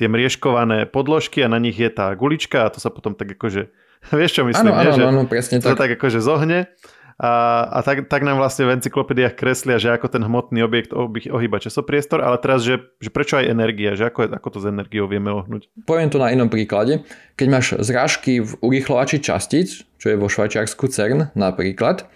tie 0.00 0.06
mriežkované 0.08 0.88
podložky 0.88 1.44
a 1.44 1.52
na 1.52 1.60
nich 1.60 1.76
je 1.76 1.92
tá 1.92 2.16
gulička 2.16 2.64
a 2.64 2.72
to 2.72 2.80
sa 2.80 2.88
potom 2.88 3.12
tak 3.12 3.36
akože, 3.36 3.68
vieš 4.18 4.40
čo 4.40 4.42
myslím? 4.48 4.72
Ano, 4.72 4.90
že 4.96 5.04
ano, 5.04 5.22
presne 5.28 5.60
to 5.60 5.76
tak. 5.76 5.84
tak 5.84 5.90
akože 6.00 6.24
zohne 6.24 6.72
a, 7.18 7.66
a 7.66 7.82
tak, 7.82 8.06
tak 8.06 8.22
nám 8.22 8.38
vlastne 8.38 8.62
v 8.62 8.78
encyklopédiách 8.78 9.34
kreslia, 9.34 9.82
že 9.82 9.90
ako 9.90 10.06
ten 10.06 10.22
hmotný 10.22 10.62
objekt 10.62 10.94
ohýba 10.94 11.58
časopriestor, 11.58 12.22
ale 12.22 12.38
teraz, 12.38 12.62
že, 12.62 12.94
že 13.02 13.10
prečo 13.10 13.34
aj 13.34 13.50
energia, 13.50 13.98
že 13.98 14.06
ako, 14.06 14.38
ako 14.38 14.48
to 14.54 14.58
s 14.62 14.66
energiou 14.70 15.10
vieme 15.10 15.34
ohnúť? 15.34 15.66
Poviem 15.82 16.14
to 16.14 16.22
na 16.22 16.30
inom 16.30 16.46
príklade. 16.46 17.02
Keď 17.34 17.46
máš 17.50 17.74
zrážky 17.82 18.38
v 18.38 18.54
urýchlovači 18.62 19.18
častíc, 19.18 19.82
čo 19.98 20.14
je 20.14 20.20
vo 20.20 20.30
Švajčiarsku 20.30 20.86
CERN 20.86 21.34
napríklad, 21.34 22.06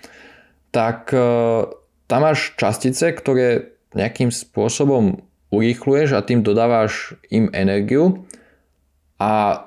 tak 0.70 1.10
e, 1.10 1.18
tam 2.06 2.20
máš 2.22 2.54
častice, 2.54 3.10
ktoré 3.10 3.74
nejakým 3.98 4.30
spôsobom 4.30 5.18
urýchluješ 5.50 6.14
a 6.14 6.22
tým 6.22 6.46
dodávaš 6.46 7.18
im 7.26 7.50
energiu 7.50 8.22
a 9.18 9.66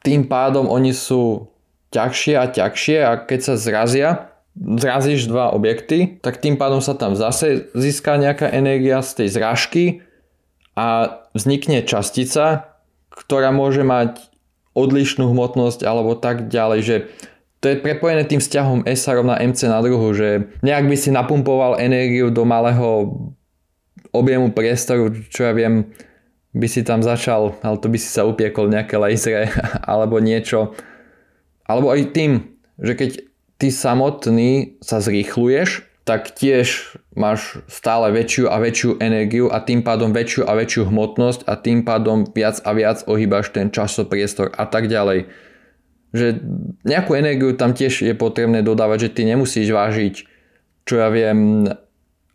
tým 0.00 0.24
pádom 0.24 0.64
oni 0.64 0.96
sú 0.96 1.52
ťažšie 1.92 2.34
a 2.40 2.48
ťažšie 2.48 2.98
a 3.04 3.12
keď 3.20 3.40
sa 3.52 3.54
zrazia, 3.60 4.10
zrazíš 4.56 5.28
dva 5.28 5.52
objekty, 5.52 6.16
tak 6.24 6.40
tým 6.40 6.56
pádom 6.56 6.80
sa 6.80 6.96
tam 6.96 7.12
zase 7.12 7.68
získa 7.76 8.16
nejaká 8.16 8.48
energia 8.48 9.04
z 9.04 9.24
tej 9.24 9.28
zrážky 9.36 9.84
a 10.72 11.20
vznikne 11.36 11.84
častica, 11.84 12.72
ktorá 13.12 13.52
môže 13.52 13.84
mať 13.84 14.20
odlišnú 14.76 15.32
hmotnosť 15.32 15.84
alebo 15.84 16.16
tak 16.16 16.48
ďalej, 16.48 16.80
že 16.84 16.96
to 17.64 17.72
je 17.72 17.80
prepojené 17.80 18.28
tým 18.28 18.40
vzťahom 18.40 18.84
S 18.84 19.08
rovná 19.08 19.40
MC 19.40 19.66
na 19.68 19.80
druhu, 19.80 20.12
že 20.12 20.52
nejak 20.60 20.84
by 20.86 20.96
si 20.96 21.08
napumpoval 21.08 21.80
energiu 21.80 22.28
do 22.28 22.44
malého 22.44 23.16
objemu 24.12 24.52
priestoru, 24.52 25.12
čo 25.32 25.48
ja 25.48 25.52
viem, 25.56 25.88
by 26.56 26.68
si 26.68 26.80
tam 26.84 27.04
začal, 27.04 27.56
ale 27.60 27.76
to 27.76 27.92
by 27.92 28.00
si 28.00 28.08
sa 28.08 28.24
upiekol 28.24 28.68
nejaké 28.72 28.96
lasery 28.96 29.52
alebo 29.90 30.20
niečo. 30.20 30.72
Alebo 31.68 31.92
aj 31.92 32.12
tým, 32.16 32.56
že 32.80 32.92
keď 32.96 33.10
ty 33.56 33.72
samotný 33.72 34.80
sa 34.84 35.00
zrýchluješ, 35.00 35.84
tak 36.06 36.30
tiež 36.30 36.94
máš 37.18 37.58
stále 37.66 38.14
väčšiu 38.14 38.46
a 38.46 38.62
väčšiu 38.62 39.02
energiu 39.02 39.50
a 39.50 39.58
tým 39.58 39.82
pádom 39.82 40.14
väčšiu 40.14 40.46
a 40.46 40.54
väčšiu 40.54 40.86
hmotnosť 40.86 41.50
a 41.50 41.58
tým 41.58 41.82
pádom 41.82 42.22
viac 42.30 42.62
a 42.62 42.70
viac 42.70 43.02
ohýbaš 43.10 43.50
ten 43.50 43.74
časopriestor 43.74 44.54
a 44.54 44.70
tak 44.70 44.86
ďalej. 44.86 45.26
Že 46.14 46.26
nejakú 46.86 47.18
energiu 47.18 47.58
tam 47.58 47.74
tiež 47.74 48.06
je 48.06 48.14
potrebné 48.14 48.62
dodávať, 48.62 49.10
že 49.10 49.18
ty 49.18 49.22
nemusíš 49.26 49.66
vážiť, 49.74 50.14
čo 50.86 50.94
ja 50.94 51.10
viem, 51.10 51.66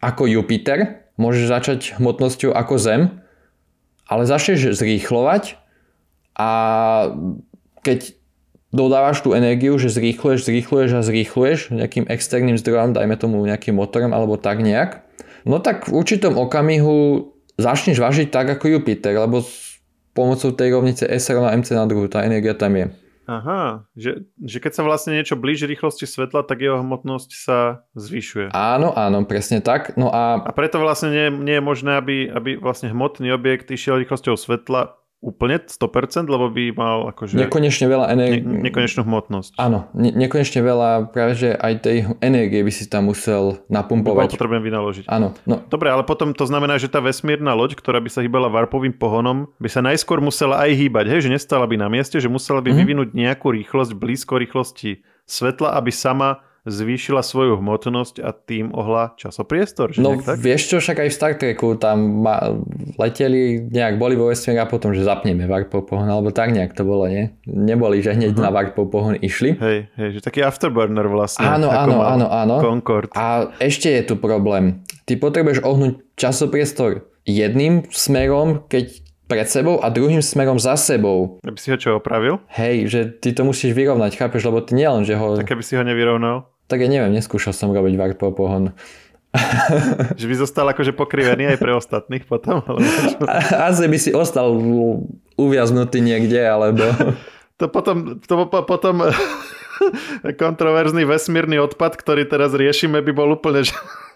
ako 0.04 0.28
Jupiter, 0.28 1.08
môžeš 1.16 1.46
začať 1.48 1.80
hmotnosťou 1.96 2.52
ako 2.52 2.76
Zem, 2.76 3.02
ale 4.04 4.28
začneš 4.28 4.76
zrýchlovať 4.76 5.56
a 6.36 6.50
keď 7.88 8.20
dodávaš 8.72 9.22
tú 9.22 9.36
energiu, 9.36 9.76
že 9.76 9.92
zrýchluješ, 9.92 10.48
zrýchluješ 10.48 10.90
a 10.96 11.02
zrýchluješ 11.04 11.60
nejakým 11.76 12.08
externým 12.08 12.58
zdrojom, 12.58 12.96
dajme 12.96 13.16
tomu 13.20 13.44
nejakým 13.44 13.76
motorom 13.76 14.16
alebo 14.16 14.40
tak 14.40 14.64
nejak, 14.64 15.04
no 15.44 15.60
tak 15.60 15.92
v 15.92 15.96
určitom 15.96 16.40
okamihu 16.40 17.30
začneš 17.60 18.00
vážiť 18.00 18.28
tak 18.32 18.48
ako 18.58 18.80
Jupiter, 18.80 19.14
lebo 19.20 19.44
s 19.44 19.80
pomocou 20.16 20.52
tej 20.52 20.76
rovnice 20.76 21.04
S 21.08 21.32
rovná 21.32 21.56
MC 21.56 21.76
na 21.76 21.86
druhu, 21.88 22.08
tá 22.08 22.24
energia 22.24 22.56
tam 22.56 22.76
je. 22.76 22.88
Aha, 23.30 23.88
že, 23.96 24.28
že 24.44 24.58
keď 24.60 24.72
sa 24.76 24.84
vlastne 24.84 25.16
niečo 25.16 25.40
blíži 25.40 25.64
rýchlosti 25.64 26.04
svetla, 26.04 26.44
tak 26.44 26.60
jeho 26.60 26.84
hmotnosť 26.84 27.30
sa 27.32 27.86
zvyšuje. 27.96 28.52
Áno, 28.52 28.92
áno, 28.92 29.24
presne 29.24 29.64
tak. 29.64 29.96
No 29.96 30.12
a... 30.12 30.42
a 30.42 30.52
preto 30.52 30.82
vlastne 30.84 31.14
nie, 31.14 31.28
nie 31.40 31.56
je 31.62 31.64
možné, 31.64 31.96
aby, 31.96 32.28
aby 32.28 32.60
vlastne 32.60 32.92
hmotný 32.92 33.32
objekt 33.32 33.72
išiel 33.72 34.04
rýchlosťou 34.04 34.36
svetla 34.36 35.01
úplne 35.22 35.62
100%, 35.62 36.26
lebo 36.26 36.50
by 36.50 36.74
mal 36.74 37.14
akože... 37.14 37.38
Nekonečne 37.38 37.86
veľa 37.86 38.10
energie. 38.10 38.42
Ne, 38.42 38.66
nekonečnú 38.66 39.06
hmotnosť. 39.06 39.54
Áno, 39.62 39.86
ne, 39.94 40.10
nekonečne 40.10 40.66
veľa, 40.66 41.14
práve 41.14 41.38
že 41.38 41.54
aj 41.54 41.74
tej 41.86 41.98
energie 42.26 42.66
by 42.66 42.74
si 42.74 42.90
tam 42.90 43.14
musel 43.14 43.62
napumpovať. 43.70 44.34
By 44.34 44.34
potrebujem 44.34 44.66
vynaložiť. 44.66 45.06
Áno. 45.06 45.38
No. 45.46 45.62
Dobre, 45.70 45.94
ale 45.94 46.02
potom 46.10 46.34
to 46.34 46.50
znamená, 46.50 46.82
že 46.82 46.90
tá 46.90 46.98
vesmírna 46.98 47.54
loď, 47.54 47.78
ktorá 47.78 48.02
by 48.02 48.10
sa 48.10 48.26
hýbala 48.26 48.50
varpovým 48.50 48.98
pohonom, 48.98 49.46
by 49.62 49.70
sa 49.70 49.86
najskôr 49.86 50.18
musela 50.18 50.58
aj 50.66 50.74
hýbať, 50.74 51.06
hej, 51.14 51.30
že 51.30 51.34
nestala 51.38 51.70
by 51.70 51.78
na 51.78 51.86
mieste, 51.86 52.18
že 52.18 52.26
musela 52.26 52.58
by 52.58 52.74
mm-hmm. 52.74 52.82
vyvinúť 52.82 53.10
nejakú 53.14 53.54
rýchlosť 53.54 53.94
blízko 53.94 54.42
rýchlosti 54.42 55.06
svetla, 55.30 55.78
aby 55.78 55.94
sama 55.94 56.42
zvýšila 56.62 57.26
svoju 57.26 57.58
hmotnosť 57.58 58.22
a 58.22 58.30
tým 58.38 58.70
ohla 58.78 59.18
časopriestor. 59.18 59.98
Že 59.98 60.00
no 60.06 60.22
tak? 60.22 60.38
vieš 60.38 60.70
čo, 60.70 60.78
však 60.78 61.02
aj 61.02 61.10
v 61.10 61.16
Star 61.16 61.34
Treku 61.34 61.74
tam 61.82 62.22
ma, 62.22 62.54
leteli, 63.02 63.66
nejak 63.66 63.98
boli 63.98 64.14
vo 64.14 64.30
vesmíre 64.30 64.62
a 64.62 64.70
potom, 64.70 64.94
že 64.94 65.02
zapneme 65.02 65.50
Warpov 65.50 65.90
pohon, 65.90 66.06
alebo 66.06 66.30
tak 66.30 66.54
nejak 66.54 66.78
to 66.78 66.86
bolo, 66.86 67.10
nie? 67.10 67.34
Neboli, 67.50 68.06
že 68.06 68.14
hneď 68.14 68.38
uh-huh. 68.38 68.46
na 68.46 68.50
Warpov 68.54 68.94
pohon 68.94 69.18
išli. 69.18 69.58
Hej, 69.58 69.90
hej, 69.98 70.10
že 70.18 70.20
taký 70.22 70.46
afterburner 70.46 71.10
vlastne. 71.10 71.50
Áno, 71.50 71.74
áno, 71.74 72.06
áno, 72.06 72.28
áno. 72.30 72.56
Concorde. 72.62 73.10
A 73.18 73.50
ešte 73.58 73.90
je 73.90 74.14
tu 74.14 74.14
problém. 74.22 74.86
Ty 75.10 75.18
potrebuješ 75.18 75.66
ohnúť 75.66 76.06
časopriestor 76.14 77.10
jedným 77.26 77.90
smerom, 77.90 78.66
keď 78.70 79.11
pred 79.32 79.48
sebou 79.48 79.80
a 79.80 79.88
druhým 79.88 80.20
smerom 80.20 80.60
za 80.60 80.76
sebou. 80.76 81.40
Aby 81.48 81.56
si 81.56 81.72
ho 81.72 81.80
čo 81.80 81.96
opravil? 81.96 82.44
Hej, 82.52 82.92
že 82.92 83.00
ty 83.08 83.32
to 83.32 83.48
musíš 83.48 83.72
vyrovnať, 83.72 84.20
chápeš, 84.20 84.44
lebo 84.44 84.60
ty 84.60 84.76
nielen, 84.76 85.08
že 85.08 85.16
ho... 85.16 85.40
Tak 85.40 85.56
keby 85.56 85.64
si 85.64 85.80
ho 85.80 85.84
nevyrovnal? 85.88 86.52
Tak 86.68 86.84
ja 86.84 86.92
neviem, 86.92 87.16
neskúšal 87.16 87.56
som 87.56 87.72
robiť 87.72 87.96
varpo 87.96 88.36
pohon. 88.36 88.76
že 90.20 90.28
by 90.28 90.36
zostal 90.36 90.68
akože 90.68 90.92
pokrivený 90.92 91.56
aj 91.56 91.58
pre 91.64 91.72
ostatných 91.72 92.28
potom? 92.28 92.60
Alebo 92.68 92.84
Asi 93.56 93.88
by 93.88 93.96
si 93.96 94.12
ostal 94.12 94.52
uviaznutý 95.40 96.04
niekde, 96.04 96.44
alebo... 96.44 96.84
to 97.60 97.72
potom, 97.72 98.20
to 98.20 98.36
potom 98.68 98.96
kontroverzný 100.44 101.08
vesmírny 101.08 101.56
odpad, 101.64 101.96
ktorý 101.96 102.28
teraz 102.28 102.52
riešime, 102.52 103.00
by 103.00 103.12
bol 103.16 103.32
úplne, 103.32 103.64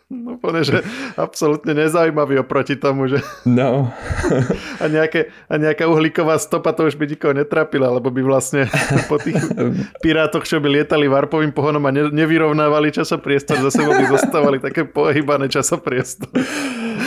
úplne, 0.10 0.62
že 0.62 0.86
absolútne 1.18 1.74
nezaujímavý 1.74 2.46
oproti 2.46 2.78
tomu, 2.78 3.10
že... 3.10 3.26
No. 3.50 3.90
a, 4.84 4.86
nejaké, 4.86 5.34
a 5.50 5.58
nejaká 5.58 5.90
uhlíková 5.90 6.38
stopa 6.38 6.78
to 6.78 6.86
už 6.86 6.94
by 6.94 7.10
nikoho 7.10 7.34
netrapila, 7.34 7.90
lebo 7.90 8.14
by 8.14 8.22
vlastne 8.22 8.70
po 9.12 9.18
tých 9.18 9.38
pirátoch, 10.06 10.46
čo 10.46 10.62
by 10.62 10.70
lietali 10.70 11.10
varpovým 11.10 11.50
pohonom 11.50 11.82
a 11.90 11.92
ne, 11.92 12.14
nevyrovnávali 12.14 12.94
časopriestor, 12.94 13.66
zase 13.66 13.82
by 13.82 14.06
zostávali 14.06 14.62
také 14.62 14.86
pohybané 14.86 15.50
časopriestor. 15.50 16.30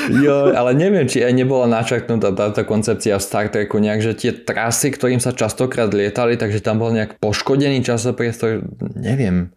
Jo, 0.08 0.56
ale 0.56 0.72
neviem, 0.72 1.04
či 1.04 1.20
aj 1.20 1.36
nebola 1.36 1.68
načaknutá 1.68 2.32
táto 2.32 2.64
koncepcia 2.64 3.20
v 3.20 3.22
Star 3.22 3.46
Treku 3.52 3.78
nejak, 3.78 4.00
že 4.00 4.12
tie 4.16 4.32
trasy, 4.32 4.90
ktorým 4.90 5.20
sa 5.20 5.36
častokrát 5.36 5.92
lietali, 5.92 6.34
takže 6.40 6.64
tam 6.64 6.80
bol 6.80 6.90
nejak 6.90 7.20
poškodený 7.20 7.84
časopriestor, 7.84 8.64
neviem. 8.96 9.52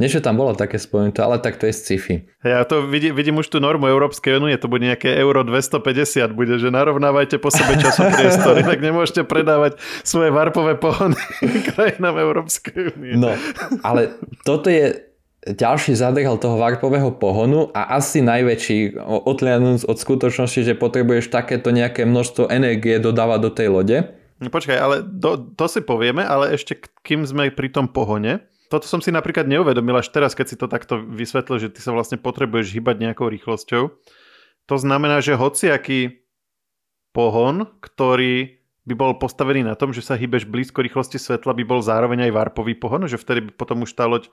Niečo 0.00 0.24
tam 0.24 0.40
bolo 0.40 0.56
také 0.56 0.80
spomenuté, 0.80 1.20
ale 1.20 1.36
tak 1.44 1.60
to 1.60 1.68
je 1.68 1.76
sci-fi. 1.76 2.24
Ja 2.40 2.64
to 2.64 2.88
vidím, 2.88 3.12
vidím 3.12 3.36
už 3.36 3.52
tú 3.52 3.60
normu 3.60 3.84
Európskej 3.84 4.40
únie, 4.40 4.56
to 4.56 4.64
bude 4.64 4.80
nejaké 4.80 5.12
euro 5.20 5.44
250, 5.44 6.32
bude, 6.32 6.56
že 6.56 6.72
narovnávajte 6.72 7.36
po 7.36 7.52
sebe 7.52 7.76
časopriestory, 7.76 8.64
tak 8.72 8.80
nemôžete 8.80 9.28
predávať 9.28 9.76
svoje 10.00 10.32
varpové 10.32 10.80
pohony 10.80 11.20
krajinám 11.76 12.16
Európskej 12.16 12.96
únie. 12.96 13.20
No, 13.20 13.36
ale 13.84 14.16
toto 14.48 14.72
je 14.72 15.10
ďalší 15.44 15.92
zadrhal 15.96 16.40
toho 16.40 16.56
varpového 16.56 17.16
pohonu 17.20 17.68
a 17.76 17.96
asi 18.00 18.24
najväčší, 18.24 19.00
odliadnúc 19.04 19.84
od 19.84 20.00
skutočnosti, 20.00 20.64
že 20.64 20.80
potrebuješ 20.80 21.28
takéto 21.28 21.72
nejaké 21.72 22.08
množstvo 22.08 22.48
energie 22.48 22.96
dodávať 22.96 23.38
do 23.44 23.50
tej 23.52 23.68
lode. 23.68 23.98
No 24.40 24.48
počkaj, 24.48 24.78
ale 24.80 24.96
do, 25.04 25.36
to 25.36 25.68
si 25.68 25.84
povieme, 25.84 26.24
ale 26.24 26.56
ešte 26.56 26.80
kým 27.04 27.28
sme 27.28 27.52
pri 27.52 27.68
tom 27.68 27.88
pohone, 27.92 28.40
toto 28.70 28.86
som 28.86 29.02
si 29.02 29.10
napríklad 29.10 29.50
neuvedomil 29.50 29.98
až 29.98 30.14
teraz, 30.14 30.38
keď 30.38 30.46
si 30.46 30.56
to 30.56 30.70
takto 30.70 31.02
vysvetlil, 31.02 31.58
že 31.58 31.74
ty 31.74 31.82
sa 31.82 31.90
vlastne 31.90 32.22
potrebuješ 32.22 32.70
hýbať 32.78 33.02
nejakou 33.02 33.26
rýchlosťou. 33.26 33.90
To 34.70 34.76
znamená, 34.78 35.18
že 35.18 35.34
hociaký 35.34 36.22
pohon, 37.10 37.66
ktorý 37.82 38.62
by 38.86 38.94
bol 38.94 39.12
postavený 39.18 39.66
na 39.66 39.74
tom, 39.74 39.90
že 39.90 40.06
sa 40.06 40.14
hýbeš 40.14 40.46
blízko 40.46 40.86
rýchlosti 40.86 41.18
svetla, 41.18 41.58
by 41.58 41.64
bol 41.66 41.82
zároveň 41.82 42.30
aj 42.30 42.32
varpový 42.32 42.78
pohon, 42.78 43.04
že 43.10 43.18
vtedy 43.18 43.50
by 43.50 43.52
potom 43.58 43.82
už 43.82 43.90
tá 43.92 44.06
loď 44.06 44.30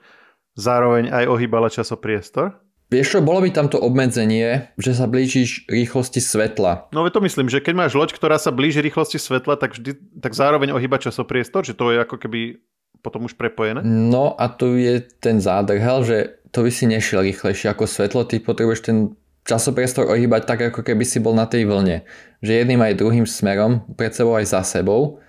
zároveň 0.54 1.10
aj 1.10 1.24
ohýbala 1.26 1.68
časopriestor? 1.68 2.62
Vieš 2.88 3.06
čo, 3.12 3.18
bolo 3.20 3.44
by 3.44 3.52
tam 3.52 3.68
to 3.68 3.76
obmedzenie, 3.76 4.72
že 4.80 4.96
sa 4.96 5.04
blížiš 5.04 5.68
rýchlosti 5.68 6.24
svetla. 6.24 6.88
No 6.88 7.04
to 7.12 7.20
myslím, 7.20 7.52
že 7.52 7.60
keď 7.60 7.74
máš 7.76 7.92
loď, 7.92 8.16
ktorá 8.16 8.40
sa 8.40 8.48
blíži 8.48 8.80
rýchlosti 8.80 9.20
svetla, 9.20 9.60
tak, 9.60 9.76
vždy, 9.76 9.98
tak 10.24 10.32
zároveň 10.32 10.72
ohýba 10.72 10.96
časopriestor, 10.96 11.68
že 11.68 11.76
to 11.76 11.92
je 11.92 12.00
ako 12.00 12.16
keby 12.16 12.64
potom 13.00 13.26
už 13.26 13.38
prepojené? 13.38 13.80
No 13.84 14.34
a 14.34 14.50
tu 14.50 14.74
je 14.78 15.00
ten 15.22 15.38
zádrhel, 15.38 16.04
že 16.04 16.16
to 16.50 16.64
by 16.64 16.70
si 16.72 16.88
nešiel 16.88 17.22
rýchlejšie 17.22 17.70
ako 17.70 17.84
svetlo, 17.84 18.24
ty 18.24 18.40
potrebuješ 18.40 18.80
ten 18.84 19.18
časopriestor 19.48 20.12
ohýbať 20.12 20.44
tak, 20.44 20.60
ako 20.72 20.84
keby 20.84 21.04
si 21.08 21.24
bol 21.24 21.32
na 21.32 21.48
tej 21.48 21.64
vlne. 21.64 22.04
Že 22.44 22.52
jedným 22.64 22.80
aj 22.84 23.00
druhým 23.00 23.24
smerom, 23.24 23.84
pred 23.96 24.12
sebou 24.12 24.36
aj 24.36 24.52
za 24.52 24.60
sebou. 24.60 25.24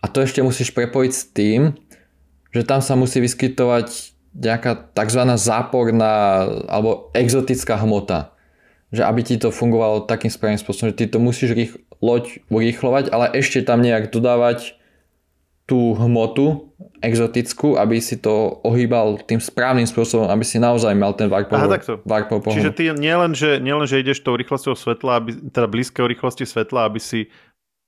A 0.00 0.08
to 0.08 0.24
ešte 0.24 0.40
musíš 0.40 0.72
prepojiť 0.72 1.12
s 1.12 1.24
tým, 1.32 1.60
že 2.56 2.64
tam 2.64 2.80
sa 2.80 2.96
musí 2.96 3.20
vyskytovať 3.20 4.16
nejaká 4.34 4.90
tzv. 4.96 5.22
záporná 5.36 6.44
alebo 6.66 7.12
exotická 7.12 7.76
hmota. 7.80 8.32
Že 8.94 9.02
aby 9.04 9.20
ti 9.26 9.36
to 9.36 9.52
fungovalo 9.52 10.08
takým 10.08 10.32
správnym 10.32 10.60
spôsobom, 10.60 10.92
že 10.92 10.98
ty 11.02 11.06
to 11.10 11.18
musíš 11.20 11.50
rých, 11.52 11.72
loď 12.00 12.40
urýchlovať, 12.48 13.12
ale 13.12 13.32
ešte 13.36 13.64
tam 13.64 13.84
nejak 13.84 14.12
dodávať 14.12 14.76
tú 15.64 15.96
hmotu 15.96 16.73
exotickú, 17.04 17.76
aby 17.76 18.00
si 18.00 18.16
to 18.16 18.64
ohýbal 18.64 19.20
tým 19.28 19.36
správnym 19.36 19.84
spôsobom, 19.84 20.32
aby 20.32 20.40
si 20.40 20.56
naozaj 20.56 20.96
mal 20.96 21.12
ten 21.12 21.28
varpov, 21.28 21.60
Aha, 21.60 22.00
varpov 22.08 22.40
Čiže 22.48 22.72
ty 22.72 22.88
nielen, 22.96 23.36
že, 23.36 23.60
nielen, 23.60 23.84
že 23.84 24.00
ideš 24.00 24.24
tou 24.24 24.32
rýchlosťou 24.34 24.72
svetla, 24.72 25.20
aby, 25.20 25.30
teda 25.52 25.68
blízkeho 25.68 26.08
rýchlosti 26.08 26.48
svetla, 26.48 26.88
aby 26.88 26.98
si 26.98 27.28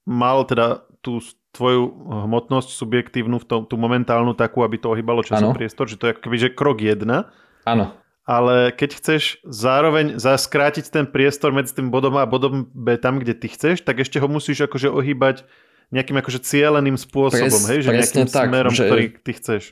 mal 0.05 0.45
teda 0.45 0.85
tú 1.01 1.25
tvoju 1.57 1.89
hmotnosť 2.29 2.69
subjektívnu, 2.69 3.41
v 3.41 3.47
tom, 3.49 3.61
tú 3.65 3.81
momentálnu 3.81 4.37
takú, 4.37 4.61
aby 4.61 4.77
to 4.77 4.93
ohýbalo 4.93 5.25
časopriestor, 5.25 5.89
že 5.89 5.97
to 5.97 6.05
je 6.07 6.13
akoby, 6.13 6.37
že 6.37 6.49
krok 6.53 6.85
jedna. 6.85 7.33
Áno. 7.65 7.97
Ale 8.27 8.75
keď 8.75 8.99
chceš 9.01 9.39
zároveň 9.47 10.19
zaskrátiť 10.19 10.91
ten 10.91 11.07
priestor 11.07 11.55
medzi 11.55 11.73
tým 11.79 11.95
bodom 11.95 12.19
A 12.19 12.27
a 12.27 12.31
bodom 12.31 12.67
B 12.75 12.99
tam, 12.99 13.23
kde 13.23 13.39
ty 13.39 13.47
chceš, 13.49 13.87
tak 13.87 14.03
ešte 14.03 14.19
ho 14.19 14.27
musíš 14.27 14.67
akože 14.67 14.91
ohýbať 14.91 15.47
nejakým 15.95 16.17
akože 16.19 16.43
cieleným 16.43 16.99
spôsobom, 16.99 17.63
Pres, 17.63 17.71
hej? 17.71 17.79
Že 17.87 17.91
nejakým 17.95 18.29
tak, 18.31 18.47
smerom, 18.51 18.73
že... 18.75 18.85
ktorý 18.87 19.05
ty 19.23 19.33
chceš. 19.35 19.63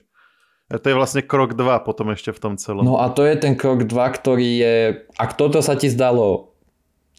A 0.73 0.81
to 0.81 0.91
je 0.91 0.97
vlastne 0.97 1.21
krok 1.21 1.53
2 1.53 1.61
potom 1.85 2.09
ešte 2.17 2.33
v 2.33 2.41
tom 2.41 2.55
celom. 2.57 2.87
No 2.87 2.97
a 2.97 3.13
to 3.13 3.21
je 3.27 3.37
ten 3.37 3.53
krok 3.53 3.85
2, 3.85 3.93
ktorý 3.93 4.49
je, 4.65 4.75
ak 5.21 5.37
toto 5.37 5.61
sa 5.61 5.77
ti 5.77 5.93
zdalo 5.93 6.57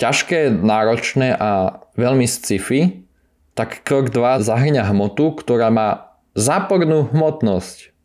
ťažké, 0.01 0.49
náročné 0.49 1.37
a 1.37 1.81
veľmi 1.93 2.25
sci-fi, 2.25 3.05
tak 3.53 3.85
krok 3.85 4.09
2 4.09 4.41
zahrňa 4.43 4.89
hmotu, 4.89 5.37
ktorá 5.37 5.69
má 5.69 6.17
zápornú 6.35 7.07
hmotnosť. 7.13 7.95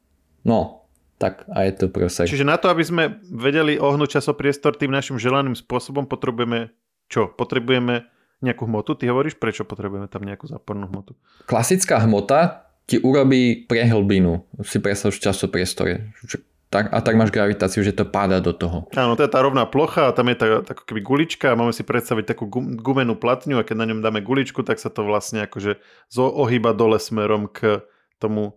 No, 0.46 0.86
tak 1.20 1.44
a 1.52 1.68
je 1.68 1.72
to 1.76 1.92
prosek. 1.92 2.30
Čiže 2.30 2.48
na 2.48 2.56
to, 2.56 2.72
aby 2.72 2.80
sme 2.80 3.20
vedeli 3.28 3.76
ohnúť 3.76 4.20
časopriestor 4.20 4.76
tým 4.76 4.92
našim 4.92 5.20
želaným 5.20 5.52
spôsobom, 5.52 6.08
potrebujeme 6.08 6.72
čo? 7.10 7.28
Potrebujeme 7.28 8.08
nejakú 8.40 8.64
hmotu? 8.66 8.96
Ty 8.96 9.12
hovoríš, 9.12 9.36
prečo 9.36 9.68
potrebujeme 9.68 10.08
tam 10.08 10.24
nejakú 10.24 10.48
zápornú 10.48 10.88
hmotu? 10.88 11.16
Klasická 11.44 12.00
hmota 12.04 12.68
ti 12.90 12.98
urobí 12.98 13.68
prehlbinu. 13.68 14.42
Si 14.66 14.82
predstav 14.82 15.14
v 15.14 15.22
časopriestore. 15.22 16.10
Tak, 16.70 16.94
a 16.94 17.02
tak 17.02 17.18
máš 17.18 17.34
gravitáciu, 17.34 17.82
že 17.82 17.90
to 17.90 18.06
páda 18.06 18.38
do 18.38 18.54
toho. 18.54 18.86
Áno, 18.94 19.18
to 19.18 19.26
je 19.26 19.30
tá 19.30 19.42
rovná 19.42 19.66
plocha 19.66 20.06
a 20.06 20.14
tam 20.14 20.30
je 20.30 20.38
tá 20.38 20.46
ako 20.62 20.86
keby 20.86 21.02
gulička 21.02 21.50
a 21.50 21.58
máme 21.58 21.74
si 21.74 21.82
predstaviť 21.82 22.30
takú 22.30 22.46
gumenú 22.78 23.18
platňu 23.18 23.58
a 23.58 23.66
keď 23.66 23.74
na 23.74 23.86
ňom 23.90 24.06
dáme 24.06 24.22
guličku, 24.22 24.62
tak 24.62 24.78
sa 24.78 24.86
to 24.86 25.02
vlastne 25.02 25.42
akože 25.50 25.82
ohýba 26.14 26.70
dole 26.70 27.02
smerom 27.02 27.50
k 27.50 27.82
tomu 28.22 28.54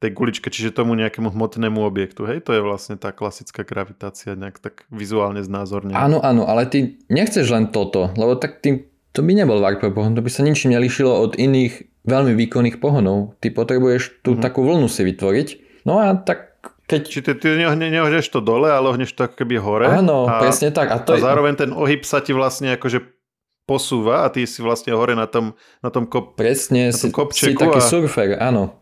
tej 0.00 0.16
guličke, 0.16 0.48
čiže 0.48 0.72
tomu 0.72 0.96
nejakému 0.96 1.28
hmotnému 1.30 1.84
objektu. 1.84 2.24
Hej, 2.24 2.48
to 2.48 2.56
je 2.56 2.64
vlastne 2.64 2.96
tá 2.96 3.12
klasická 3.12 3.66
gravitácia, 3.66 4.32
nejak 4.32 4.62
tak 4.62 4.88
vizuálne 4.88 5.44
znázorne. 5.44 5.92
Áno, 5.92 6.24
áno, 6.24 6.48
ale 6.48 6.66
ty 6.66 7.02
nechceš 7.12 7.50
len 7.52 7.68
toto, 7.68 8.14
lebo 8.16 8.34
tak 8.34 8.64
tým 8.64 8.89
to 9.10 9.20
by 9.26 9.32
nebol 9.34 9.58
Warpware 9.58 9.94
pohon, 9.94 10.14
to 10.14 10.22
by 10.22 10.30
sa 10.30 10.46
ničím 10.46 10.74
nelišilo 10.74 11.10
od 11.10 11.32
iných 11.34 12.06
veľmi 12.06 12.32
výkonných 12.34 12.78
pohonov. 12.78 13.36
Ty 13.42 13.52
potrebuješ 13.52 14.22
tú 14.22 14.34
mm-hmm. 14.34 14.44
takú 14.44 14.62
vlnu 14.62 14.86
si 14.86 15.02
vytvoriť. 15.02 15.48
No 15.84 15.98
a 15.98 16.14
tak 16.14 16.50
keď... 16.90 17.00
Či 17.06 17.18
ty, 17.22 17.32
ty 17.38 17.48
neohneš 17.62 18.26
to 18.34 18.42
dole, 18.42 18.66
ale 18.66 18.90
ohneš 18.90 19.14
to 19.14 19.30
ako 19.30 19.34
keby 19.38 19.62
hore. 19.62 19.86
Áno, 19.86 20.26
a, 20.26 20.42
presne 20.42 20.74
tak. 20.74 20.90
A, 20.90 20.98
to 20.98 21.14
a 21.14 21.22
zároveň 21.22 21.54
ten 21.54 21.70
ohyb 21.70 22.02
sa 22.02 22.18
ti 22.18 22.34
vlastne 22.34 22.74
akože 22.74 23.02
posúva 23.62 24.26
a 24.26 24.32
ty 24.34 24.42
si 24.50 24.58
vlastne 24.58 24.90
hore 24.90 25.14
na 25.14 25.30
tom, 25.30 25.54
na 25.78 25.94
tom, 25.94 26.10
kop, 26.10 26.34
Presne, 26.34 26.90
na 26.90 26.98
tom 26.98 27.10
si, 27.10 27.14
kopčeku. 27.14 27.54
si 27.54 27.62
taký 27.62 27.78
a... 27.78 27.86
surfer, 27.86 28.28
áno. 28.42 28.74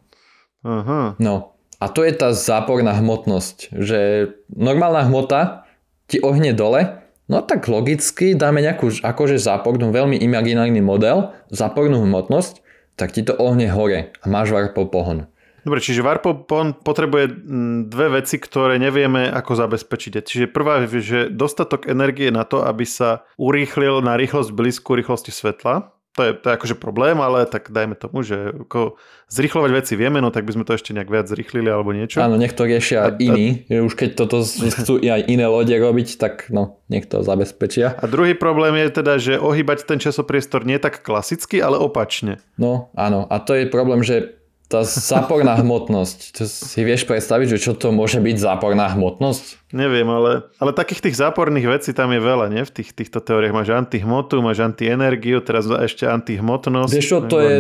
Aha. 0.64 1.20
No. 1.20 1.60
A 1.78 1.86
to 1.92 2.02
je 2.02 2.10
tá 2.16 2.32
záporná 2.32 2.96
hmotnosť, 2.96 3.76
že 3.76 4.32
normálna 4.50 5.04
hmota 5.06 5.68
ti 6.08 6.18
ohne 6.24 6.56
dole 6.56 7.04
No 7.28 7.44
tak 7.44 7.68
logicky 7.68 8.32
dáme 8.32 8.64
nejakú 8.64 8.88
akože 9.04 9.36
zápornú, 9.36 9.92
veľmi 9.92 10.16
imaginárny 10.16 10.80
model, 10.80 11.36
zápornú 11.52 12.00
hmotnosť, 12.08 12.64
tak 12.96 13.12
ti 13.12 13.20
to 13.20 13.36
ohne 13.36 13.68
hore 13.68 14.16
a 14.16 14.26
máš 14.26 14.56
varpov 14.56 14.88
pohon. 14.88 15.28
Dobre, 15.68 15.84
čiže 15.84 16.00
varpov 16.00 16.48
pohon 16.48 16.72
potrebuje 16.72 17.44
dve 17.92 18.22
veci, 18.22 18.40
ktoré 18.40 18.80
nevieme 18.80 19.28
ako 19.28 19.60
zabezpečiť. 19.60 20.24
Čiže 20.24 20.46
prvá 20.48 20.80
je, 20.88 21.04
že 21.04 21.18
dostatok 21.28 21.84
energie 21.92 22.32
na 22.32 22.48
to, 22.48 22.64
aby 22.64 22.88
sa 22.88 23.28
urýchlil 23.36 24.00
na 24.00 24.16
rýchlosť 24.16 24.48
blízku 24.48 24.96
rýchlosti 24.96 25.28
svetla 25.28 25.97
to 26.18 26.22
je, 26.26 26.32
to 26.34 26.46
je 26.50 26.56
akože 26.58 26.76
problém, 26.82 27.14
ale 27.22 27.46
tak 27.46 27.70
dajme 27.70 27.94
tomu, 27.94 28.26
že 28.26 28.50
ako 28.66 28.98
zrychlovať 29.30 29.70
veci 29.70 29.94
vieme, 29.94 30.18
no 30.18 30.34
tak 30.34 30.42
by 30.42 30.58
sme 30.58 30.66
to 30.66 30.74
ešte 30.74 30.90
nejak 30.90 31.06
viac 31.06 31.30
zrychlili 31.30 31.70
alebo 31.70 31.94
niečo. 31.94 32.18
Áno, 32.18 32.34
nech 32.34 32.58
to 32.58 32.66
riešia 32.66 33.06
a, 33.06 33.08
iní, 33.22 33.70
a... 33.70 33.86
už 33.86 33.94
keď 33.94 34.18
toto 34.18 34.42
chcú 34.42 34.98
aj 34.98 35.30
iné 35.30 35.46
lode 35.46 35.70
robiť, 35.70 36.18
tak 36.18 36.50
no, 36.50 36.82
to 36.90 37.22
zabezpečia. 37.22 37.94
A 37.94 38.10
druhý 38.10 38.34
problém 38.34 38.74
je 38.82 38.88
teda, 38.90 39.14
že 39.22 39.38
ohýbať 39.38 39.86
ten 39.86 40.02
časopriestor 40.02 40.66
nie 40.66 40.82
tak 40.82 41.06
klasicky, 41.06 41.62
ale 41.62 41.78
opačne. 41.78 42.42
No, 42.58 42.90
áno, 42.98 43.30
a 43.30 43.38
to 43.38 43.54
je 43.54 43.70
problém, 43.70 44.02
že 44.02 44.37
tá 44.68 44.84
záporná 44.84 45.56
hmotnosť, 45.56 46.18
to 46.36 46.44
si 46.44 46.84
vieš 46.84 47.08
predstaviť, 47.08 47.56
že 47.56 47.58
čo 47.58 47.72
to 47.72 47.88
môže 47.88 48.20
byť 48.20 48.36
záporná 48.36 48.92
hmotnosť? 48.92 49.72
Neviem, 49.72 50.04
ale, 50.04 50.44
ale 50.60 50.76
takých 50.76 51.08
tých 51.08 51.16
záporných 51.16 51.72
vecí 51.72 51.96
tam 51.96 52.12
je 52.12 52.20
veľa, 52.20 52.52
nie? 52.52 52.68
V 52.68 52.72
tých, 52.76 52.92
týchto 52.92 53.24
teóriách 53.24 53.56
máš 53.56 53.72
antihmotu, 53.72 54.44
máš 54.44 54.60
antienergiu, 54.60 55.40
teraz 55.40 55.64
ešte 55.64 56.04
antihmotnosť. 56.04 56.92
Vieš 56.92 57.08
čo, 57.08 57.18
to 57.24 57.40
je 57.40 57.56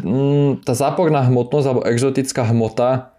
mm, 0.00 0.64
tá 0.64 0.72
záporná 0.72 1.28
hmotnosť 1.28 1.66
alebo 1.68 1.84
exotická 1.84 2.48
hmota, 2.48 3.12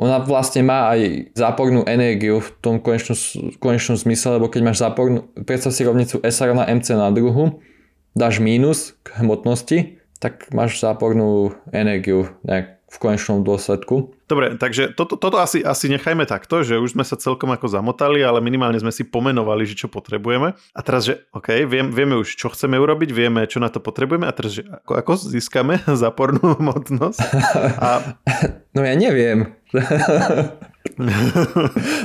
ona 0.00 0.18
vlastne 0.24 0.64
má 0.66 0.90
aj 0.96 1.30
zápornú 1.36 1.84
energiu 1.84 2.40
v 2.40 2.48
tom 2.64 2.82
konečnom, 2.82 3.14
konečnom 3.60 4.00
zmysle, 4.00 4.40
lebo 4.40 4.48
keď 4.48 4.60
máš 4.66 4.80
zápornú, 4.82 5.28
predstav 5.44 5.76
si 5.76 5.84
rovnicu 5.86 6.18
S 6.24 6.40
na 6.42 6.64
MC 6.66 6.96
na 6.96 7.12
druhu, 7.12 7.60
dáš 8.16 8.42
mínus 8.42 8.96
k 9.04 9.20
hmotnosti, 9.20 10.00
tak 10.16 10.48
máš 10.56 10.80
zápornú 10.80 11.52
energiu 11.72 12.32
nejak 12.48 12.79
v 12.90 12.96
konečnom 12.98 13.46
dôsledku. 13.46 14.18
Dobre, 14.26 14.58
takže 14.58 14.90
toto, 14.90 15.14
toto 15.14 15.38
asi, 15.38 15.62
asi 15.62 15.86
nechajme 15.86 16.26
takto, 16.26 16.66
že 16.66 16.74
už 16.74 16.98
sme 16.98 17.06
sa 17.06 17.14
celkom 17.14 17.54
ako 17.54 17.70
zamotali, 17.70 18.18
ale 18.18 18.42
minimálne 18.42 18.82
sme 18.82 18.90
si 18.90 19.06
pomenovali, 19.06 19.62
že 19.62 19.78
čo 19.78 19.86
potrebujeme. 19.86 20.58
A 20.74 20.80
teraz, 20.82 21.06
že 21.06 21.22
OK, 21.30 21.70
viem, 21.70 21.94
vieme 21.94 22.18
už, 22.18 22.34
čo 22.34 22.50
chceme 22.50 22.74
urobiť, 22.82 23.14
vieme, 23.14 23.46
čo 23.46 23.62
na 23.62 23.70
to 23.70 23.78
potrebujeme 23.78 24.26
a 24.26 24.34
teraz, 24.34 24.58
že 24.58 24.66
ako, 24.66 24.92
ako 24.98 25.12
získame 25.22 25.78
zápornú 26.02 26.58
hmotnosť? 26.58 27.20
A... 27.78 27.88
No 28.70 28.86
ja 28.86 28.94
neviem. 28.94 29.50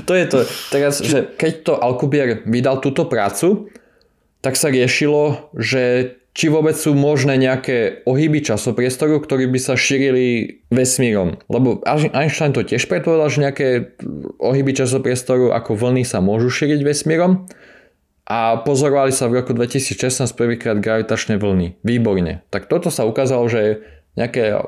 to 0.09 0.13
je 0.17 0.25
to. 0.25 0.39
Teraz, 0.73 0.97
že 0.97 1.29
keď 1.37 1.53
to 1.61 1.73
Alkubier 1.77 2.41
vydal 2.49 2.81
túto 2.81 3.05
prácu, 3.05 3.69
tak 4.41 4.57
sa 4.57 4.73
riešilo, 4.73 5.53
že 5.53 6.17
či 6.35 6.51
vôbec 6.51 6.75
sú 6.75 6.91
možné 6.91 7.39
nejaké 7.39 8.03
ohyby 8.03 8.43
časopriestoru, 8.43 9.23
ktorí 9.23 9.47
by 9.47 9.59
sa 9.59 9.79
šírili 9.79 10.59
vesmírom. 10.67 11.39
Lebo 11.47 11.79
Einstein 11.87 12.51
to 12.51 12.67
tiež 12.67 12.91
predpovedal, 12.91 13.31
že 13.31 13.39
nejaké 13.39 13.67
ohyby 14.43 14.75
časopriestoru 14.75 15.55
ako 15.55 15.79
vlny 15.79 16.03
sa 16.03 16.19
môžu 16.19 16.51
šíriť 16.51 16.83
vesmírom. 16.83 17.47
A 18.27 18.59
pozorovali 18.67 19.15
sa 19.15 19.31
v 19.31 19.39
roku 19.39 19.55
2016 19.55 20.35
prvýkrát 20.35 20.75
gravitačné 20.75 21.39
vlny. 21.39 21.79
Výborne. 21.87 22.43
Tak 22.51 22.67
toto 22.67 22.91
sa 22.91 23.07
ukázalo, 23.07 23.47
že 23.47 23.85
nejaké 24.19 24.59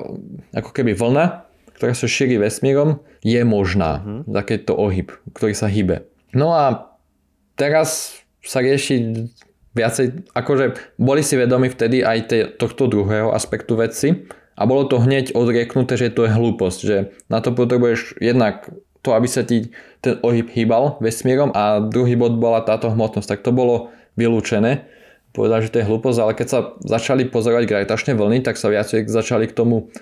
ako 0.56 0.70
keby 0.72 0.96
vlna, 0.96 1.44
ktorá 1.76 1.92
sa 1.92 2.08
šíri 2.08 2.40
vesmírom, 2.40 3.04
je 3.20 3.44
možná. 3.44 4.00
Uh-huh. 4.00 4.40
Takýto 4.40 4.72
ohyb, 4.72 5.12
ktorý 5.36 5.52
sa 5.52 5.68
hýbe. 5.68 6.08
No 6.32 6.56
a 6.56 6.96
teraz 7.60 8.22
sa 8.40 8.64
rieši 8.64 9.28
viacej, 9.78 10.34
akože 10.34 10.98
boli 10.98 11.22
si 11.22 11.38
vedomi 11.38 11.70
vtedy 11.70 12.02
aj 12.02 12.18
te, 12.26 12.38
tohto 12.58 12.90
druhého 12.90 13.30
aspektu 13.30 13.78
veci 13.78 14.26
a 14.58 14.66
bolo 14.66 14.90
to 14.90 14.98
hneď 14.98 15.38
odrieknuté, 15.38 15.94
že 15.94 16.10
to 16.10 16.26
je 16.26 16.34
hlúposť, 16.34 16.78
že 16.82 17.14
na 17.30 17.38
to 17.38 17.54
potrebuješ 17.54 18.18
jednak 18.18 18.66
to, 19.06 19.14
aby 19.14 19.30
sa 19.30 19.46
ti 19.46 19.70
ten 20.02 20.18
ohyb 20.26 20.50
hýbal 20.50 20.98
vesmírom 20.98 21.54
a 21.54 21.78
druhý 21.78 22.18
bod 22.18 22.34
bola 22.42 22.66
táto 22.66 22.90
hmotnosť, 22.90 23.38
tak 23.38 23.40
to 23.46 23.54
bolo 23.54 23.94
vylúčené. 24.18 24.90
Povedal, 25.30 25.62
že 25.62 25.70
to 25.70 25.78
je 25.78 25.86
hlúposť, 25.86 26.18
ale 26.18 26.32
keď 26.34 26.46
sa 26.50 26.60
začali 26.82 27.30
pozorovať 27.30 27.64
gravitačné 27.70 28.18
vlny, 28.18 28.42
tak 28.42 28.58
sa 28.58 28.66
viacej 28.66 29.06
začali 29.06 29.46
k 29.46 29.54
tomu 29.54 29.94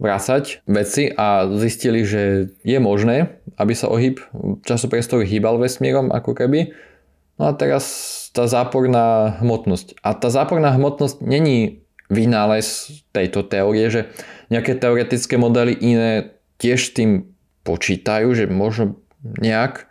vrácať 0.00 0.64
veci 0.64 1.12
a 1.12 1.46
zistili, 1.60 2.02
že 2.02 2.50
je 2.64 2.78
možné, 2.80 3.36
aby 3.60 3.76
sa 3.76 3.92
ohyb 3.92 4.18
časopriestoru 4.64 5.22
hýbal 5.22 5.60
vesmírom 5.60 6.08
ako 6.08 6.32
keby. 6.32 6.72
No 7.36 7.48
a 7.48 7.52
teraz 7.52 7.84
tá 8.30 8.46
záporná 8.46 9.38
hmotnosť. 9.42 9.98
A 10.02 10.14
tá 10.14 10.30
záporná 10.30 10.70
hmotnosť 10.74 11.22
není 11.22 11.82
vynález 12.10 12.90
tejto 13.14 13.46
teórie, 13.46 13.86
že 13.90 14.00
nejaké 14.50 14.74
teoretické 14.78 15.38
modely 15.38 15.74
iné 15.78 16.34
tiež 16.58 16.94
tým 16.94 17.30
počítajú, 17.62 18.34
že 18.34 18.50
možno 18.50 18.98
nejak, 19.22 19.86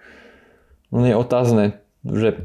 no 0.92 1.08
je 1.08 1.16
otázne, 1.16 1.80
že 2.04 2.44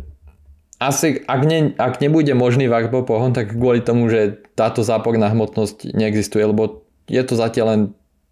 asi 0.78 1.22
ak, 1.26 1.40
ne, 1.46 1.58
ak 1.74 2.02
nebude 2.02 2.30
možný 2.34 2.66
Warpov 2.66 3.06
pohon, 3.06 3.30
tak 3.32 3.54
kvôli 3.54 3.80
tomu, 3.80 4.10
že 4.10 4.42
táto 4.58 4.82
záporná 4.82 5.30
hmotnosť 5.30 5.94
neexistuje, 5.94 6.44
lebo 6.44 6.86
je 7.06 7.22
to 7.22 7.34
zatiaľ 7.38 7.66
len 7.74 7.82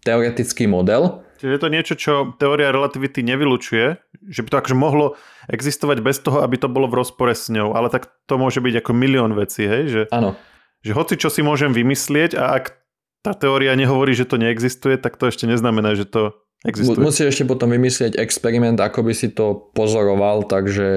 teoretický 0.03 0.67
model. 0.67 1.23
Čiže 1.39 1.53
je 1.55 1.61
to 1.61 1.73
niečo, 1.73 1.93
čo 1.99 2.13
teória 2.39 2.71
relativity 2.71 3.23
nevylučuje, 3.23 3.99
že 4.29 4.41
by 4.45 4.49
to 4.49 4.57
akože 4.59 4.77
mohlo 4.77 5.05
existovať 5.51 5.97
bez 5.99 6.19
toho, 6.19 6.43
aby 6.43 6.55
to 6.59 6.71
bolo 6.71 6.87
v 6.87 6.99
rozpore 7.03 7.33
s 7.33 7.51
ňou, 7.51 7.75
ale 7.75 7.91
tak 7.91 8.11
to 8.27 8.39
môže 8.39 8.63
byť 8.63 8.83
ako 8.83 8.91
milión 8.95 9.31
vecí, 9.35 9.67
hej? 9.67 9.83
Že, 9.89 10.01
Áno. 10.13 10.35
Že 10.83 10.91
hoci 10.95 11.13
čo 11.19 11.29
si 11.31 11.41
môžem 11.43 11.71
vymyslieť 11.71 12.35
a 12.35 12.59
ak 12.59 12.75
tá 13.23 13.31
teória 13.31 13.71
nehovorí, 13.79 14.11
že 14.11 14.27
to 14.27 14.35
neexistuje, 14.35 14.99
tak 14.99 15.15
to 15.15 15.31
ešte 15.31 15.47
neznamená, 15.47 15.95
že 15.95 16.03
to 16.03 16.35
existuje. 16.67 16.99
Musíš 16.99 17.35
ešte 17.35 17.47
potom 17.47 17.71
vymyslieť 17.71 18.19
experiment, 18.19 18.79
ako 18.79 19.07
by 19.07 19.13
si 19.15 19.31
to 19.31 19.71
pozoroval, 19.71 20.43
takže 20.43 20.87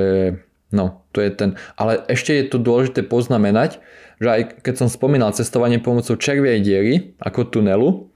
no, 0.74 1.06
to 1.14 1.22
je 1.22 1.30
ten. 1.30 1.50
Ale 1.78 2.02
ešte 2.10 2.34
je 2.34 2.50
tu 2.50 2.58
dôležité 2.58 3.06
poznamenať, 3.06 3.78
že 4.18 4.28
aj 4.28 4.40
keď 4.66 4.74
som 4.74 4.88
spomínal 4.90 5.30
cestovanie 5.38 5.78
pomocou 5.78 6.18
červej 6.18 6.66
diery, 6.66 7.14
ako 7.22 7.46
tunelu, 7.46 8.10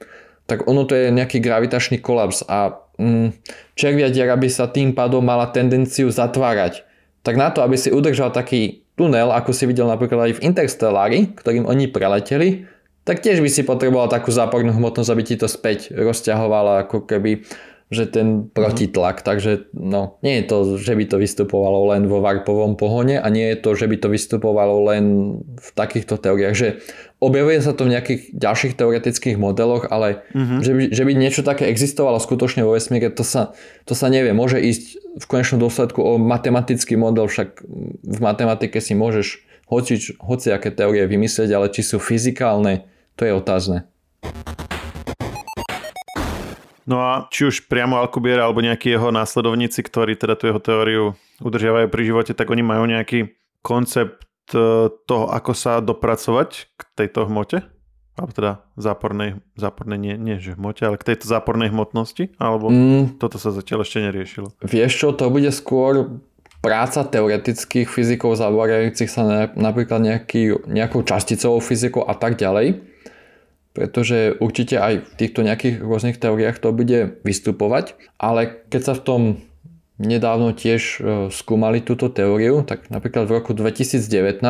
tak 0.51 0.67
ono 0.67 0.83
to 0.83 0.99
je 0.99 1.15
nejaký 1.15 1.39
gravitačný 1.39 2.03
kolaps 2.03 2.43
a 2.51 2.75
červia 3.75 4.09
diera 4.13 4.37
by 4.37 4.49
sa 4.51 4.69
tým 4.69 4.93
pádom 4.93 5.25
mala 5.25 5.49
tendenciu 5.49 6.13
zatvárať. 6.13 6.85
Tak 7.21 7.35
na 7.37 7.53
to, 7.53 7.61
aby 7.61 7.77
si 7.77 7.93
udržal 7.93 8.33
taký 8.33 8.85
tunel, 8.97 9.33
ako 9.33 9.53
si 9.53 9.65
videl 9.65 9.89
napríklad 9.89 10.29
aj 10.29 10.33
v 10.41 10.45
Interstellári, 10.45 11.33
ktorým 11.37 11.65
oni 11.69 11.89
preleteli, 11.89 12.69
tak 13.05 13.25
tiež 13.25 13.41
by 13.41 13.49
si 13.49 13.65
potreboval 13.65 14.13
takú 14.13 14.29
zápornú 14.29 14.77
hmotnosť, 14.77 15.11
aby 15.11 15.23
ti 15.25 15.37
to 15.41 15.49
späť 15.49 15.93
rozťahovalo 15.97 16.85
ako 16.85 17.09
keby 17.09 17.45
že 17.91 18.07
ten 18.07 18.47
protitlak, 18.47 19.21
mm. 19.21 19.27
takže 19.27 19.53
no, 19.75 20.23
nie 20.23 20.39
je 20.41 20.45
to, 20.47 20.57
že 20.79 20.95
by 20.95 21.05
to 21.11 21.17
vystupovalo 21.19 21.91
len 21.91 22.07
vo 22.07 22.23
varpovom 22.23 22.79
pohone 22.79 23.19
a 23.19 23.27
nie 23.27 23.51
je 23.51 23.59
to, 23.59 23.75
že 23.75 23.91
by 23.91 23.99
to 23.99 24.07
vystupovalo 24.07 24.87
len 24.95 25.05
v 25.59 25.69
takýchto 25.75 26.15
teóriách, 26.23 26.55
že 26.55 26.69
objavuje 27.19 27.59
sa 27.59 27.75
to 27.75 27.91
v 27.91 27.99
nejakých 27.99 28.31
ďalších 28.31 28.79
teoretických 28.79 29.37
modeloch, 29.43 29.91
ale 29.91 30.23
mm-hmm. 30.31 30.61
že, 30.63 30.73
by, 30.73 30.85
že 30.95 31.03
by 31.03 31.13
niečo 31.19 31.43
také 31.43 31.67
existovalo 31.67 32.23
skutočne 32.23 32.63
vo 32.63 32.79
vesmíre, 32.79 33.11
to 33.11 33.27
sa, 33.27 33.59
to 33.83 33.99
sa 33.99 34.07
nevie. 34.07 34.31
Môže 34.31 34.63
ísť 34.63 34.85
v 35.19 35.27
konečnom 35.27 35.59
dôsledku 35.59 35.99
o 35.99 36.15
matematický 36.15 36.95
model, 36.95 37.27
však 37.27 37.59
v 38.07 38.19
matematike 38.23 38.79
si 38.79 38.95
môžeš 38.95 39.43
hoci, 39.67 40.15
hoci 40.23 40.49
aké 40.55 40.71
teórie 40.71 41.11
vymyslieť, 41.11 41.51
ale 41.51 41.75
či 41.75 41.83
sú 41.83 41.99
fyzikálne, 41.99 42.87
to 43.19 43.27
je 43.27 43.35
otázne. 43.35 43.91
No 46.91 46.99
a 46.99 47.31
či 47.31 47.47
už 47.47 47.71
priamo 47.71 48.03
Alkubier 48.03 48.43
alebo 48.43 48.59
nejakí 48.59 48.91
jeho 48.91 49.15
následovníci, 49.15 49.87
ktorí 49.87 50.19
teda 50.19 50.35
tú 50.35 50.51
jeho 50.51 50.59
teóriu 50.59 51.05
udržiavajú 51.39 51.87
pri 51.87 52.03
živote, 52.03 52.33
tak 52.35 52.51
oni 52.51 52.67
majú 52.67 52.91
nejaký 52.91 53.31
koncept 53.63 54.27
e, 54.51 54.91
toho, 55.07 55.31
ako 55.31 55.55
sa 55.55 55.79
dopracovať 55.79 56.67
k 56.75 56.81
tejto 56.99 57.31
hmote? 57.31 57.63
Alebo 58.19 58.35
teda 58.35 58.67
zápornej, 58.75 59.39
zápornej 59.55 60.03
nie, 60.03 60.15
nie 60.19 60.43
že 60.43 60.59
hmote, 60.59 60.83
ale 60.83 60.99
k 60.99 61.15
tejto 61.15 61.31
zápornej 61.31 61.71
hmotnosti? 61.71 62.35
Alebo 62.43 62.75
mm. 62.75 63.23
toto 63.23 63.39
sa 63.39 63.55
zatiaľ 63.55 63.87
ešte 63.87 64.03
neriešilo? 64.03 64.51
Vieš 64.67 64.93
čo, 64.99 65.09
to 65.15 65.31
bude 65.31 65.49
skôr 65.55 66.19
práca 66.59 67.07
teoretických 67.07 67.87
fyzikov 67.87 68.35
zaoberajúcich 68.35 69.09
sa 69.09 69.23
na, 69.23 69.41
napríklad 69.55 70.03
nejaký, 70.03 70.67
nejakou 70.67 71.07
časticovou 71.07 71.63
fyzikou 71.63 72.03
a 72.03 72.19
tak 72.19 72.35
ďalej 72.35 72.91
pretože 73.71 74.35
určite 74.43 74.79
aj 74.79 74.95
v 75.07 75.13
týchto 75.15 75.47
nejakých 75.47 75.83
rôznych 75.83 76.19
teóriách 76.19 76.59
to 76.59 76.75
bude 76.75 77.23
vystupovať, 77.23 77.95
ale 78.19 78.67
keď 78.69 78.81
sa 78.83 78.95
v 78.99 79.05
tom 79.05 79.23
nedávno 80.01 80.57
tiež 80.57 80.83
e, 80.83 80.99
skúmali 81.29 81.85
túto 81.85 82.09
teóriu, 82.09 82.65
tak 82.65 82.89
napríklad 82.89 83.29
v 83.29 83.37
roku 83.37 83.53
2019 83.53 84.41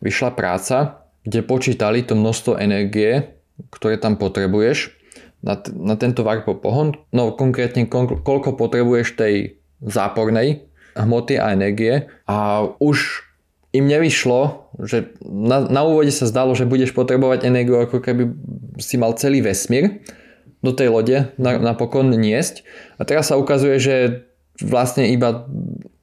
vyšla 0.00 0.30
práca, 0.32 1.04
kde 1.22 1.44
počítali 1.44 2.00
to 2.00 2.16
množstvo 2.16 2.56
energie, 2.56 3.36
ktoré 3.68 4.00
tam 4.00 4.16
potrebuješ 4.16 4.96
na, 5.44 5.60
t- 5.60 5.72
na 5.76 6.00
tento 6.00 6.24
varpo 6.24 6.56
pohon, 6.56 6.96
no 7.12 7.36
konkrétne 7.36 7.84
koľko 7.88 8.56
potrebuješ 8.56 9.20
tej 9.20 9.60
zápornej 9.84 10.64
hmoty 10.96 11.36
a 11.40 11.52
energie. 11.52 12.08
A 12.28 12.66
už 12.80 13.24
im 13.70 13.86
nevyšlo, 13.86 14.70
že 14.82 15.14
na, 15.22 15.62
na 15.62 15.86
úvode 15.86 16.10
sa 16.10 16.26
zdalo, 16.26 16.58
že 16.58 16.66
budeš 16.66 16.90
potrebovať 16.90 17.46
energiu 17.46 17.78
ako 17.78 18.02
keby 18.02 18.34
si 18.82 18.98
mal 18.98 19.14
celý 19.14 19.46
vesmír 19.46 20.02
do 20.60 20.74
tej 20.74 20.90
lode 20.90 21.16
na, 21.38 21.56
napokon 21.56 22.10
niesť. 22.10 22.66
A 22.98 23.06
teraz 23.06 23.30
sa 23.30 23.38
ukazuje, 23.38 23.78
že 23.78 23.94
vlastne 24.58 25.08
iba 25.08 25.46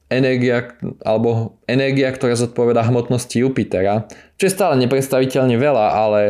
energia, 0.08 0.72
alebo 1.04 1.60
energia, 1.68 2.08
ktorá 2.08 2.34
zodpoveda 2.34 2.88
hmotnosti 2.88 3.36
Jupitera, 3.36 4.08
čo 4.40 4.48
je 4.48 4.56
stále 4.56 4.80
nepredstaviteľne 4.80 5.60
veľa, 5.60 5.86
ale 5.92 6.20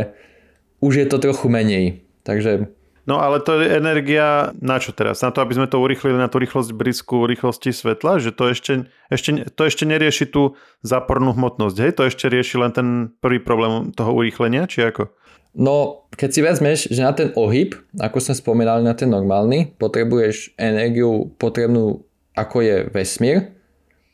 už 0.83 0.93
je 1.03 1.07
to 1.07 1.23
trochu 1.23 1.47
menej. 1.47 2.03
Takže 2.27 2.69
No 3.09 3.25
ale 3.25 3.41
to 3.41 3.57
je 3.57 3.73
energia 3.73 4.53
na 4.61 4.77
čo 4.77 4.93
teraz? 4.93 5.25
Na 5.25 5.33
to, 5.33 5.41
aby 5.41 5.57
sme 5.57 5.65
to 5.65 5.81
urýchlili 5.81 6.21
na 6.21 6.29
tú 6.29 6.37
rýchlosť 6.37 6.77
blízku 6.77 7.25
rýchlosti 7.25 7.73
svetla? 7.73 8.21
Že 8.21 8.31
to 8.37 8.45
ešte, 8.53 8.73
ešte, 9.09 9.49
to 9.49 9.63
ešte 9.65 9.89
nerieši 9.89 10.29
tú 10.29 10.61
zápornú 10.85 11.33
hmotnosť, 11.33 11.77
hej? 11.81 11.93
To 11.97 12.05
ešte 12.05 12.29
rieši 12.29 12.61
len 12.61 12.77
ten 12.77 12.89
prvý 13.25 13.41
problém 13.41 13.97
toho 13.97 14.13
urýchlenia, 14.13 14.69
či 14.69 14.85
ako? 14.85 15.09
No, 15.57 16.05
keď 16.13 16.29
si 16.29 16.41
vezmeš, 16.45 16.79
že 16.93 17.01
na 17.01 17.17
ten 17.17 17.33
ohyb, 17.33 17.73
ako 17.97 18.21
sme 18.21 18.37
spomínali 18.37 18.85
na 18.85 18.93
ten 18.93 19.09
normálny, 19.09 19.73
potrebuješ 19.81 20.53
energiu 20.61 21.33
potrebnú, 21.41 22.05
ako 22.37 22.61
je 22.61 22.77
vesmír, 22.93 23.57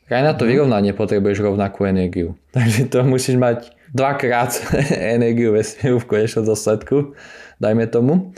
aj 0.07 0.23
na 0.23 0.33
to 0.39 0.47
mhm. 0.47 0.51
vyrovnanie 0.55 0.95
potrebuješ 0.95 1.43
rovnakú 1.43 1.83
energiu. 1.83 2.39
Takže 2.55 2.87
to 2.87 3.03
musíš 3.03 3.35
mať 3.35 3.75
dvakrát 3.91 4.55
energiu 5.19 5.51
vesmíru 5.51 5.99
v 5.99 6.07
konečnom 6.07 6.47
dôsledku, 6.47 7.11
dajme 7.59 7.91
tomu. 7.91 8.31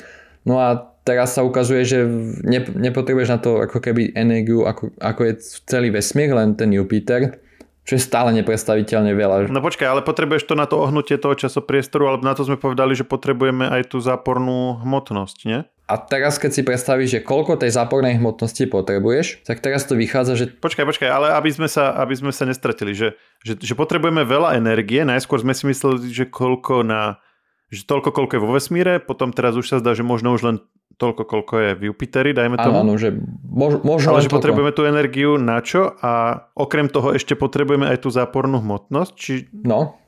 No 0.48 0.64
a 0.64 0.96
teraz 1.04 1.36
sa 1.36 1.44
ukazuje, 1.44 1.84
že 1.84 2.08
ne, 2.48 2.64
nepotrebuješ 2.64 3.30
na 3.36 3.40
to 3.44 3.68
ako 3.68 3.84
keby 3.84 4.16
energiu, 4.16 4.64
ako, 4.64 4.96
ako 4.96 5.22
je 5.28 5.34
celý 5.68 5.92
vesmír, 5.92 6.32
len 6.32 6.56
ten 6.56 6.72
Jupiter, 6.72 7.44
čo 7.88 7.96
je 7.96 8.04
stále 8.04 8.36
nepredstaviteľne 8.36 9.16
veľa. 9.16 9.52
No 9.52 9.64
počkaj, 9.64 9.88
ale 9.88 10.02
potrebuješ 10.04 10.48
to 10.48 10.60
na 10.60 10.68
to 10.68 10.80
ohnutie 10.80 11.16
toho 11.16 11.36
časopriestoru, 11.36 12.08
alebo 12.08 12.28
na 12.28 12.36
to 12.36 12.44
sme 12.44 12.60
povedali, 12.60 12.96
že 12.96 13.08
potrebujeme 13.08 13.68
aj 13.68 13.92
tú 13.92 14.04
zápornú 14.04 14.84
hmotnosť, 14.84 15.38
nie? 15.48 15.64
A 15.88 15.96
teraz, 15.96 16.36
keď 16.36 16.52
si 16.52 16.68
predstavíš, 16.68 17.10
že 17.16 17.24
koľko 17.24 17.56
tej 17.56 17.72
zápornej 17.72 18.20
hmotnosti 18.20 18.68
potrebuješ, 18.68 19.48
tak 19.48 19.64
teraz 19.64 19.88
to 19.88 19.96
vychádza, 19.96 20.36
že... 20.36 20.46
Počkaj, 20.52 20.84
počkaj, 20.84 21.08
ale 21.08 21.28
aby 21.32 21.48
sme 21.48 21.72
sa, 21.72 21.96
aby 22.04 22.12
sme 22.12 22.36
sa 22.36 22.44
nestratili, 22.44 22.92
že, 22.92 23.16
že, 23.48 23.56
že 23.56 23.72
potrebujeme 23.72 24.28
veľa 24.28 24.60
energie, 24.60 25.08
najskôr 25.08 25.40
sme 25.40 25.56
si 25.56 25.64
mysleli, 25.64 26.12
že 26.12 26.28
koľko 26.28 26.84
na 26.84 27.24
že 27.68 27.84
toľko, 27.84 28.10
koľko 28.16 28.34
je 28.38 28.42
vo 28.44 28.52
vesmíre, 28.56 29.04
potom 29.04 29.36
teraz 29.36 29.56
už 29.60 29.68
sa 29.68 29.78
zdá, 29.84 29.92
že 29.92 30.04
možno 30.04 30.32
už 30.36 30.42
len 30.44 30.58
toľko, 30.98 31.24
koľko 31.30 31.54
je 31.62 31.72
v 31.78 31.82
Jupiteri, 31.92 32.32
dajme 32.34 32.58
tomu. 32.58 32.82
Áno, 32.82 32.98
že 32.98 33.14
mož, 33.46 33.86
možno 33.86 34.18
Ale 34.18 34.26
že 34.26 34.32
toľko. 34.32 34.38
potrebujeme 34.42 34.72
tú 34.74 34.84
energiu 34.90 35.38
na 35.38 35.62
čo 35.62 35.94
a 36.02 36.44
okrem 36.58 36.90
toho 36.90 37.14
ešte 37.14 37.38
potrebujeme 37.38 37.86
aj 37.86 38.02
tú 38.02 38.10
zápornú 38.10 38.58
hmotnosť, 38.64 39.12
či, 39.14 39.46
no. 39.62 40.00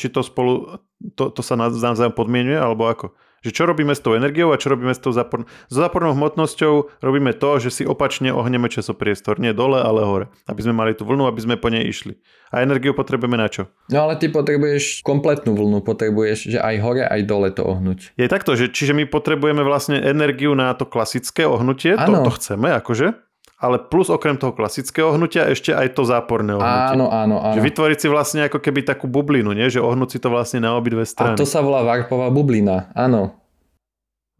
či 0.00 0.08
to 0.08 0.24
spolu, 0.24 0.80
to, 1.18 1.28
to 1.28 1.42
sa 1.44 1.60
navzájom 1.60 2.16
podmienuje, 2.16 2.56
alebo 2.56 2.88
ako? 2.88 3.12
Že 3.40 3.50
čo 3.56 3.62
robíme 3.64 3.96
s 3.96 4.04
tou 4.04 4.12
energiou 4.12 4.52
a 4.52 4.60
čo 4.60 4.68
robíme 4.68 4.92
s 4.92 5.00
tou 5.00 5.16
zápornou... 5.16 5.48
S 5.48 5.74
zápornou 5.74 6.12
hmotnosťou 6.12 7.00
robíme 7.00 7.32
to, 7.32 7.56
že 7.56 7.70
si 7.72 7.82
opačne 7.88 8.28
ohneme 8.36 8.68
časopriestor. 8.68 9.40
Nie 9.40 9.56
dole, 9.56 9.80
ale 9.80 10.04
hore. 10.04 10.26
Aby 10.44 10.60
sme 10.68 10.76
mali 10.76 10.92
tú 10.92 11.08
vlnu, 11.08 11.24
aby 11.24 11.40
sme 11.40 11.56
po 11.56 11.72
nej 11.72 11.88
išli. 11.88 12.20
A 12.52 12.60
energiu 12.60 12.92
potrebujeme 12.92 13.40
na 13.40 13.48
čo? 13.48 13.72
No 13.88 14.04
ale 14.04 14.20
ty 14.20 14.28
potrebuješ 14.28 15.00
kompletnú 15.00 15.56
vlnu. 15.56 15.80
Potrebuješ, 15.80 16.52
že 16.52 16.58
aj 16.60 16.76
hore, 16.84 17.02
aj 17.08 17.20
dole 17.24 17.48
to 17.48 17.64
ohnúť. 17.64 18.12
Je 18.20 18.28
takto, 18.28 18.52
že 18.60 18.68
čiže 18.68 18.92
my 18.92 19.08
potrebujeme 19.08 19.64
vlastne 19.64 19.96
energiu 19.96 20.52
na 20.52 20.76
to 20.76 20.84
klasické 20.84 21.48
ohnutie. 21.48 21.96
To, 21.96 22.28
to 22.28 22.32
chceme, 22.36 22.68
akože 22.76 23.29
ale 23.60 23.76
plus 23.76 24.08
okrem 24.08 24.40
toho 24.40 24.56
klasického 24.56 25.12
hnutia 25.12 25.44
ešte 25.52 25.76
aj 25.76 25.92
to 25.92 26.08
záporné 26.08 26.56
ohnutie. 26.56 26.96
Áno, 26.96 27.12
áno, 27.12 27.36
áno. 27.44 27.54
Že 27.54 27.60
vytvoriť 27.60 27.98
si 28.00 28.08
vlastne 28.08 28.40
ako 28.48 28.56
keby 28.56 28.88
takú 28.88 29.04
bublinu, 29.04 29.52
nie? 29.52 29.68
Že 29.68 29.84
ohnúť 29.84 30.16
si 30.16 30.18
to 30.18 30.32
vlastne 30.32 30.64
na 30.64 30.72
obidve 30.72 31.04
strany. 31.04 31.36
A 31.36 31.40
to 31.40 31.44
sa 31.44 31.60
volá 31.60 31.84
varpová 31.84 32.32
bublina, 32.32 32.88
áno. 32.96 33.36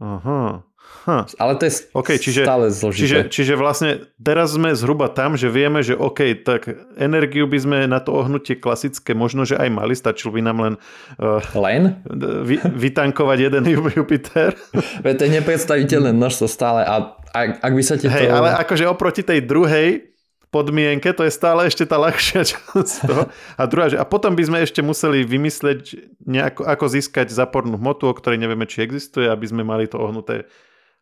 Aha. 0.00 0.64
Ha. 1.08 1.24
Ale 1.40 1.56
to 1.56 1.64
je 1.64 1.72
okay, 1.96 2.20
čiže, 2.20 2.44
stále 2.44 2.68
zložité. 2.68 3.00
Čiže, 3.00 3.18
čiže 3.32 3.54
vlastne 3.56 3.90
teraz 4.20 4.52
sme 4.52 4.76
zhruba 4.76 5.08
tam, 5.08 5.32
že 5.32 5.48
vieme, 5.48 5.80
že 5.80 5.96
OK, 5.96 6.44
tak 6.44 6.68
energiu 7.00 7.48
by 7.48 7.58
sme 7.58 7.78
na 7.88 8.04
to 8.04 8.12
ohnutie 8.12 8.60
klasické 8.60 9.16
možno, 9.16 9.48
že 9.48 9.56
aj 9.56 9.68
mali, 9.72 9.96
stačilo 9.96 10.36
by 10.36 10.40
nám 10.44 10.58
len, 10.60 10.74
uh, 11.16 11.40
len? 11.56 12.04
Vy, 12.44 12.60
vytankovať 12.60 13.38
jeden 13.48 13.64
Jupiter. 13.96 14.52
Veď 15.00 15.14
to 15.16 15.22
je 15.24 15.30
nepredstaviteľné 15.40 16.12
množstvo 16.12 16.46
stále 16.46 16.84
a 16.84 17.16
ak, 17.30 17.62
ak 17.64 17.72
by 17.72 17.82
sa 17.82 17.94
ti 17.96 18.10
Hej, 18.10 18.28
to... 18.28 18.34
ale 18.36 18.48
akože 18.60 18.84
oproti 18.84 19.22
tej 19.24 19.40
druhej 19.46 20.10
podmienke, 20.50 21.14
to 21.14 21.22
je 21.22 21.32
stále 21.32 21.62
ešte 21.64 21.86
tá 21.86 21.96
ľahšia 21.96 22.42
časť 22.50 23.06
toho. 23.06 23.30
A 23.56 23.62
druhá, 23.70 23.86
že 23.88 23.96
a 23.96 24.04
potom 24.04 24.34
by 24.34 24.42
sme 24.44 24.58
ešte 24.60 24.82
museli 24.82 25.22
vymysleť 25.22 25.96
nejako, 26.26 26.66
ako 26.66 26.84
získať 26.90 27.30
zápornú 27.30 27.78
hmotu, 27.78 28.10
o 28.10 28.14
ktorej 28.14 28.42
nevieme, 28.42 28.66
či 28.66 28.82
existuje, 28.82 29.30
aby 29.30 29.46
sme 29.46 29.62
mali 29.62 29.86
to 29.86 29.96
ohnuté 29.96 30.50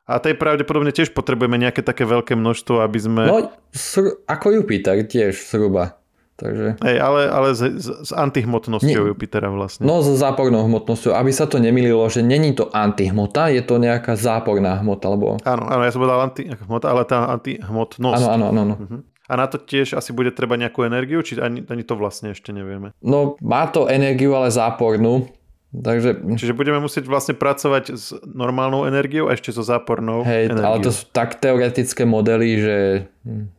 a 0.09 0.17
tej 0.17 0.41
pravdepodobne 0.41 0.89
tiež 0.89 1.13
potrebujeme 1.13 1.61
nejaké 1.61 1.85
také 1.85 2.09
veľké 2.09 2.33
množstvo, 2.33 2.81
aby 2.81 2.99
sme... 2.99 3.23
No, 3.29 3.53
sr- 3.77 4.25
ako 4.25 4.57
Jupiter 4.57 5.05
tiež 5.05 5.37
zhruba. 5.37 6.01
Takže... 6.39 6.79
Hej, 6.81 6.97
ale, 7.03 7.21
ale 7.29 7.49
s, 7.51 7.63
s 7.83 8.11
antihmotnosťou 8.15 9.03
Nie. 9.05 9.11
Jupitera 9.11 9.51
vlastne. 9.51 9.83
No, 9.83 10.01
s 10.01 10.09
zápornou 10.23 10.65
hmotnosťou, 10.71 11.11
aby 11.11 11.35
sa 11.35 11.51
to 11.51 11.59
nemililo, 11.59 12.07
že 12.07 12.23
není 12.23 12.55
to 12.55 12.71
antihmota, 12.71 13.51
je 13.51 13.59
to 13.59 13.83
nejaká 13.83 14.15
záporná 14.15 14.79
hmota, 14.79 15.11
alebo... 15.11 15.35
Áno, 15.43 15.67
áno, 15.67 15.83
ja 15.83 15.91
som 15.91 15.99
povedal 15.99 16.31
antihmota, 16.31 16.87
ale 16.95 17.03
tá 17.11 17.27
antihmotnosť. 17.35 18.23
Áno, 18.23 18.29
áno, 18.31 18.45
áno. 18.55 18.61
áno. 18.65 18.75
Uh-huh. 18.79 19.01
A 19.29 19.33
na 19.37 19.45
to 19.45 19.61
tiež 19.61 19.93
asi 19.93 20.15
bude 20.17 20.33
treba 20.33 20.57
nejakú 20.57 20.89
energiu, 20.89 21.21
či 21.21 21.37
ani, 21.37 21.61
ani 21.67 21.85
to 21.85 21.99
vlastne 22.01 22.33
ešte 22.33 22.49
nevieme? 22.49 22.97
No, 23.05 23.37
má 23.45 23.69
to 23.69 23.85
energiu, 23.91 24.33
ale 24.33 24.49
zápornú. 24.49 25.29
Takže... 25.69 26.25
Čiže 26.41 26.57
budeme 26.57 26.81
musieť 26.81 27.05
vlastne 27.05 27.37
pracovať 27.37 27.85
s 27.93 28.17
normálnou 28.25 28.89
energiou 28.89 29.29
a 29.29 29.37
ešte 29.37 29.53
so 29.53 29.61
zápornou 29.61 30.25
Hej, 30.25 30.49
energiou. 30.49 30.65
ale 30.65 30.79
to 30.81 30.91
sú 30.93 31.05
tak 31.13 31.37
teoretické 31.37 32.09
modely, 32.09 32.51
že 32.57 32.77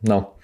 no. 0.02 0.34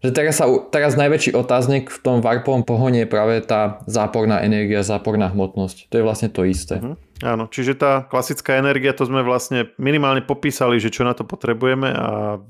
Že 0.00 0.16
teraz, 0.16 0.40
sa, 0.40 0.48
teraz 0.72 0.96
najväčší 0.96 1.36
otáznik 1.36 1.92
v 1.92 1.98
tom 2.00 2.16
varpovom 2.24 2.64
pohone 2.64 3.04
je 3.04 3.08
práve 3.10 3.42
tá 3.44 3.84
záporná 3.84 4.40
energia, 4.40 4.80
záporná 4.80 5.28
hmotnosť. 5.28 5.92
To 5.92 5.94
je 6.00 6.06
vlastne 6.06 6.32
to 6.32 6.46
isté. 6.48 6.80
Uh-huh. 6.80 6.96
Áno, 7.20 7.52
čiže 7.52 7.76
tá 7.76 8.08
klasická 8.08 8.56
energia, 8.56 8.96
to 8.96 9.04
sme 9.04 9.20
vlastne 9.20 9.68
minimálne 9.76 10.24
popísali, 10.24 10.80
že 10.80 10.88
čo 10.88 11.04
na 11.04 11.12
to 11.12 11.28
potrebujeme 11.28 11.92
a 11.92 12.40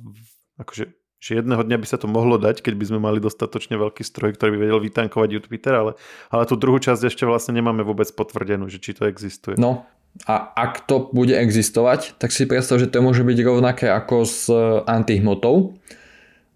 akože 0.62 0.99
že 1.20 1.36
jedného 1.36 1.60
dňa 1.60 1.76
by 1.76 1.86
sa 1.86 2.00
to 2.00 2.08
mohlo 2.08 2.40
dať, 2.40 2.64
keď 2.64 2.74
by 2.80 2.84
sme 2.88 2.98
mali 2.98 3.20
dostatočne 3.20 3.76
veľký 3.76 4.00
stroj, 4.00 4.40
ktorý 4.40 4.56
by 4.56 4.58
vedel 4.64 4.80
vytankovať 4.80 5.44
Twitter, 5.44 5.76
ale, 5.76 5.92
ale 6.32 6.48
tú 6.48 6.56
druhú 6.56 6.80
časť 6.80 7.12
ešte 7.12 7.28
vlastne 7.28 7.52
nemáme 7.52 7.84
vôbec 7.84 8.08
potvrdenú, 8.08 8.72
že 8.72 8.80
či 8.80 8.96
to 8.96 9.04
existuje. 9.04 9.60
No 9.60 9.84
a 10.26 10.52
ak 10.56 10.88
to 10.88 11.12
bude 11.12 11.36
existovať, 11.36 12.18
tak 12.18 12.34
si 12.34 12.48
predstav, 12.48 12.82
že 12.82 12.90
to 12.90 13.04
môže 13.04 13.22
byť 13.22 13.38
rovnaké 13.46 13.86
ako 13.92 14.26
s 14.26 14.50
e, 14.50 14.82
antihmotou, 14.88 15.78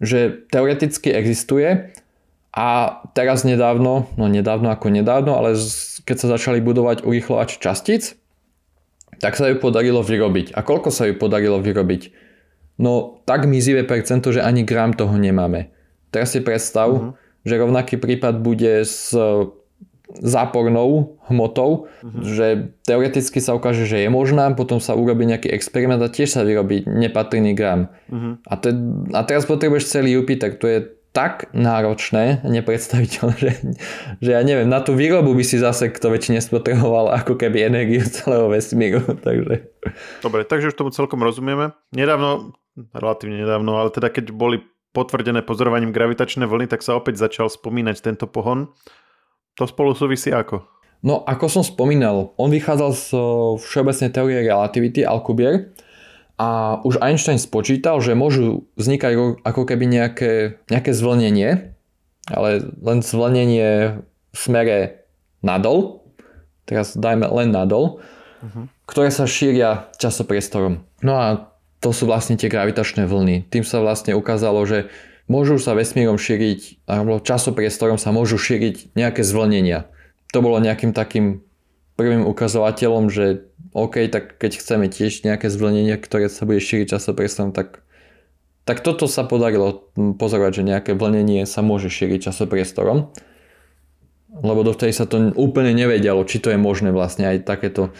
že 0.03 0.43
teoreticky 0.51 1.13
existuje 1.13 1.95
a 2.51 2.67
teraz 3.15 3.47
nedávno, 3.47 4.11
no 4.19 4.25
nedávno 4.27 4.73
ako 4.73 4.91
nedávno, 4.91 5.39
ale 5.39 5.55
keď 6.03 6.15
sa 6.19 6.27
začali 6.35 6.59
budovať 6.59 7.07
urýchlovač 7.07 7.61
častíc, 7.61 8.19
tak 9.23 9.39
sa 9.39 9.47
ju 9.47 9.55
podarilo 9.55 10.03
vyrobiť. 10.03 10.51
A 10.51 10.59
koľko 10.59 10.91
sa 10.91 11.07
ju 11.07 11.15
podarilo 11.15 11.63
vyrobiť? 11.63 12.24
No 12.75 13.23
tak 13.23 13.47
mizivé 13.47 13.87
percento, 13.87 14.35
že 14.35 14.43
ani 14.43 14.67
gram 14.67 14.91
toho 14.91 15.15
nemáme. 15.15 15.71
Teraz 16.11 16.35
si 16.35 16.43
predstav, 16.43 16.91
uh-huh. 16.91 17.11
že 17.47 17.59
rovnaký 17.59 17.95
prípad 17.99 18.39
bude 18.43 18.83
s 18.83 19.15
zápornou 20.21 21.17
hmotou, 21.27 21.89
uh-huh. 21.89 22.23
že 22.23 22.71
teoreticky 22.85 23.41
sa 23.41 23.57
ukáže, 23.57 23.89
že 23.89 24.05
je 24.05 24.09
možná, 24.11 24.47
potom 24.53 24.77
sa 24.77 24.93
urobí 24.93 25.25
nejaký 25.25 25.49
experiment 25.49 25.99
a 26.03 26.13
tiež 26.13 26.35
sa 26.35 26.45
vyrobí 26.45 26.85
nepatrný 26.85 27.57
gram. 27.57 27.89
Uh-huh. 28.11 28.37
A, 28.45 28.53
to, 28.59 28.71
a 29.11 29.21
teraz 29.25 29.49
potrebuješ 29.49 29.89
celý 29.89 30.15
Jupiter, 30.15 30.55
to 30.55 30.67
je 30.69 30.79
tak 31.15 31.47
náročné, 31.55 32.43
nepredstaviteľné, 32.43 33.35
že, 33.47 33.51
že 34.19 34.29
ja 34.35 34.43
neviem, 34.43 34.67
na 34.67 34.83
tú 34.83 34.99
výrobu 34.99 35.31
by 35.31 35.47
si 35.47 35.55
zase 35.55 35.87
kto 35.87 36.11
väčšine 36.11 36.43
spotreboval 36.43 37.15
ako 37.15 37.39
keby 37.39 37.71
energiu 37.71 38.03
celého 38.19 38.51
vesmíru. 38.51 38.99
takže... 39.25 39.71
Dobre, 40.19 40.43
takže 40.43 40.75
už 40.75 40.75
tomu 40.75 40.91
celkom 40.91 41.23
rozumieme. 41.23 41.71
Nedávno 41.95 42.51
relatívne 42.75 43.39
nedávno, 43.41 43.79
ale 43.79 43.89
teda 43.91 44.11
keď 44.11 44.35
boli 44.35 44.63
potvrdené 44.95 45.43
pozorovaním 45.43 45.91
gravitačné 45.91 46.47
vlny, 46.47 46.71
tak 46.71 46.79
sa 46.79 46.95
opäť 46.95 47.19
začal 47.19 47.51
spomínať 47.51 47.99
tento 47.99 48.27
pohon. 48.31 48.71
To 49.59 49.67
spolu 49.67 49.91
súvisí 49.91 50.31
ako? 50.31 50.63
No, 51.03 51.21
ako 51.27 51.51
som 51.51 51.63
spomínal, 51.63 52.33
on 52.39 52.49
vychádzal 52.49 52.91
z 52.95 53.07
všeobecnej 53.61 54.09
teórie 54.09 54.39
relativity 54.41 55.03
Alcubierre 55.03 55.75
a 56.39 56.79
už 56.81 56.99
Einstein 57.03 57.37
spočítal, 57.37 57.99
že 58.01 58.17
môžu 58.17 58.67
vznikať 58.79 59.43
ako 59.43 59.61
keby 59.67 59.85
nejaké, 59.85 60.59
nejaké 60.71 60.91
zvlnenie, 60.95 61.75
ale 62.31 62.49
len 62.81 62.99
zvlnenie 63.05 64.01
v 64.33 64.37
smere 64.37 65.07
nadol, 65.45 66.01
teraz 66.65 66.97
dajme 66.97 67.29
len 67.29 67.53
nadol, 67.53 68.01
uh-huh. 68.41 68.65
ktoré 68.89 69.13
sa 69.13 69.29
šíria 69.29 69.93
časopriestorom. 70.01 70.83
No 71.05 71.13
a 71.15 71.54
to 71.79 71.89
sú 71.91 72.07
vlastne 72.09 72.39
tie 72.39 72.49
gravitačné 72.49 73.05
vlny. 73.05 73.47
Tým 73.51 73.63
sa 73.67 73.83
vlastne 73.83 74.17
ukázalo, 74.17 74.63
že 74.65 74.89
môžu 75.29 75.57
sa 75.57 75.73
vesmírom 75.73 76.17
šíriť, 76.17 76.85
alebo 76.89 77.21
časopriestorom 77.21 77.97
sa 77.97 78.13
môžu 78.13 78.37
šíriť 78.37 78.95
nejaké 78.97 79.21
zvlnenia. 79.25 79.89
To 80.33 80.41
bolo 80.41 80.61
nejakým 80.61 80.93
takým 80.93 81.45
prvým 81.95 82.27
ukazovateľom, 82.27 83.07
že 83.07 83.47
OK, 83.75 84.07
tak 84.07 84.39
keď 84.39 84.51
chceme 84.59 84.85
tiež 84.87 85.27
nejaké 85.27 85.51
zvlnenie, 85.51 85.99
ktoré 85.99 86.31
sa 86.31 86.47
bude 86.47 86.63
šíriť 86.63 86.95
časopriestorom, 86.95 87.51
tak, 87.51 87.83
tak 88.63 88.79
toto 88.83 89.07
sa 89.07 89.27
podarilo 89.27 89.91
pozorovať, 89.95 90.63
že 90.63 90.63
nejaké 90.63 90.91
vlnenie 90.95 91.43
sa 91.43 91.59
môže 91.59 91.91
šíriť 91.91 92.31
časopriestorom. 92.31 93.11
Lebo 94.35 94.67
dovtedy 94.67 94.91
sa 94.91 95.07
to 95.07 95.31
úplne 95.39 95.71
nevedelo, 95.71 96.27
či 96.27 96.43
to 96.43 96.51
je 96.51 96.59
možné 96.59 96.91
vlastne 96.91 97.23
aj 97.23 97.47
takéto 97.47 97.95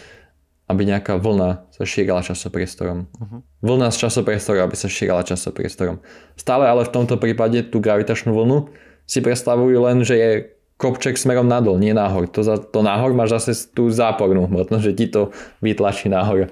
aby 0.66 0.82
nejaká 0.82 1.14
vlna 1.22 1.70
sa 1.70 1.82
šírila 1.86 2.26
časopriestorom. 2.26 3.06
Uh-huh. 3.06 3.40
Vlna 3.62 3.94
z 3.94 4.06
časopriestoru, 4.06 4.66
aby 4.66 4.74
sa 4.74 4.90
šírila 4.90 5.22
časopriestorom. 5.22 6.02
Stále 6.34 6.66
ale 6.66 6.82
v 6.82 6.94
tomto 6.94 7.22
prípade 7.22 7.70
tú 7.70 7.78
gravitačnú 7.78 8.34
vlnu 8.34 8.70
si 9.06 9.22
predstavujú 9.22 9.78
len, 9.78 10.02
že 10.02 10.14
je 10.18 10.30
kopček 10.76 11.16
smerom 11.16 11.46
nadol, 11.46 11.78
nie 11.78 11.94
nahor. 11.94 12.26
To, 12.34 12.42
za, 12.42 12.58
to 12.58 12.82
nahor 12.82 13.14
máš 13.14 13.40
zase 13.40 13.70
tú 13.72 13.88
zápornú 13.88 14.50
hmotnosť, 14.50 14.84
že 14.84 14.92
ti 14.98 15.06
to 15.06 15.30
vytlačí 15.62 16.10
nahor. 16.10 16.50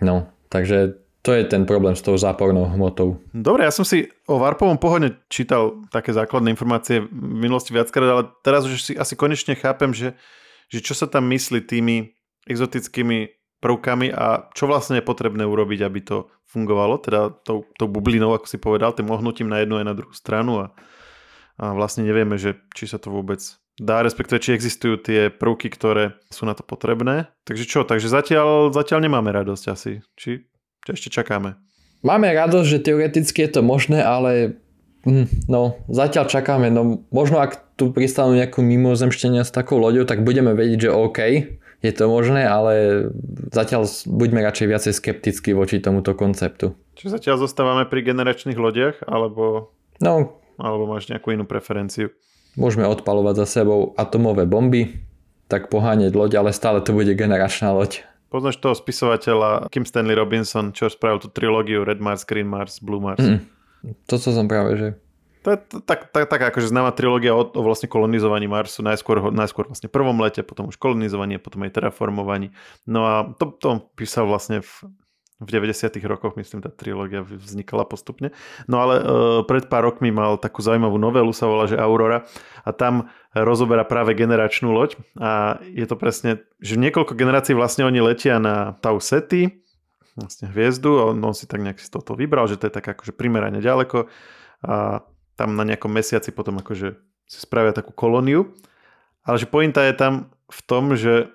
No, 0.00 0.26
takže 0.48 0.96
to 1.20 1.36
je 1.36 1.44
ten 1.44 1.68
problém 1.68 1.92
s 1.92 2.00
tou 2.00 2.16
zápornou 2.16 2.64
hmotou. 2.72 3.20
Dobre, 3.36 3.68
ja 3.68 3.72
som 3.74 3.84
si 3.84 4.08
o 4.24 4.40
varpovom 4.40 4.80
pohode 4.80 5.20
čítal 5.28 5.84
také 5.92 6.16
základné 6.16 6.48
informácie 6.56 7.04
v 7.04 7.12
minulosti 7.12 7.76
viackrát, 7.76 8.08
ale 8.08 8.24
teraz 8.40 8.64
už 8.64 8.80
si 8.80 8.92
asi 8.96 9.14
konečne 9.20 9.52
chápem, 9.52 9.92
že, 9.92 10.16
že 10.72 10.80
čo 10.80 10.96
sa 10.96 11.04
tam 11.04 11.28
myslí 11.28 11.60
tými 11.68 12.16
exotickými 12.48 13.39
prvkami 13.60 14.12
a 14.12 14.48
čo 14.56 14.66
vlastne 14.66 14.98
je 14.98 15.04
potrebné 15.04 15.44
urobiť, 15.44 15.80
aby 15.84 16.00
to 16.00 16.16
fungovalo, 16.50 16.98
teda 16.98 17.30
tou, 17.46 17.68
tou 17.78 17.86
bublinou, 17.86 18.34
ako 18.34 18.50
si 18.50 18.58
povedal, 18.58 18.90
tým 18.96 19.12
ohnutím 19.12 19.46
na 19.46 19.62
jednu 19.62 19.78
aj 19.78 19.86
na 19.86 19.94
druhú 19.94 20.10
stranu 20.10 20.52
a, 20.58 20.66
a 21.60 21.76
vlastne 21.76 22.02
nevieme, 22.02 22.34
že 22.40 22.58
či 22.74 22.90
sa 22.90 22.98
to 22.98 23.14
vôbec 23.14 23.38
dá, 23.78 24.02
respektíve 24.02 24.42
či 24.42 24.52
existujú 24.52 24.98
tie 25.00 25.20
prvky, 25.30 25.70
ktoré 25.70 26.18
sú 26.28 26.44
na 26.44 26.52
to 26.58 26.66
potrebné. 26.66 27.30
Takže 27.46 27.64
čo, 27.64 27.80
takže 27.86 28.10
zatiaľ, 28.10 28.74
zatiaľ 28.74 29.06
nemáme 29.06 29.30
radosť 29.30 29.64
asi, 29.70 30.04
či? 30.18 30.50
Čo 30.84 30.90
ešte 30.96 31.08
čakáme? 31.12 31.60
Máme 32.00 32.32
radosť, 32.32 32.66
že 32.66 32.84
teoreticky 32.84 33.44
je 33.44 33.60
to 33.60 33.60
možné, 33.60 34.00
ale 34.00 34.60
hm, 35.04 35.28
no, 35.46 35.76
zatiaľ 35.92 36.32
čakáme. 36.32 36.72
No, 36.72 37.04
možno 37.12 37.40
ak 37.40 37.69
tu 37.80 37.88
pristanú 37.88 38.36
nejakú 38.36 38.60
mimozemštenia 38.60 39.40
s 39.40 39.48
takou 39.48 39.80
loďou, 39.80 40.04
tak 40.04 40.20
budeme 40.20 40.52
vedieť, 40.52 40.86
že 40.86 40.90
OK, 40.92 41.18
je 41.80 41.92
to 41.96 42.04
možné, 42.12 42.44
ale 42.44 43.08
zatiaľ 43.48 43.88
buďme 44.04 44.44
radšej 44.44 44.66
viacej 44.68 44.92
skeptickí 44.92 45.56
voči 45.56 45.80
tomuto 45.80 46.12
konceptu. 46.12 46.76
Čiže 47.00 47.16
zatiaľ 47.16 47.40
zostávame 47.40 47.88
pri 47.88 48.04
generačných 48.04 48.60
lodiach, 48.60 49.08
alebo, 49.08 49.72
No, 50.04 50.36
alebo 50.60 50.84
máš 50.84 51.08
nejakú 51.08 51.32
inú 51.32 51.48
preferenciu? 51.48 52.12
môžeme 52.58 52.82
odpalovať 52.82 53.46
za 53.46 53.62
sebou 53.62 53.94
atomové 53.94 54.42
bomby, 54.42 55.06
tak 55.46 55.70
poháňať 55.70 56.12
loď, 56.12 56.32
ale 56.42 56.50
stále 56.50 56.82
to 56.82 56.90
bude 56.90 57.08
generačná 57.14 57.70
loď. 57.70 58.02
Poznáš 58.26 58.58
toho 58.58 58.74
spisovateľa 58.74 59.70
Kim 59.70 59.86
Stanley 59.86 60.18
Robinson, 60.18 60.74
čo 60.74 60.90
spravil 60.90 61.22
tú 61.22 61.30
trilógiu 61.30 61.82
Red 61.86 61.98
Mars, 62.02 62.22
Green 62.26 62.46
Mars, 62.46 62.82
Blue 62.82 63.02
Mars? 63.02 63.22
Mm. 63.22 63.42
To, 64.06 64.14
co 64.18 64.28
som 64.34 64.46
práve, 64.46 64.76
že... 64.76 64.88
To 65.40 65.56
je 65.56 65.58
tak, 65.88 66.12
tak, 66.12 66.28
tak 66.28 66.40
akože 66.52 66.68
známa 66.68 66.92
trilógia 66.92 67.32
o, 67.32 67.48
o 67.48 67.62
vlastne 67.64 67.88
kolonizovaní 67.88 68.44
Marsu, 68.44 68.84
najskôr, 68.84 69.32
najskôr 69.32 69.72
vlastne 69.72 69.88
prvom 69.88 70.20
lete, 70.20 70.44
potom 70.44 70.68
už 70.68 70.76
kolonizovanie, 70.76 71.40
potom 71.40 71.64
aj 71.64 71.80
terraformovaní. 71.80 72.52
No 72.84 73.08
a 73.08 73.14
to, 73.40 73.48
to 73.56 73.88
písal 73.96 74.28
vlastne 74.28 74.60
v, 74.60 74.72
v 75.40 75.48
90 75.48 75.96
rokoch, 76.04 76.36
myslím, 76.36 76.60
tá 76.60 76.68
trilógia 76.68 77.24
vznikala 77.24 77.88
postupne. 77.88 78.36
No 78.68 78.84
ale 78.84 78.94
e, 79.00 79.02
pred 79.48 79.64
pár 79.72 79.88
rokmi 79.88 80.12
mal 80.12 80.36
takú 80.36 80.60
zaujímavú 80.60 81.00
novelu, 81.00 81.32
sa 81.32 81.48
volá, 81.48 81.64
že 81.64 81.80
Aurora 81.80 82.28
a 82.60 82.76
tam 82.76 83.08
rozoberá 83.32 83.88
práve 83.88 84.12
generačnú 84.12 84.68
loď 84.76 85.00
a 85.16 85.56
je 85.64 85.88
to 85.88 85.96
presne, 85.96 86.44
že 86.60 86.76
niekoľko 86.76 87.16
generácií 87.16 87.56
vlastne 87.56 87.88
oni 87.88 88.04
letia 88.04 88.36
na 88.36 88.76
Tau 88.84 89.00
Ceti, 89.00 89.64
vlastne 90.20 90.52
hviezdu 90.52 91.00
a 91.00 91.02
on, 91.16 91.24
on 91.24 91.32
si 91.32 91.48
tak 91.48 91.64
nejak 91.64 91.80
si 91.80 91.88
toto 91.88 92.12
vybral, 92.12 92.44
že 92.44 92.60
to 92.60 92.68
je 92.68 92.76
tak 92.76 92.84
akože 92.84 93.16
primerane 93.16 93.64
ďaleko 93.64 94.12
a 94.60 95.00
tam 95.40 95.56
na 95.56 95.64
nejakom 95.64 95.88
mesiaci 95.88 96.36
potom 96.36 96.60
akože 96.60 97.00
si 97.24 97.38
spravia 97.40 97.72
takú 97.72 97.96
kolóniu. 97.96 98.52
Ale 99.24 99.40
že 99.40 99.48
pointa 99.48 99.80
je 99.88 99.96
tam 99.96 100.12
v 100.52 100.60
tom, 100.68 100.92
že 100.92 101.32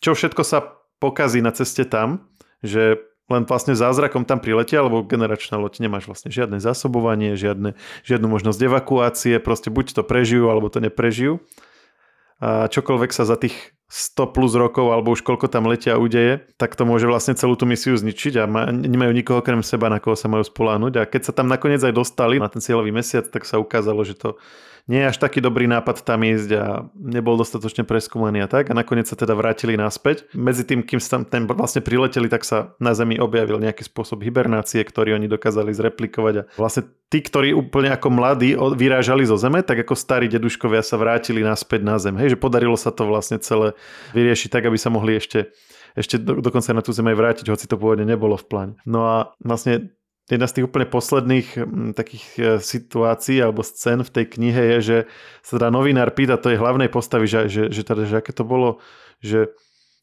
čo 0.00 0.16
všetko 0.16 0.40
sa 0.40 0.80
pokazí 0.96 1.44
na 1.44 1.52
ceste 1.52 1.84
tam, 1.84 2.24
že 2.64 3.04
len 3.30 3.46
vlastne 3.46 3.78
zázrakom 3.78 4.26
tam 4.26 4.42
priletia, 4.42 4.82
lebo 4.82 5.06
generačná 5.06 5.54
loď 5.60 5.86
nemáš 5.86 6.10
vlastne 6.10 6.34
žiadne 6.34 6.58
zásobovanie, 6.58 7.38
žiadne, 7.38 7.78
žiadnu 8.02 8.26
možnosť 8.26 8.60
evakuácie, 8.66 9.38
proste 9.38 9.70
buď 9.70 10.00
to 10.00 10.02
prežijú, 10.02 10.50
alebo 10.50 10.66
to 10.66 10.82
neprežijú. 10.82 11.38
A 12.40 12.66
čokoľvek 12.72 13.12
sa 13.12 13.28
za 13.28 13.36
tých 13.36 13.76
100 13.90 14.32
plus 14.32 14.54
rokov, 14.54 14.94
alebo 14.94 15.12
už 15.12 15.26
koľko 15.26 15.50
tam 15.50 15.66
letia 15.66 15.98
udeje, 15.98 16.46
tak 16.56 16.78
to 16.78 16.86
môže 16.86 17.10
vlastne 17.10 17.34
celú 17.34 17.58
tú 17.58 17.66
misiu 17.66 17.98
zničiť 17.98 18.38
a 18.38 18.44
ma, 18.46 18.70
nemajú 18.70 19.12
nikoho 19.12 19.42
okrem 19.42 19.60
seba, 19.66 19.90
na 19.90 19.98
koho 19.98 20.14
sa 20.14 20.30
majú 20.30 20.46
spolánuť. 20.46 20.92
A 20.96 21.02
keď 21.10 21.28
sa 21.28 21.32
tam 21.34 21.50
nakoniec 21.50 21.82
aj 21.82 21.92
dostali 21.92 22.38
na 22.38 22.46
ten 22.46 22.62
cieľový 22.62 22.94
mesiac, 22.94 23.26
tak 23.26 23.42
sa 23.44 23.58
ukázalo, 23.58 24.06
že 24.06 24.14
to 24.14 24.38
nie 24.90 25.06
je 25.06 25.10
až 25.14 25.22
taký 25.22 25.38
dobrý 25.38 25.70
nápad 25.70 26.02
tam 26.02 26.26
ísť 26.26 26.50
a 26.58 26.82
nebol 26.98 27.38
dostatočne 27.38 27.86
preskúmaný 27.86 28.42
a 28.42 28.50
tak. 28.50 28.74
A 28.74 28.74
nakoniec 28.74 29.06
sa 29.06 29.14
teda 29.14 29.38
vrátili 29.38 29.78
naspäť. 29.78 30.26
Medzi 30.34 30.66
tým, 30.66 30.82
kým 30.82 30.98
sa 30.98 31.14
tam 31.14 31.22
ten 31.22 31.46
vlastne 31.46 31.78
prileteli, 31.78 32.26
tak 32.26 32.42
sa 32.42 32.74
na 32.82 32.90
Zemi 32.90 33.14
objavil 33.22 33.62
nejaký 33.62 33.86
spôsob 33.86 34.26
hibernácie, 34.26 34.82
ktorý 34.82 35.14
oni 35.14 35.30
dokázali 35.30 35.70
zreplikovať. 35.70 36.34
A 36.34 36.46
vlastne 36.58 36.90
tí, 37.06 37.22
ktorí 37.22 37.54
úplne 37.54 37.94
ako 37.94 38.08
mladí 38.10 38.58
vyrážali 38.58 39.22
zo 39.22 39.38
Zeme, 39.38 39.62
tak 39.62 39.86
ako 39.86 39.94
starí 39.94 40.26
deduškovia 40.26 40.82
sa 40.82 40.98
vrátili 40.98 41.46
naspäť 41.46 41.86
na 41.86 41.94
Zem. 42.02 42.18
Hej, 42.18 42.34
že 42.34 42.42
podarilo 42.42 42.74
sa 42.74 42.90
to 42.90 43.06
vlastne 43.06 43.38
celé 43.38 43.78
vyriešiť 44.10 44.50
tak, 44.50 44.66
aby 44.66 44.74
sa 44.74 44.90
mohli 44.90 45.14
ešte 45.14 45.54
ešte 45.98 46.22
do, 46.22 46.38
dokonca 46.38 46.70
na 46.70 46.82
tú 46.86 46.94
zem 46.94 47.06
aj 47.10 47.16
vrátiť, 47.18 47.46
hoci 47.50 47.66
to 47.66 47.74
pôvodne 47.74 48.06
nebolo 48.06 48.38
v 48.38 48.46
pláne. 48.46 48.72
No 48.86 49.10
a 49.10 49.16
vlastne 49.42 49.90
jedna 50.30 50.46
z 50.46 50.54
tých 50.60 50.66
úplne 50.66 50.86
posledných 50.86 51.48
m, 51.58 51.90
takých 51.92 52.26
e, 52.38 52.42
situácií 52.62 53.42
alebo 53.42 53.66
scén 53.66 54.06
v 54.06 54.10
tej 54.10 54.26
knihe 54.38 54.62
je, 54.76 54.78
že 54.80 54.98
sa 55.42 55.58
teda 55.58 55.74
novinár 55.74 56.14
pýta 56.14 56.38
tej 56.38 56.58
hlavnej 56.58 56.92
postavy, 56.92 57.26
že, 57.26 57.50
že, 57.50 57.62
že, 57.68 57.82
teda, 57.82 58.06
že 58.06 58.22
aké 58.22 58.30
to 58.34 58.46
bolo, 58.46 58.78
že 59.18 59.50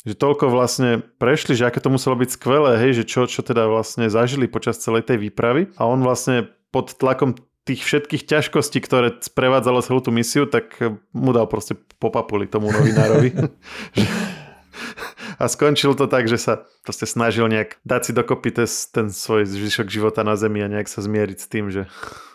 že 0.07 0.15
toľko 0.15 0.47
vlastne 0.47 1.03
prešli, 1.19 1.51
že 1.51 1.67
aké 1.67 1.83
to 1.83 1.91
muselo 1.91 2.15
byť 2.15 2.29
skvelé, 2.31 2.79
hej, 2.79 3.03
že 3.03 3.03
čo, 3.03 3.27
čo 3.27 3.43
teda 3.43 3.67
vlastne 3.67 4.07
zažili 4.07 4.47
počas 4.47 4.79
celej 4.79 5.03
tej 5.03 5.19
výpravy 5.19 5.75
a 5.75 5.83
on 5.83 5.99
vlastne 5.99 6.47
pod 6.71 6.95
tlakom 6.95 7.35
tých 7.67 7.83
všetkých 7.83 8.23
ťažkostí, 8.23 8.79
ktoré 8.79 9.19
sprevádzalo 9.19 9.83
celú 9.83 9.99
tú 9.99 10.15
misiu, 10.15 10.47
tak 10.47 10.79
mu 11.11 11.35
dal 11.35 11.51
proste 11.51 11.75
po 11.99 12.07
papuli 12.07 12.47
tomu 12.47 12.71
novinárovi. 12.71 13.35
a 15.37 15.45
skončil 15.45 15.93
to 15.93 16.09
tak, 16.09 16.25
že 16.25 16.41
sa 16.41 16.65
proste 16.81 17.05
snažil 17.05 17.45
nejak 17.45 17.77
dať 17.85 18.01
si 18.09 18.11
dokopy 18.13 18.49
tes, 18.57 18.89
ten 18.89 19.13
svoj 19.13 19.45
zvyšok 19.45 19.87
života 19.87 20.25
na 20.25 20.33
Zemi 20.33 20.65
a 20.65 20.71
nejak 20.71 20.89
sa 20.89 21.05
zmieriť 21.05 21.37
s 21.37 21.47
tým, 21.47 21.69
že, 21.69 21.85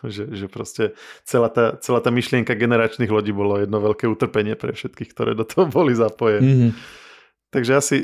že, 0.06 0.30
že 0.30 0.46
proste 0.46 0.94
celá 1.26 1.50
tá, 1.50 1.74
celá 1.82 1.98
tá 1.98 2.14
myšlienka 2.14 2.54
generačných 2.54 3.10
lodí 3.10 3.34
bolo 3.34 3.58
jedno 3.58 3.82
veľké 3.82 4.06
utrpenie 4.06 4.54
pre 4.54 4.70
všetkých, 4.70 5.10
ktoré 5.10 5.34
do 5.34 5.42
toho 5.42 5.66
boli 5.66 5.98
zapojené. 5.98 6.46
Mm-hmm. 6.46 6.70
Takže 7.50 7.72
asi, 7.74 7.96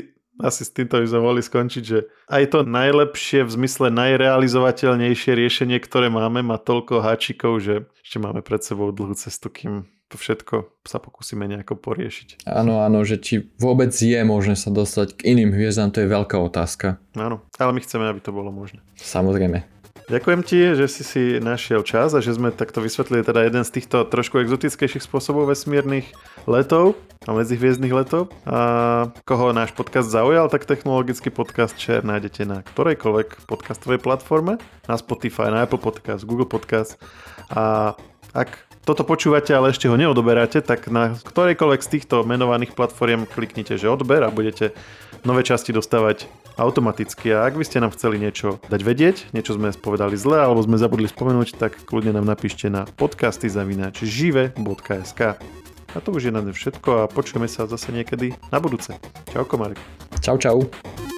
asi 0.43 0.61
s 0.67 0.71
týmto 0.75 0.99
by 0.99 1.07
sme 1.07 1.21
mohli 1.23 1.41
skončiť, 1.43 1.83
že 1.83 2.11
aj 2.27 2.43
to 2.51 2.59
najlepšie, 2.67 3.47
v 3.47 3.51
zmysle 3.55 3.87
najrealizovateľnejšie 3.95 5.31
riešenie, 5.31 5.79
ktoré 5.79 6.11
máme, 6.11 6.43
má 6.43 6.59
toľko 6.59 6.99
háčikov, 6.99 7.63
že 7.63 7.87
ešte 8.03 8.19
máme 8.19 8.43
pred 8.43 8.59
sebou 8.59 8.91
dlhú 8.91 9.15
cestu, 9.15 9.47
kým 9.47 9.87
to 10.09 10.17
všetko 10.17 10.73
sa 10.89 10.97
pokúsime 10.97 11.45
nejako 11.45 11.77
poriešiť. 11.77 12.49
Áno, 12.49 12.81
áno, 12.81 13.05
že 13.05 13.21
či 13.21 13.53
vôbec 13.61 13.93
je 13.93 14.17
možné 14.25 14.57
sa 14.57 14.73
dostať 14.73 15.21
k 15.21 15.37
iným 15.37 15.53
hviezdám, 15.53 15.93
to 15.93 16.01
je 16.01 16.09
veľká 16.09 16.35
otázka. 16.41 16.97
Áno, 17.13 17.45
ale 17.61 17.71
my 17.77 17.79
chceme, 17.85 18.09
aby 18.09 18.17
to 18.17 18.33
bolo 18.33 18.49
možné. 18.49 18.81
Samozrejme. 18.97 19.79
Ďakujem 20.09 20.41
ti, 20.41 20.57
že 20.73 20.89
si 20.89 21.03
si 21.05 21.23
našiel 21.37 21.85
čas 21.85 22.17
a 22.17 22.19
že 22.25 22.33
sme 22.33 22.49
takto 22.49 22.81
vysvetlili 22.81 23.21
teda 23.21 23.45
jeden 23.45 23.61
z 23.61 23.77
týchto 23.77 24.09
trošku 24.09 24.41
exotickejších 24.41 25.05
spôsobov 25.05 25.45
vesmírnych 25.45 26.09
letov 26.49 26.97
a 27.29 27.37
medzihviezdnych 27.37 27.93
letov. 27.93 28.33
A 28.49 29.13
koho 29.29 29.53
náš 29.53 29.69
podcast 29.77 30.09
zaujal, 30.09 30.49
tak 30.49 30.65
technologický 30.65 31.29
podcast 31.29 31.77
Share 31.77 32.01
nájdete 32.01 32.41
na 32.49 32.65
ktorejkoľvek 32.65 33.45
podcastovej 33.45 34.01
platforme, 34.01 34.57
na 34.89 34.97
Spotify, 34.97 35.53
na 35.53 35.69
Apple 35.69 35.77
Podcast, 35.77 36.25
Google 36.25 36.49
Podcast 36.49 36.97
a 37.53 37.93
ak 38.33 38.68
toto 38.85 39.03
počúvate, 39.05 39.53
ale 39.53 39.71
ešte 39.71 39.87
ho 39.87 39.95
neodoberáte, 39.99 40.63
tak 40.65 40.89
na 40.89 41.13
ktorejkoľvek 41.15 41.81
z 41.83 41.91
týchto 41.97 42.25
menovaných 42.25 42.73
platform 42.73 43.29
kliknite, 43.29 43.77
že 43.77 43.91
odber 43.91 44.23
a 44.25 44.33
budete 44.33 44.73
nové 45.23 45.43
časti 45.43 45.75
dostávať 45.75 46.25
automaticky. 46.59 47.31
A 47.31 47.47
ak 47.47 47.55
by 47.55 47.63
ste 47.63 47.79
nám 47.79 47.95
chceli 47.95 48.19
niečo 48.19 48.59
dať 48.67 48.81
vedieť, 48.83 49.15
niečo 49.31 49.55
sme 49.55 49.71
spovedali 49.71 50.19
zle 50.19 50.43
alebo 50.43 50.59
sme 50.59 50.75
zabudli 50.75 51.07
spomenúť, 51.07 51.55
tak 51.55 51.79
kľudne 51.87 52.15
nám 52.15 52.27
napíšte 52.27 52.67
na 52.67 52.83
podcasty 52.85 53.47
zavináč 53.47 54.03
žive.sk. 54.03 55.39
A 55.89 55.97
to 55.97 56.13
už 56.13 56.29
je 56.29 56.35
na 56.35 56.45
dnes 56.45 56.53
všetko 56.53 56.89
a 57.05 57.09
počujeme 57.09 57.49
sa 57.49 57.65
zase 57.65 57.89
niekedy 57.89 58.37
na 58.53 58.61
budúce. 58.61 58.93
Čauko 59.33 59.57
Marek. 59.57 59.81
Čau, 60.21 60.37
čau. 60.37 61.08